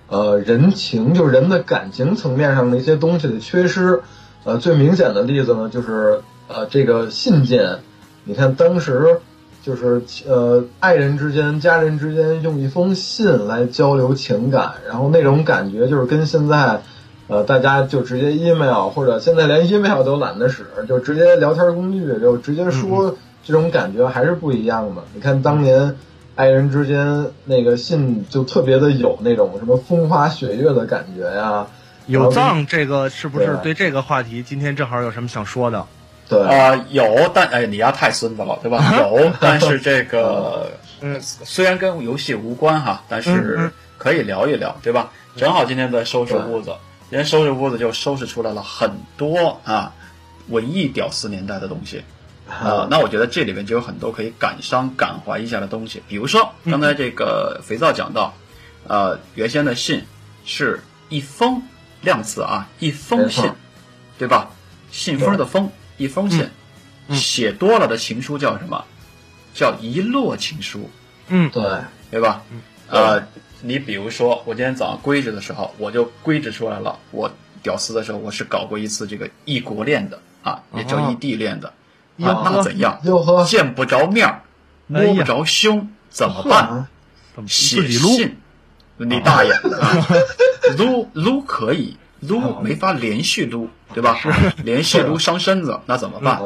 [0.08, 4.02] 呃，人情，就是人的感情层面上的一些东西的缺失。
[4.44, 7.78] 呃，最明显的例子呢，就是呃，这个信件。
[8.24, 9.20] 你看，当时
[9.66, 16.82] 就是呃，爱人之间、家人之间用一封信来交流情感，然后那种感觉就是跟现在，
[17.26, 23.16] 呃，大家就直接 email，或者现在连 email 都懒得使，就直接聊天工具就直接说。
[23.42, 25.02] 这种感觉还是不一样的。
[25.14, 25.94] 你看当年
[26.34, 31.64] 爱人之间那个信就特别的有那种什么风花雪月的感觉呀。
[32.06, 35.86] 有藏这个是不是对这个话题今天正好有什么想说的？
[36.28, 38.82] 对啊，有，但哎，你丫太孙子了，对吧？
[38.98, 40.70] 有，但是这个
[41.00, 45.12] 嗯，虽然跟游戏无关哈，但是可以聊一聊，对吧？
[45.36, 46.74] 正好今天在收拾屋子，
[47.10, 49.92] 今天收拾屋子就收拾出来了很多啊，
[50.48, 52.02] 文艺屌丝年代的东西。
[52.48, 58.32] 呃，那我觉得这里面就有很多可以感伤感怀一下的东西，比如说刚才这个肥皂讲到，
[58.86, 60.04] 呃，原先的信
[60.44, 61.62] 是一封
[62.02, 63.50] 量词啊，一封信，
[64.18, 64.48] 对吧？
[64.92, 66.48] 信封的封，一封信，
[67.10, 68.84] 写多了的情书叫什么？
[69.54, 70.90] 叫一摞情书。
[71.28, 71.62] 嗯，对，
[72.10, 72.42] 对吧？
[72.88, 73.26] 呃，
[73.62, 77.30] 你比如说我今天早上归置的时候，我就归置出来了，我
[77.62, 81.72] 屌丝的时候我是搞过一次这个异国恋的啊，也叫异地恋的。
[82.16, 83.00] 那怎样？
[83.46, 84.42] 见不着面
[84.86, 86.86] 摸不着胸，怎么办？
[87.46, 88.36] 写信？
[88.98, 89.52] 你大爷！
[90.78, 91.96] 撸撸可以，
[92.28, 94.18] 撸没法连续撸，对吧？
[94.64, 96.40] 连续撸伤身子，那怎么办？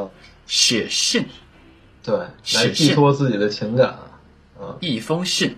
[0.46, 1.26] 写信。
[2.02, 2.18] 对，
[2.54, 3.96] 来寄托自己的情感。
[4.80, 5.56] 一封信，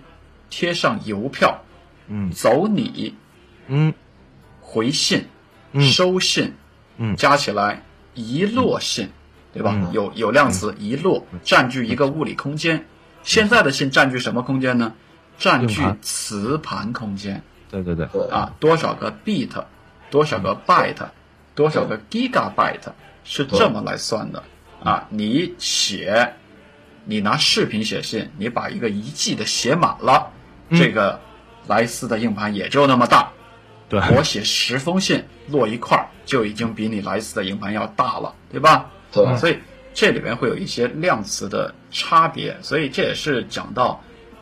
[0.49, 1.61] 贴上邮票。
[2.07, 3.15] 嗯，走你。
[3.67, 3.93] 嗯，
[4.61, 5.25] 回信。
[5.79, 6.53] 收信。
[6.97, 7.83] 嗯，加起来
[8.13, 9.09] 一摞信。
[9.53, 9.89] 对吧？
[9.93, 12.87] 有有量词一摞，占据一个物理空间。
[13.21, 14.93] 现在的信占据什么空间呢？
[15.37, 17.43] 占据磁盘空间。
[17.69, 18.07] 对对对。
[18.29, 19.63] 啊，多少个 bit，
[20.13, 21.07] 多少个 byte，
[21.55, 22.91] 多少个 gigabyte，
[23.23, 24.43] 是这么来算的。
[24.83, 26.35] 啊，你写，
[27.05, 30.31] 你拿视频写信，你把一个一 G 的写满了，
[30.69, 31.19] 这个
[31.65, 33.31] 莱斯的硬盘也就那么大。
[33.89, 33.99] 对。
[34.15, 38.91] 我写十封信摞一块儿，就已经比你莱斯的硬盘要大了，对吧？
[39.11, 39.57] 对，所以
[39.95, 43.99] 这里面会有一些量词的差别，所以这也是讲到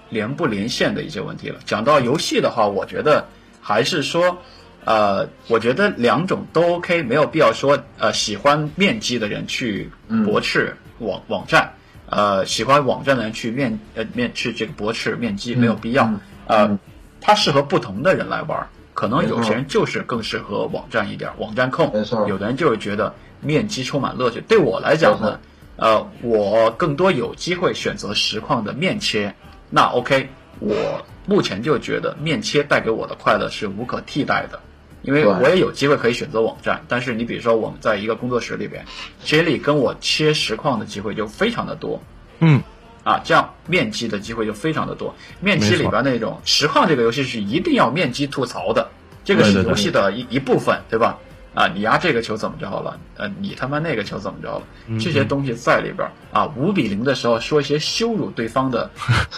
[0.10, 1.62] 连不连线的一些问题了。
[1.64, 3.26] 讲到游戏的话，我觉得
[3.62, 4.38] 还是说，
[4.86, 9.90] 呃，我觉得两种都 OK，没有必要说，呃，喜欢面基的人去
[10.26, 11.74] 驳斥网网站，
[12.10, 16.12] 呃，喜欢网站的人去面呃面去这个驳斥面基，没有必要。
[16.48, 16.80] 呃，
[17.20, 21.92] 它适合不同的人来玩，可能有些人就是更适合网站一点，网站控。
[21.94, 23.14] 没错，有的人就是觉得。
[23.44, 24.40] 面基充满乐趣。
[24.42, 25.40] 对我来讲呢，
[25.76, 29.34] 呃，我更多有机会选择实况的面切。
[29.72, 30.30] 那 OK，
[30.60, 34.60] 我目前就觉得面切带给我的快乐是无可替代的，
[35.02, 36.84] 因为我也有机会可以选择网站。
[36.88, 38.86] 但是你比如说我们在一个工作室里边
[39.24, 42.02] ，J 莉跟我切实况的机会就非常的多。
[42.40, 42.62] 嗯，
[43.04, 45.14] 啊，这样面基的机会就非常的多。
[45.40, 48.90] 面基里边那种实况这个游戏是一定要面基吐槽的，
[49.24, 51.18] 这个是游戏的一一部分，对吧？
[51.54, 52.98] 啊，你压这个球怎么着了？
[53.18, 54.64] 呃，你他妈那个球怎么着了？
[54.98, 58.90] 这些东西在里边啊，五比零的时候说一些羞辱对方的，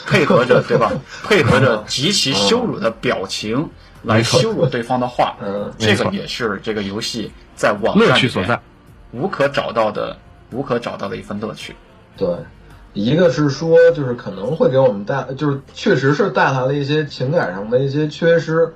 [0.05, 0.91] 配合着 对吧？
[1.23, 3.67] 配合着 极其羞辱的表情
[4.03, 8.59] 来羞辱对方的话，嗯这个也是这个游戏在网乐趣所在，
[9.11, 10.15] 无可找到的
[10.51, 11.75] 无可找到的一份乐趣。
[12.15, 12.27] 对，
[12.93, 18.71] 一个是说就是可能会给我们带，就是确实是带来了一些情感上的一些缺失。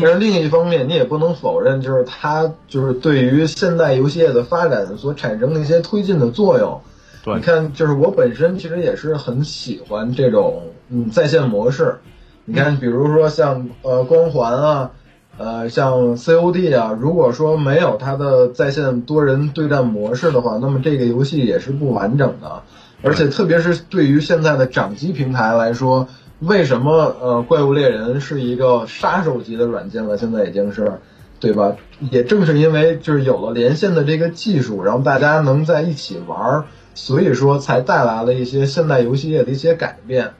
[0.10, 6.80] 是另一方面，你也不能否认，就是它就是对于现代游戏业的发展所产生的一些推进的作用。
[7.22, 11.98] 对，你看，就是我本身其实也是很喜欢这种嗯在线模式，
[12.44, 14.90] 你看，比如说像呃光环啊，
[15.38, 22.62] 呃像 COD 啊，如果说没有它的在线多人对战模式的话，那么这个游戏也是不完整的。
[23.04, 26.08] 而且特别是对于现在的掌机平台来说，
[26.40, 30.18] 为什么呃怪物猎人是一个杀手级的软件了？
[30.18, 31.00] 现在已经是，
[31.38, 31.76] 对吧？
[32.10, 36.64] 也正是因为就是有了连线的这个技术，然后大家能在一起玩儿，
[36.94, 40.32] 所以说才带来了一些现代游戏业的一些改变。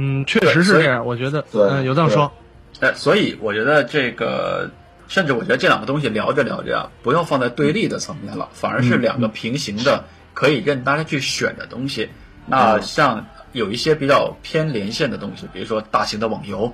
[0.00, 1.04] 嗯，确实是这样。
[1.04, 2.30] 我觉得，嗯，有这么说。
[2.78, 4.70] 哎，所以我觉得这个，
[5.08, 10.04] 甚至我觉得这两个东西聊着聊着啊，不用放在对立的层面了，反而是两个平行的，
[10.34, 12.08] 可以任大家去选的东西。
[12.46, 16.72] 那像有一些比较偏连线的东西，比如说大型的网游，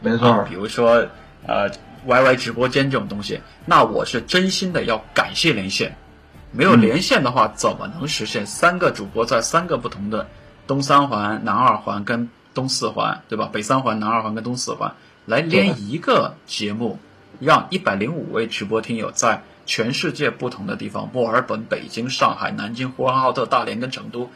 [0.00, 1.06] 没错，比如说
[1.46, 1.70] 呃
[2.08, 5.96] YY 直播间这种东西，那我是真心的要感谢连线。
[6.50, 10.26] 没有连线的话，怎么能实现三个主播在三个不同的
[10.66, 13.50] 东三环、南二环跟东四环对吧？
[13.52, 14.94] 北三环、南二环跟东四环
[15.26, 16.98] 来连一个节目，
[17.40, 24.30] 让一百零五位直播听友在全世界不同的地方，墨尔本、北京、上海、南京、呼和浩特、大连跟成都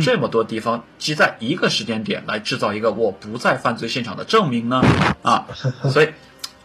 [0.00, 4.82] 这么多地方，集在一个时间点来制造一个我不在犯罪现场的证明呢？
[5.22, 5.46] 啊，
[5.92, 6.08] 所以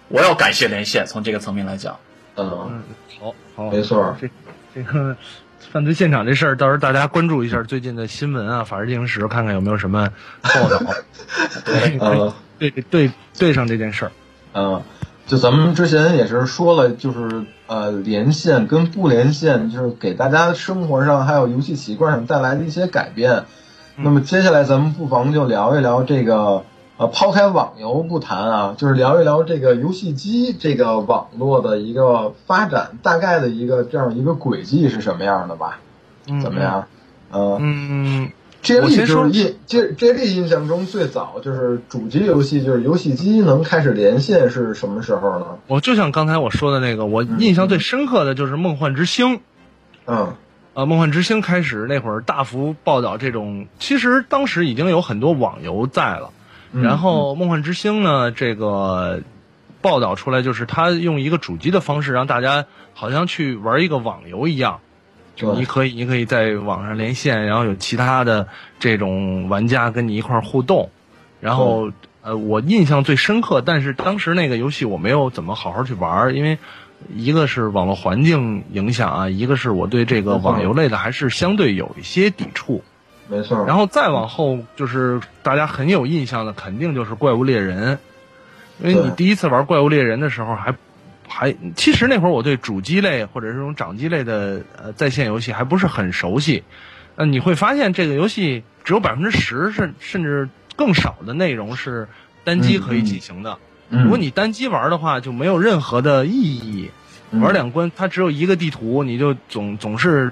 [0.08, 2.00] 我要感谢连线，从这个层面来讲，
[2.36, 2.84] 嗯，
[3.20, 4.30] 好，好，没错，这
[4.74, 5.16] 这个。
[5.60, 10.10] 犯罪现场这事儿，到时候大家关注一下最近的新闻啊，《法制进行时》，看看有没有什么
[10.42, 10.80] 报道，
[11.66, 14.12] 对对对对上这件事儿。
[14.54, 14.82] 嗯，
[15.26, 23.44] 就咱们之前也是说了，就是呃，连线跟不连线，就是给大家生活上还有游戏习惯上带来的一些改变。
[23.96, 26.64] 那么接下来咱们不妨就聊一聊这个。
[26.98, 35.80] 呃，抛开网游不谈啊，就是聊一聊这个游戏机这个网络的一个发展，大概的一个这样一个轨迹是什么样的吧？
[36.42, 36.88] 怎么样？
[37.30, 38.32] 呃，嗯
[38.64, 45.46] ，J 莉就是印 J J 莉印象中最早就是主机游戏，就是游戏机能开始连线是什么时候呢？
[45.68, 49.36] 我就像刚才我说的那个，我印象最深刻的就是《梦幻之星》。
[50.08, 50.34] 嗯，
[50.74, 56.32] 呃，《梦幻之星》开始那会儿大幅报道这种，其实当时已经有很多网游在了。
[56.82, 59.22] 然后《梦幻之星》呢，这个
[59.82, 64.80] 报道出来就是他用一个主机的方式让大家好像去玩一个网游一样，
[65.36, 68.48] 就你可以你可以在网上连线，然后有其他的
[68.80, 70.90] 这种玩家跟你一块互动。
[71.40, 71.92] 然后
[72.22, 76.58] 呃，我印象最深刻，但是当时那个游戏我没有怎么好好去玩，因为
[77.16, 82.84] 一个是网络环境影响啊，一个是我对这个网游类的还是相对有一些抵触。
[83.30, 88.00] 没错，然后再往后就是大家很有印象的，肯定就是怪物猎人，
[88.80, 90.74] 因为你第一次玩怪物猎人的时候，还
[91.28, 96.64] 还其实那会儿我对主机类或者这种掌机类的呃在线游戏还不是很熟悉，
[97.18, 100.48] 呃你会发现这个游戏只有百分之十甚甚至
[100.78, 102.08] 更少的内容是
[102.46, 103.58] 单机可以进行的，
[103.90, 106.90] 如果你单机玩的话就没有任何的意义，
[107.32, 110.32] 玩两关它只有一个地图，你就总总是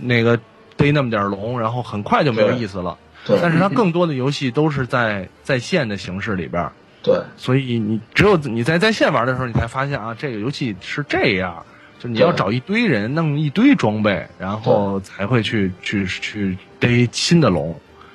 [0.00, 0.40] 那个。
[0.76, 2.96] 逮那么点龙，然后很快就没有意思了。
[3.24, 6.68] 对，但是它更多的游戏都是在在线的形式里边。
[7.02, 11.64] 对，所以你只有你在在线玩的时候，你才发现啊，这个游戏是这样，
[11.98, 17.74] 就你要找一堆人，弄一堆装备，然后才会去去去逮新的龙。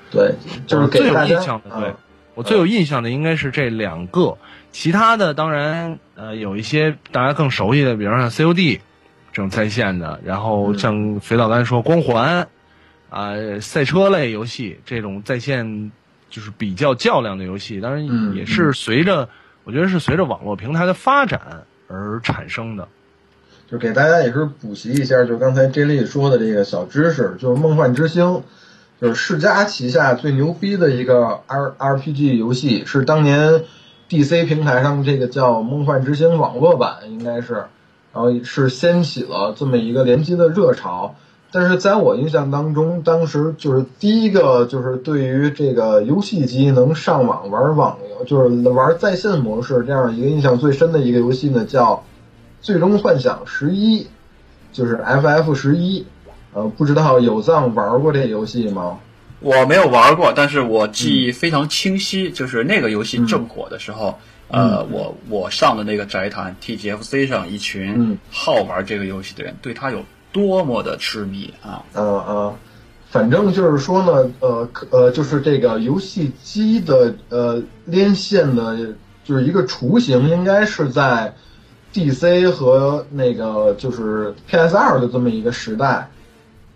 [0.10, 0.34] 对，
[0.66, 1.80] 就是最有印象的。
[1.80, 1.94] 对，
[2.34, 4.38] 我最有印象的应该是这两个，
[4.72, 8.80] 其他的当然呃有一些大家更熟悉的，比方像 COD。
[9.38, 12.48] 这种在线的，然后像肥皂刚才说光环，
[13.12, 15.92] 啊，赛车类游戏这种在线
[16.28, 19.30] 就是比较较量的游戏，当然也是随着
[19.64, 22.88] 我觉得是随着网络平台的发展而产生的。
[23.70, 28.26] 就给大家也是补习一下，就刚才 J 莉说的这个小知识，就是《梦幻之星》，
[29.00, 33.66] 就是世嘉旗下最牛逼的一个 R RPG 游戏，是当年
[34.10, 37.66] DC 平台上这个叫《梦幻之星》网络版，应该是。
[38.18, 41.14] 然后是掀起了这么一个联机的热潮，
[41.52, 51.94] 但是在我印象当中，当时就是第一个就是对于这个游戏机能上网玩网游，就是玩在线模式这样一个印象最深的一个游戏呢，叫
[52.60, 54.02] 《最终幻想十一》，
[54.74, 56.04] 就是 FF 十一。
[56.54, 58.98] 呃，不知道有藏玩过这游戏吗？
[59.42, 64.18] 我没有玩过，但是我记忆非常清晰，就是那个游戏正火的时候。
[64.50, 71.84] 呃，我我上的那个宅团 TGFC 上一群好玩这个游戏的人，对他有多么的痴迷啊！
[71.94, 72.56] 呃呃，
[73.10, 78.78] 反正就是说呢，呃呃，就是这个游戏机的呃连线的，
[79.24, 81.34] 就是一个雏形，应该是在
[81.94, 86.10] DC 和那个就是 PS 二的这么一个时代。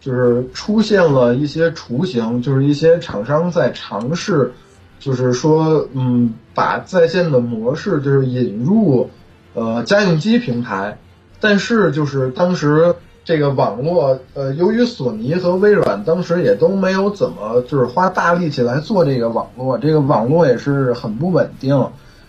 [0.01, 4.51] 就是出现了一些雏形，就是一些厂商在尝试，
[5.01, 9.09] 就是说，嗯，把在线的模式就是引入，
[9.55, 10.95] 呃，家用机平台，
[11.39, 12.93] 但是就是当时
[13.25, 21.75] 这个网络，呃，由于索尼和微软当时也都没有怎么就是花大力气来做这个网络，这个网络也是很不稳定，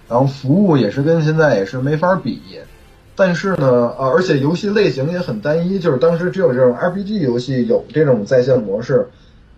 [0.09, 2.41] 然后服务也是跟现在也是没法比。
[3.15, 9.07] 但是呢，呃，而且游戏类型也很单一，就是当时只有这种 RPG 游戏有这种在线模式。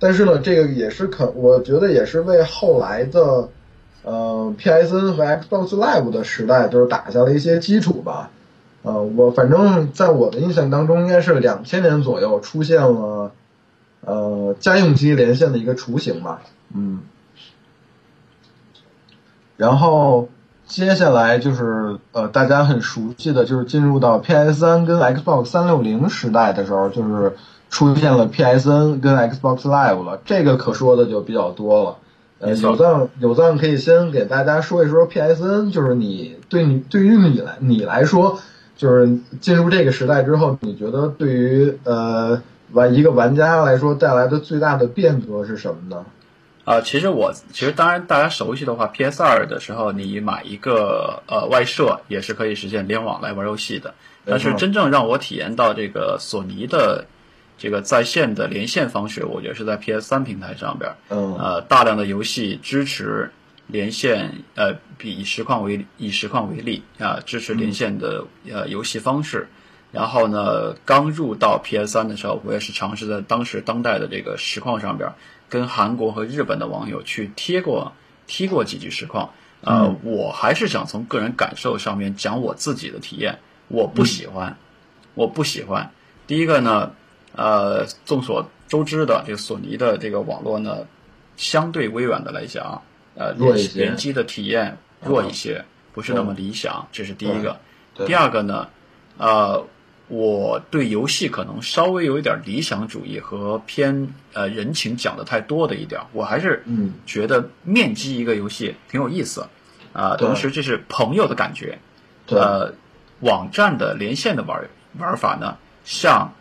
[0.05, 3.49] 但是呢，这个也是可，我觉得也是为后来的，
[4.03, 8.31] 呃，PSN 和 Xbox Live 的时代就是打下了一些基础吧。
[8.83, 13.33] 呃，我反正在我的印象当中，应该是两千年左右出现了，
[14.03, 16.43] 呃，家用机连线的一个雏形吧。
[16.75, 17.01] 嗯，
[19.57, 20.29] 然后。
[20.67, 27.37] 接下来就是呃，大家很熟悉的就是进入到 PS3 跟 Xbox 360时代的时候，就是
[27.75, 30.21] 出现了 PSN 跟 Xbox Live 了。
[30.25, 31.97] 这个可说的就比较多了。
[32.39, 38.39] 呃，有藏有藏可以先给大家说一说 PSN，就是你对你对于你来你来说，
[38.77, 42.41] 就是进入这个时代之后，你觉得对于呃
[42.71, 46.05] 玩一个玩家来说带来的最大的变革是什么呢？
[46.65, 53.95] 啊，其实我其实当然大家熟悉的话，PS 二的时候你买一个呃外设也是可以实现联网来玩游戏的。
[54.25, 57.05] 但是真正让我体验到这个索尼的
[57.57, 60.91] 这个在线的连线方式，我觉得是在 PS 三平台上边。
[61.09, 61.35] 嗯。
[61.37, 63.31] 呃，大量的游戏支持
[63.67, 69.49] 连线，呃，比以实况为以实况为例啊，支持连线的呃游戏方式。
[69.93, 75.11] 然后呢，刚入到 PS 三的时候，我也是尝试在当时当代的这个实况上边。
[75.47, 77.93] 跟韩国和日本的网友去贴过
[78.27, 83.39] 踢过几句实况，呃，我还是想从个人感受上面讲我自己的体验。
[83.69, 84.57] 我不喜欢，
[85.15, 85.93] 我不喜欢。
[86.27, 86.93] 第一个呢，
[87.37, 90.87] 呃，众所周知的这个索尼的这个网络呢，
[91.37, 92.83] 相对微软的来讲，
[93.15, 97.59] 呃，联联机的体验弱一些，不是那么理想，这是第一个。
[98.07, 98.69] 第二个呢，
[99.19, 99.67] 呃。
[100.09, 106.63] 我对游戏可能稍微有一点理想主义和偏呃人情讲的太多的一点，我还是
[107.07, 109.47] 觉得面基一个游戏挺有意思，
[109.95, 111.79] 啊，同时这是朋友的感觉，
[112.27, 112.75] 呃，
[113.21, 115.57] 网站的连线的玩玩法呢，
[115.87, 116.35] 像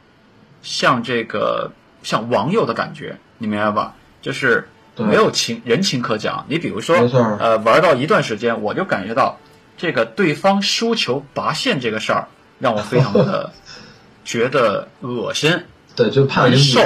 [0.63, 1.71] 像这个
[2.01, 3.93] 像网友的感觉，你明白吧？
[4.23, 4.67] 就是
[4.97, 6.45] 没有情人情可讲。
[6.49, 6.95] 你比如说，
[7.39, 9.37] 呃，玩到一段时间，我就感觉到
[9.77, 12.27] 这个对方输球拔线这个事儿。
[12.59, 13.51] 让我非常的
[14.23, 15.63] 觉得恶心，
[15.97, 16.79] 对，就怕人受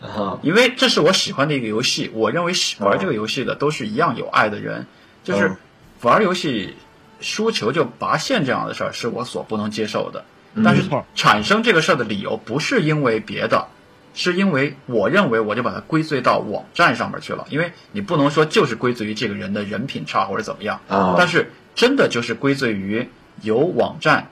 [0.00, 4.86] 啊，因为这是我喜欢的一个游戏，我认为玩这个游戏的都是一样有爱的人，
[5.22, 5.54] 就是
[6.00, 6.74] 玩游戏
[7.20, 10.24] 输球就拔线这样的事儿是我所不能接受的。
[10.64, 10.82] 但是
[11.14, 13.68] 产生这个事儿的理由不是因为别的，
[14.14, 20.80] 是因为我认为我就把它归罪到网站上面去了，因为你不能说就是归罪于这个人的人品差或者怎么样，
[21.16, 23.08] 但是真的就是归罪于
[23.42, 24.28] 有网站。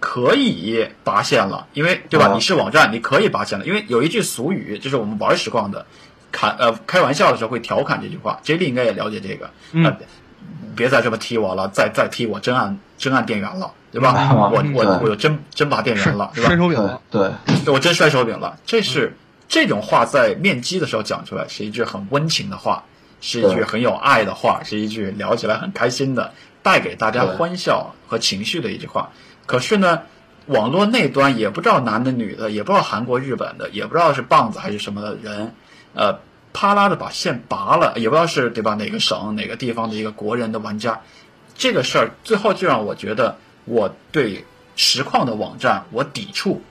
[0.00, 2.34] 可以拔线了，因为对吧？
[2.34, 3.64] 你是网站，你可以拔线了。
[3.64, 5.86] 因为有一句俗语，就是我们玩实况的，
[6.30, 8.38] 开呃开玩笑的时候会调侃这句话。
[8.42, 9.50] J 莉应该也了解这个。
[9.72, 9.96] 嗯，
[10.74, 14.32] 别再这么踢我了，再再踢我真按真按电源了，对吧？
[14.34, 16.48] 我我我真真拔电源了，对吧？
[16.48, 17.30] 摔手柄了，对，
[17.72, 18.58] 我真摔手柄了。
[18.66, 19.16] 这是
[19.48, 22.84] 这种话在面基的时候讲出来，是一句很温情的话，
[23.20, 26.32] 是一句很有爱的话，是一句聊起来很开心的，
[26.62, 29.10] 带给大家欢笑和情绪的一句话。
[29.46, 30.00] 可是呢，
[30.46, 35.54] 网络那端也不知道男的女的，也不知道韩国日本的，也不知道是棒子还是什么的人，
[35.94, 36.18] 呃，
[36.54, 38.74] 啪啦的把线拔了，也不知道是对吧？
[38.76, 41.02] 哪个省哪个地方的一个国人的玩家，
[41.58, 43.36] 这个事儿最后就让我觉得
[43.66, 44.44] 我对
[44.76, 46.62] 实况的网站我抵触，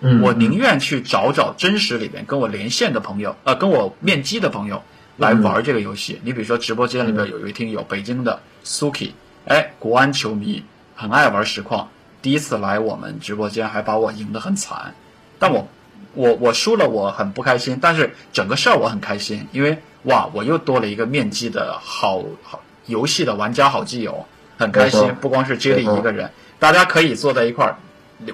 [0.00, 4.82] 嗯，我宁愿去找找真实里边跟我连线的朋友，呃，跟我面基的朋友
[5.16, 6.20] 来玩这个游戏。
[6.22, 9.12] 你比如说直播间里边有一位听友，北京的 Suki，
[9.46, 10.62] 哎，国安球迷，
[10.94, 11.88] 很爱玩实况。
[12.20, 14.94] 第一次来我们直播间，还把我赢得很惨，
[15.38, 15.68] 但我，
[16.14, 17.78] 我我输了，我很不开心。
[17.80, 24.26] 但是整个事儿我很开心，因为哇，我又多了一个面基的好好游戏的玩家好基友，
[24.58, 25.14] 很开心。
[25.20, 27.76] 不光是接力一个人，大家可以坐在一块儿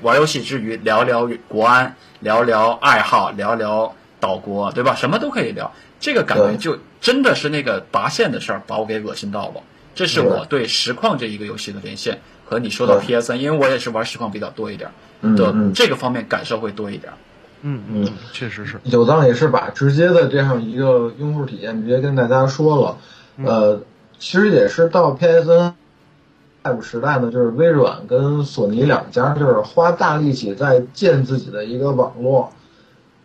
[0.02, 4.94] 玩游戏之余聊聊国安，聊聊爱好，聊聊岛国，对吧？
[4.94, 5.72] 什么都可以聊。
[5.98, 9.62] 这个感觉就真的是那个拔线的事儿把我给恶心到了。
[9.94, 12.20] 这是我对实况这一个游戏的连线。
[12.44, 14.90] 和你说到 PSN，，因为我也是玩实况比较多一点，
[15.36, 17.12] 的这个方面感受会多一点。
[17.62, 18.80] 嗯嗯，确实是。
[18.84, 22.96] 有藏也是把直接的这样一个用户体验直接跟大家说了。
[23.44, 23.80] 呃，
[24.18, 25.72] 其实也是到 PS
[26.64, 32.50] 三时代呢，就是微软跟索尼两家就是花大力气在建自己的一个网络。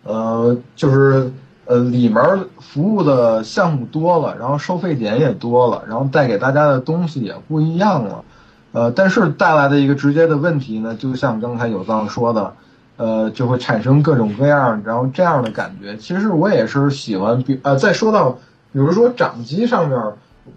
[0.03, 1.31] 呃，就是
[1.65, 2.23] 呃里面
[2.59, 8.23] 服务的项目多了，然后收费点也多了，然后带给大家的东西也不一样了。
[8.71, 12.53] 呃，但是带来的一个直接的问题呢，就像刚才有藏说的，
[12.97, 15.97] 呃，就会产生各种各样，然后这样的感觉。
[15.97, 18.31] 其实我也是喜欢，比呃，再说到，
[18.71, 19.99] 比如说掌机上面，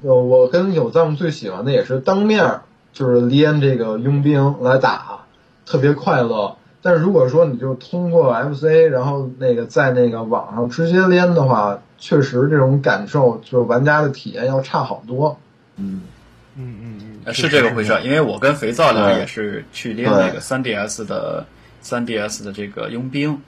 [0.03, 2.61] 呃，我跟有藏最喜欢的也是当面
[2.93, 5.21] 就是连这个佣兵来打，
[5.67, 6.57] 特别快乐。
[6.81, 15.37] 但是如果说你就通过 FC，然后那个在那个网上直接连的话，确实这种感受就是玩家的体验要差好多。
[15.77, 16.03] 嗯
[16.57, 17.93] 嗯嗯嗯，是这个回事。
[18.05, 21.45] 因为我跟肥皂俩也是去连那个 3DS 的
[21.83, 23.41] 3DS 的这个佣兵，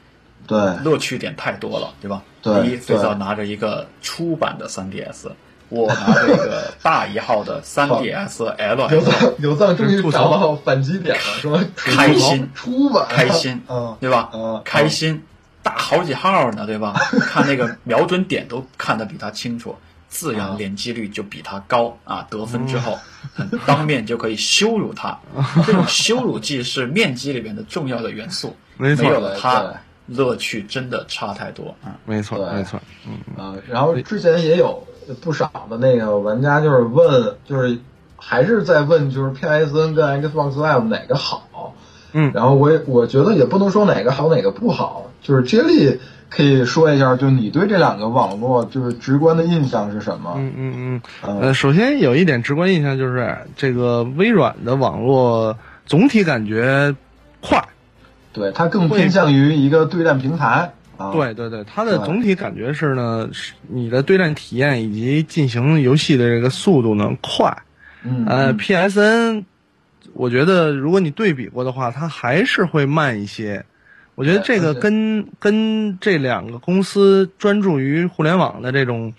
[0.47, 2.23] 对，乐趣点太多了，对吧？
[2.43, 5.31] 对，第一，最早拿着一个初版的 3DS。
[5.71, 11.65] 我拿着一个大一号的 3DS L，有藏有藏终于找到反击点了，是吧？
[11.77, 13.63] 开心，出版，开心，
[14.01, 14.31] 对吧？
[14.65, 15.23] 开心，
[15.63, 16.93] 大好几号呢，对吧？
[17.23, 19.77] 看那个瞄准点都看得比他清楚，
[20.11, 22.27] 自然连击率就比他高啊！
[22.29, 22.99] 得分之后，
[23.65, 25.19] 当面就可以羞辱他，
[25.65, 29.73] 这种羞辱技是面积里面的重要的元素，没有了它，
[30.07, 31.97] 乐趣真的差太多啊！
[32.05, 34.85] 没错，没错，嗯啊，然后之前也有。
[35.21, 37.77] 不少的那个玩家就是问，就是
[38.17, 41.75] 还是在问，就是 PSN 跟 Xbox Live 哪个好？
[42.13, 45.99] 嗯，然后我也我觉得也不能说哪个好哪个不好，就是接力
[46.31, 50.35] 可以说一下，就你对这两个网络就是直观的印象是什么？
[50.37, 56.95] 嗯嗯嗯，呃，首先有一点直观印象就是这个微软的网络总体感觉
[57.41, 57.61] 快，
[58.33, 60.73] 对它更偏向于一个对战平台。
[61.13, 67.53] 对对对，它的总体感觉是呢，是你的对战体验以及进行游戏的这个速度呢快。
[68.05, 69.45] 嗯，呃，PSN，
[70.13, 73.65] 我觉得如果你对比过的话，它还是会慢一些。
[74.21, 79.11] 我觉得这个跟跟这两个公司专注于互联网的这种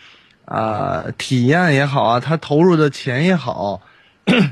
[0.45, 3.81] 啊体验也好啊，它投入的钱也好，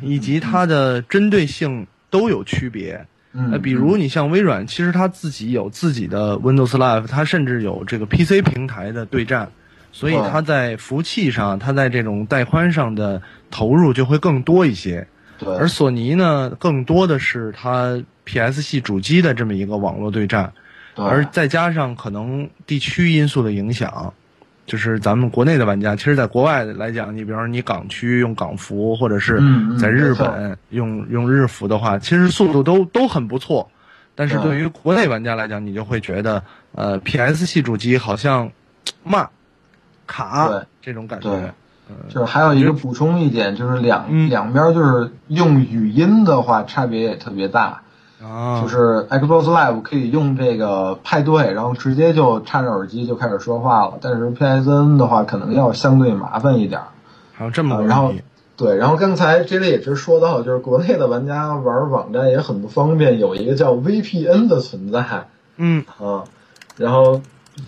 [0.01, 3.05] 以及它的针对性都有区别。
[3.34, 9.47] 嗯，比如你像微软，其实它自己有自己的 Windows Live，它甚至有这个 PC 平台的对战，
[9.91, 13.21] 所以它在服务器上，它在这种带宽上的
[13.51, 15.05] 投入就会更多一些。
[15.38, 15.55] 对。
[15.55, 20.53] 而索尼呢，更多的是它 PS 系主机的这么一个网络对战，
[20.95, 24.14] 而再加上可能地区因素的影响。
[24.68, 29.41] 就是咱们国内的玩家，其实，在国外来讲，你比方说你港区用港服，或者是
[29.80, 33.72] 在日本用用日服的话，其实速度都都很不错。
[34.14, 36.43] 但是对于国内玩家来讲，你就会觉得，
[36.73, 38.51] 呃，PS 系主机好像
[39.03, 39.27] 慢、
[40.06, 40.51] 卡
[40.84, 41.51] 这种感觉。
[42.07, 47.81] 就是还有一个补充一点，就是两两边就是用语音的话，差别也特别大。
[48.23, 53.93] 啊，就是 Xbox Live 可以用这个派对，然后直接就插着耳机就开始说话了。
[54.01, 56.81] 但是 PSN 的话，可能要相对麻烦一点。
[57.33, 58.11] 还有这么然后
[58.57, 65.27] 对，然后刚才 J 类也是说到，就是国内的玩家玩网站也很不方便，有一个叫 VPN 的存在。
[65.55, 66.25] 嗯啊，
[66.75, 67.21] 然后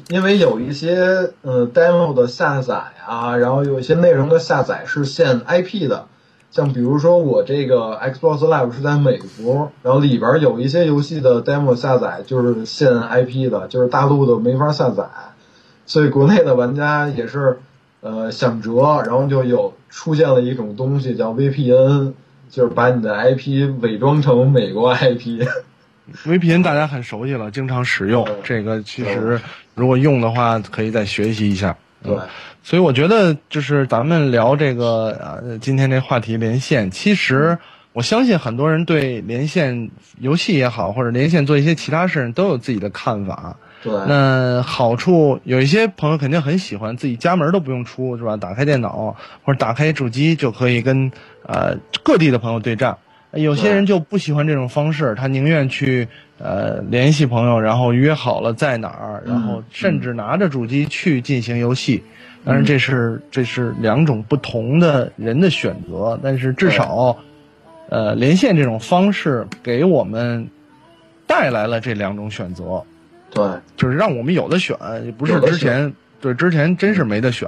[0.09, 6.07] 因为有一些呃 demo 的下载啊，然后有一些内容的下载是限 IP 的。
[6.51, 15.05] 像比如说我这个 Xbox Live 是在美国，然后里边有一些游戏的 demo 下载就是限 IP 的，就是大陆的没法下载，
[15.85, 17.59] 所以国内的玩家也是
[18.01, 22.11] 呃想辙，然后就有出现了一种东西叫 VPN，
[22.49, 25.47] 就是把你的 IP 伪装成美国 IP。
[26.25, 29.39] VPN 大家很熟悉了，经常使用这个，其实
[29.73, 31.77] 如果用的话，可以再学习一下。
[32.03, 32.17] 对。
[32.63, 37.57] 所以我觉得，就是咱们聊这个呃，今天这话题连线，其实
[37.93, 43.57] 我相信很多人对连线游戏也好，或者连线做一些其他事都有自己的看法。
[43.83, 43.91] 对。
[44.07, 48.37] 那好处有一些朋友肯定很喜欢，自己家门都不用出，是吧？
[48.37, 51.11] 打开电脑或者打开主机就可以跟
[51.47, 52.97] 呃各地的朋友对战。
[53.33, 62.03] 有些人就不喜欢这种方式，他宁愿去呃联系朋友，然后约好了在哪儿，然后甚至拿着主机去进行游戏。
[62.43, 67.15] 当然，这是这是两种不同的人的选择，但是至少，
[67.89, 70.47] 呃，连线这种方式给我们
[71.27, 72.83] 带来了这两种选择，
[73.29, 73.47] 对，
[73.77, 74.75] 就是让我们有的选，
[75.19, 77.47] 不是之前对之前真是没得选，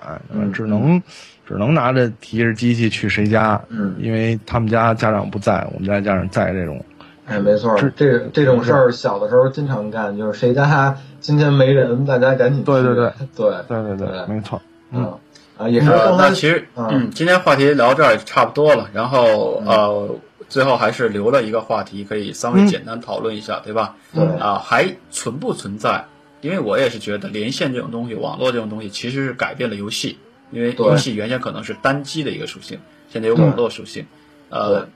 [0.54, 1.02] 只能
[1.48, 6.84] 只能拿着提着机器去谁家，嗯，因为他们家家长不在，我们家家长在，这种，
[7.26, 13.12] 哎，没错，这这种事儿小的时候经常干，就是谁家今天没人，大家赶紧对对对。
[13.36, 14.62] 对对 对对，没错。
[14.92, 15.14] 嗯。
[15.56, 20.10] 啊，也是刚才其实嗯，今天话题聊这儿差不多了，然后呃，
[20.50, 23.96] 最后还是留了一个话题，可以稍微简单讨论一下，对吧？
[24.14, 24.24] 对。
[24.40, 26.06] 啊，还存不存在？
[26.42, 30.18] 因为我也是觉得连线这种东西，网络这种东西其实是改变了游戏，
[30.54, 34.06] 因为游戏原先可能是单机的一个属性，现在有网络属性，
[34.50, 34.88] 呃，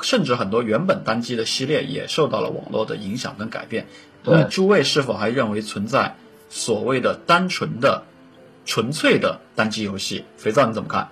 [0.00, 3.86] 甚至很多原本单机的系列也受到了网络的影响跟改变。
[4.24, 6.14] 那，诸位是否还认为存在
[6.48, 8.04] 所谓的单纯的、
[8.64, 10.24] 纯粹的单机游戏？
[10.36, 11.08] 肥皂你怎么看？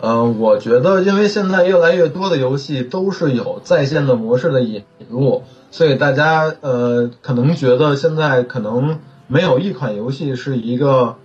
[0.00, 11.16] 嗯，我觉得，因为现在越来越多的游戏都是有在线的模式的引入，所以大家呃可能觉得现在可能没有一款游戏是一个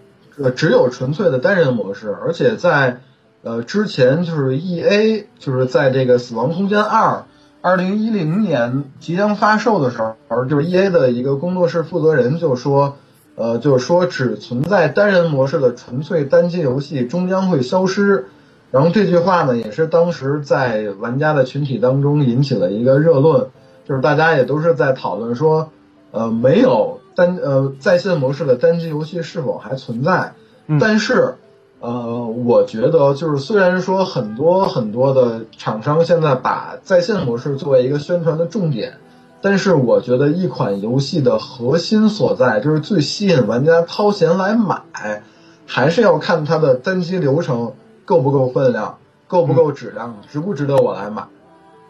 [0.42, 3.02] 呃只有纯粹的单人模式，而且在
[3.44, 7.10] 呃之前就是 E A 就是在这个《死亡空间二》
[7.62, 9.98] 二零一零年即将发售的时
[10.30, 12.96] 候，就是 E A 的一个工作室负责人就说，
[13.36, 18.26] 呃就是说只存在单人模式的纯粹单机游戏终将会消失。
[18.72, 23.48] 然后这句话呢，也是当时在玩家的群体当中引起了一个热论，
[23.84, 25.72] 就是大家也都是在讨论说，
[26.12, 30.34] 呃，没有单呃在线模式的单机游戏是否还存在？
[30.80, 31.36] 但是，
[31.80, 38.94] 呃，我觉得就是虽然说很多很多的厂商现在把在线模式作为一个宣传的重点，
[39.42, 44.82] 但是我觉得一款游戏的核心所在，就是最吸引玩家掏钱来买，
[45.66, 47.74] 还是要看它的单机流程。
[48.10, 48.98] 够不够分量，
[49.28, 51.28] 够不够质量，值不值得我来买？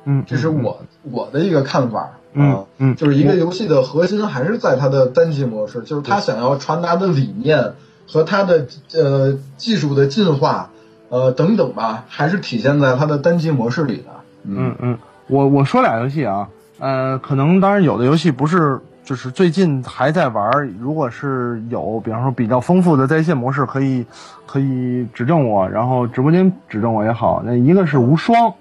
[0.04, 2.66] 嗯，这是我我的一个看法啊。
[2.78, 7.74] 嗯，就是一个游戏的核心还是在它的单机模式，就是它想要传达的理念
[8.08, 10.70] 和它的呃技术的进化
[11.10, 14.04] 呃等等吧，还是体现在它的单机模式里的。
[14.44, 14.98] 嗯嗯，
[15.28, 16.50] 我我说俩游戏啊，
[16.80, 18.80] 呃，可能当然有的游戏不是。
[19.02, 24.06] 就是最近还在玩，如果是有，比方说比较丰富的在线模式，可以
[24.46, 27.42] 可以指正我，然后直播间指正我也好。
[27.44, 28.54] 那一个是无双，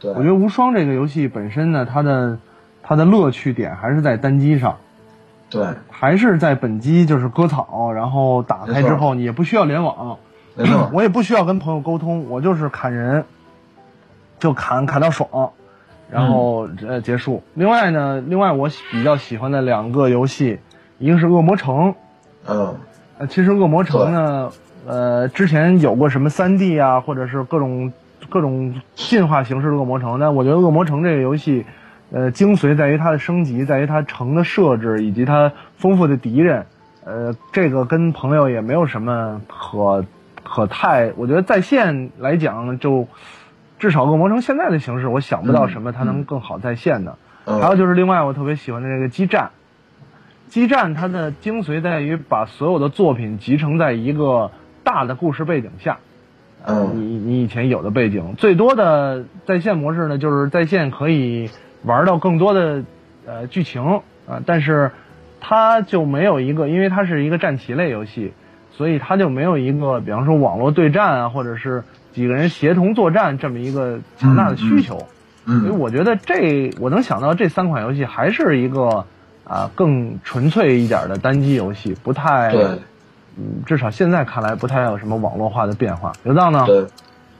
[0.00, 2.36] 对，我觉得无双这个游戏本身呢，它的
[2.90, 4.76] 它的乐趣点还是在单机上，
[5.48, 10.18] 对，还是在本机就是割草，然后打开之后你也不需要联网，
[10.92, 13.24] 我也不需要跟朋友沟通，我就是砍人，
[14.40, 15.52] 就砍砍到爽。
[16.10, 17.44] 然后呃结束。
[17.54, 20.58] 另外呢，另外我比较喜欢的两个游戏，
[20.98, 21.90] 一个是《恶魔城》。
[22.48, 22.74] 嗯。
[23.18, 24.50] 呃，其实《恶魔城》呢，
[24.84, 27.92] 呃，之前有过什么三 D 啊，或者是各种
[28.28, 30.14] 各种进化形式的《恶魔城》。
[30.18, 31.64] 但我觉得《恶魔城》这个游戏，
[32.10, 36.66] 呃，精髓在于它的升级，在于它城的设置以及它丰富的敌人。
[37.04, 40.04] 呃，这个跟朋友也没有什么可
[40.42, 43.08] 可太，我觉得在线来讲就。
[43.78, 47.16] 至少恶魔城现在的形式，我想不到什么它能更好在线的。
[47.46, 49.52] 还有就是另外我特别喜欢的这个激战，
[50.48, 54.50] 激战它的精髓在于把所有的作品集成在一个
[54.84, 55.96] 大的故事背景下。
[56.66, 61.48] 嗯，你你以前有的背景，最多的在线模式呢，就是在线可以
[61.82, 62.82] 玩到更多的
[63.26, 64.90] 呃剧情啊，但是
[65.40, 68.32] 它就没有一个，因为它是一个战棋类游戏，
[68.70, 71.84] 所以它就没有一个，比方说网络对战啊，或者是。
[72.12, 75.06] 几个人协同作战这么一个强大的需求，
[75.46, 79.06] 所以我觉得这我能想到这三款游戏还是一个
[79.44, 82.52] 啊更纯粹一点的单机游戏，不太，
[83.38, 86.12] 嗯，至少现在看来不太有什么网络化的变化。
[86.24, 86.64] 刘藏呢？
[86.66, 86.84] 对，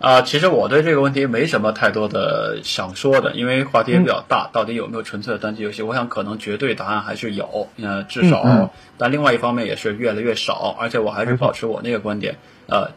[0.00, 4.48] 啊，其实我对这个问题没什么太多的想说的，因为话题也比较大。
[4.52, 5.82] 到底有没有纯粹的单机游戏？
[5.82, 10.74] 我想可能绝对答案还是有，呃，至少，但另外一方面也是越来越少。
[10.80, 12.34] 而且我还是保持我那个观点，
[12.66, 12.90] 呃。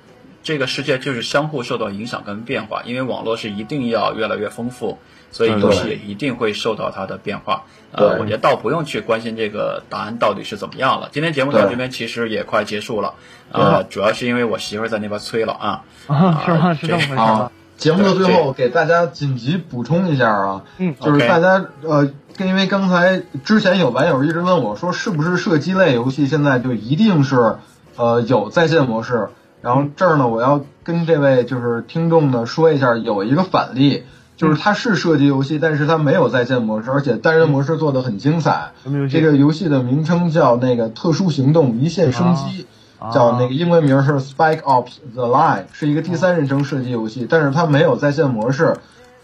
[0.46, 5.00] 这个世界就是相互受到影响跟变化，因为网络是一定要越来越丰富，
[5.34, 7.64] 所以游戏也一定会受到它的变化。
[7.92, 11.10] 呃，我觉得倒不用去关心这个答案到底是怎么样了。
[11.12, 13.16] 今天节目到这边其实也快结束了，
[13.52, 15.84] 呃，主要是因为我媳妇在那边催了啊。
[16.08, 16.74] 啊，是吗？
[16.74, 17.50] 是这么回事。
[17.76, 27.58] 节目的最后给大家紧急补充一下啊，嗯，就是大家呃，因为刚才之前有网友一直问我说，是不是射击类游戏现在就一定是
[27.98, 29.30] 呃有在线模式？
[29.62, 34.04] 然后这儿呢，我要跟这位就是听众呢说一下，有一个反例，
[34.44, 38.72] 就是它是射击游戏，但是它没有在线模式，而且单人模式做的很精彩。
[39.10, 42.68] 这个游戏的名称叫那个特殊行动一线生机，
[43.12, 48.76] 叫那个英文名是 Spike Ops The Line，是一个第三人称射击游戏，但是它没有在线模式，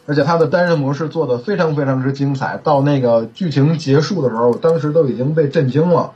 [0.06, 2.60] 而且它的单人模式做的非常非常之精彩。
[2.64, 6.12] 到那个剧情结束的时候，当时都已经被震惊了。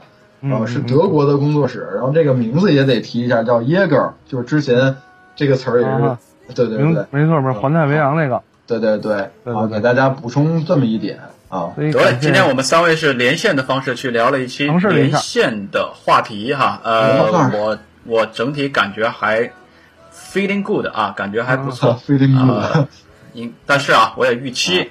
[0.52, 4.94] 啊，是德国的工作室，然后这个名字也得提一下，叫 Yeager，就是之前
[5.34, 11.72] 这个词儿也是，对对对，没错，没错，环太平洋那个，对对对，好，给大家补充这么一点啊。
[11.76, 19.52] 对，今天我们三位是连线的方式去聊了一期连线的话题哈，呃，我我整体感觉还
[20.12, 22.86] feeling good 啊，感觉还不错，feeling good，
[23.34, 24.90] 应但是啊，我也预期。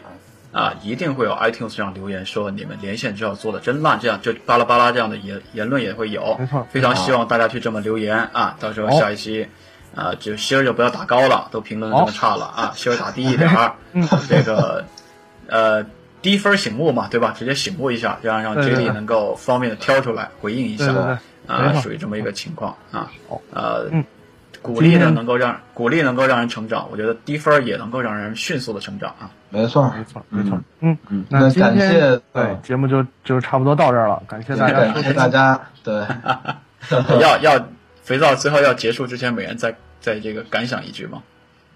[0.54, 6.38] 啊，一定会有 iTunes 上留言说你们连线之后做的真烂，这样就巴拉巴拉这样的言言论也会有。
[6.38, 9.48] 没错，非常希望大家去这么留言啊，到时候下一期。
[9.96, 13.74] 啊，就心儿就不要打高了，都评论的这么差了啊，心儿打低一点儿。
[14.28, 14.84] 这个，
[15.48, 15.86] 呃，
[16.22, 17.32] 低分醒目嘛，对吧？
[17.38, 20.92] 直接醒目一下，这样让 J 莉能够方便的挑出来回应一下
[21.46, 23.12] 啊，属于这么一个情况啊。
[23.54, 23.86] 呃，
[24.64, 29.30] 鼓励呢能够让鼓励能够让人成长，我觉得低分也能够让人迅速的成长啊。
[29.50, 30.60] 没错，没错，没错。
[30.80, 35.62] 嗯嗯，那感谢对节目就就差不多到这儿了，感谢大家，感谢大家。
[35.84, 36.04] 对，
[37.20, 37.64] 要要。
[38.04, 39.74] 肥皂最后要结束之前，每人再
[40.04, 41.24] 再这个感想一句吗？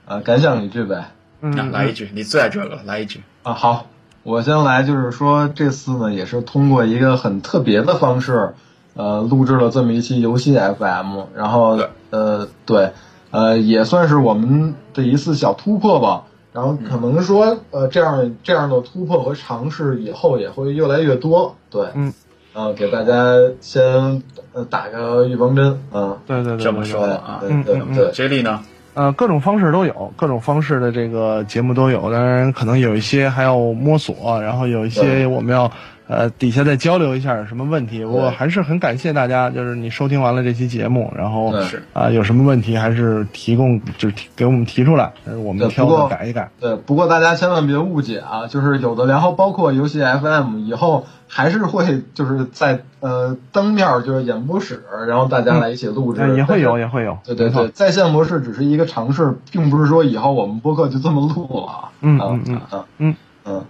[0.05, 1.11] 啊，感想一句呗。
[1.39, 3.21] 嗯，来一句，你最爱这个，来一句。
[3.43, 3.87] 啊，好，
[4.23, 8.53] 我先来，就是说这次呢，也是通过一个很特别的方式，
[8.95, 11.79] 呃，录制了这么一期游戏 FM，然后
[12.09, 12.91] 呃，对，
[13.31, 16.23] 呃，也算是我们的一次小突破吧。
[16.51, 21.55] 然后可能说，呃，这样这样的突破和尝试以后也会越来越多。
[21.69, 22.13] 对，嗯。
[22.57, 23.13] 啊，给大家
[23.61, 24.23] 先
[24.67, 26.17] 打个预防针啊！
[26.25, 28.11] 对对对，这么说啊，对对对。
[28.11, 28.59] 接力呢？
[28.95, 35.71] 呃，各种方式都有，各种方式的这个节目都有，当然可能有一些还要摸索，然后有一些我们要。
[36.07, 38.03] 呃，底下再交流一下有什么问题？
[38.03, 41.53] 我还是很感谢大家，就是你收听完了这期节目，然后
[41.93, 45.11] 啊有什么问题还是提供，就是给我们提出来，
[45.43, 46.49] 我们挑着改一改。
[46.59, 57.17] 对，不过大家千万别误解啊，就是有的，然后包括游戏 FM 以后还是会就是在呃当面就是演播室，然后大家来一起录制，也会有也会有。
[57.25, 61.89] 对对对，在线模式只是一个尝试，并不是说以后我们播客就这么录了。
[61.99, 63.15] 嗯嗯嗯嗯嗯，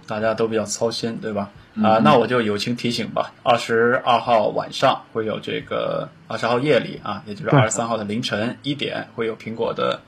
[0.06, 1.50] 大家都比较操心，对吧？
[1.82, 3.32] 啊，那我就友情提醒吧。
[3.42, 10.00] 二十二号晚上会有这个，二十号夜里啊，也就是二十三号的凌晨一点会有苹果的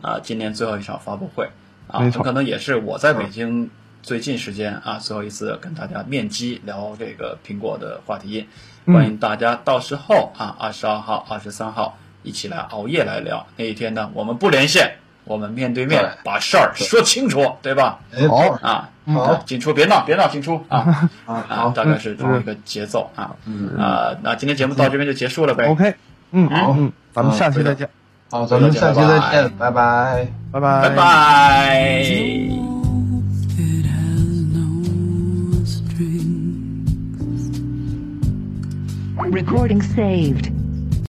[0.00, 1.48] 啊今年最后一场发布会
[1.88, 3.68] 啊，很可能也是我在北京
[4.02, 8.46] 最近时间啊最后一次跟大家面基聊这个苹果的话题。
[8.86, 13.44] 欢迎大家到时候啊，二十二号、二十三号一起来熬夜来聊。
[13.56, 14.98] 那一天呢，我们不连线。
[15.26, 17.98] 我们面对面把事儿说清楚，对吧？
[18.28, 23.34] 好啊，好，进出别闹，别闹，进出啊啊，大概是这么一个节奏啊。
[23.76, 25.66] 啊，那今天节目到这边就结束了呗。
[25.66, 25.94] OK，
[26.30, 27.88] 嗯，好，嗯，咱们下期再见。
[28.30, 32.02] 好，咱们下期再见，拜拜，拜拜，拜拜。
[39.28, 40.55] Recording saved.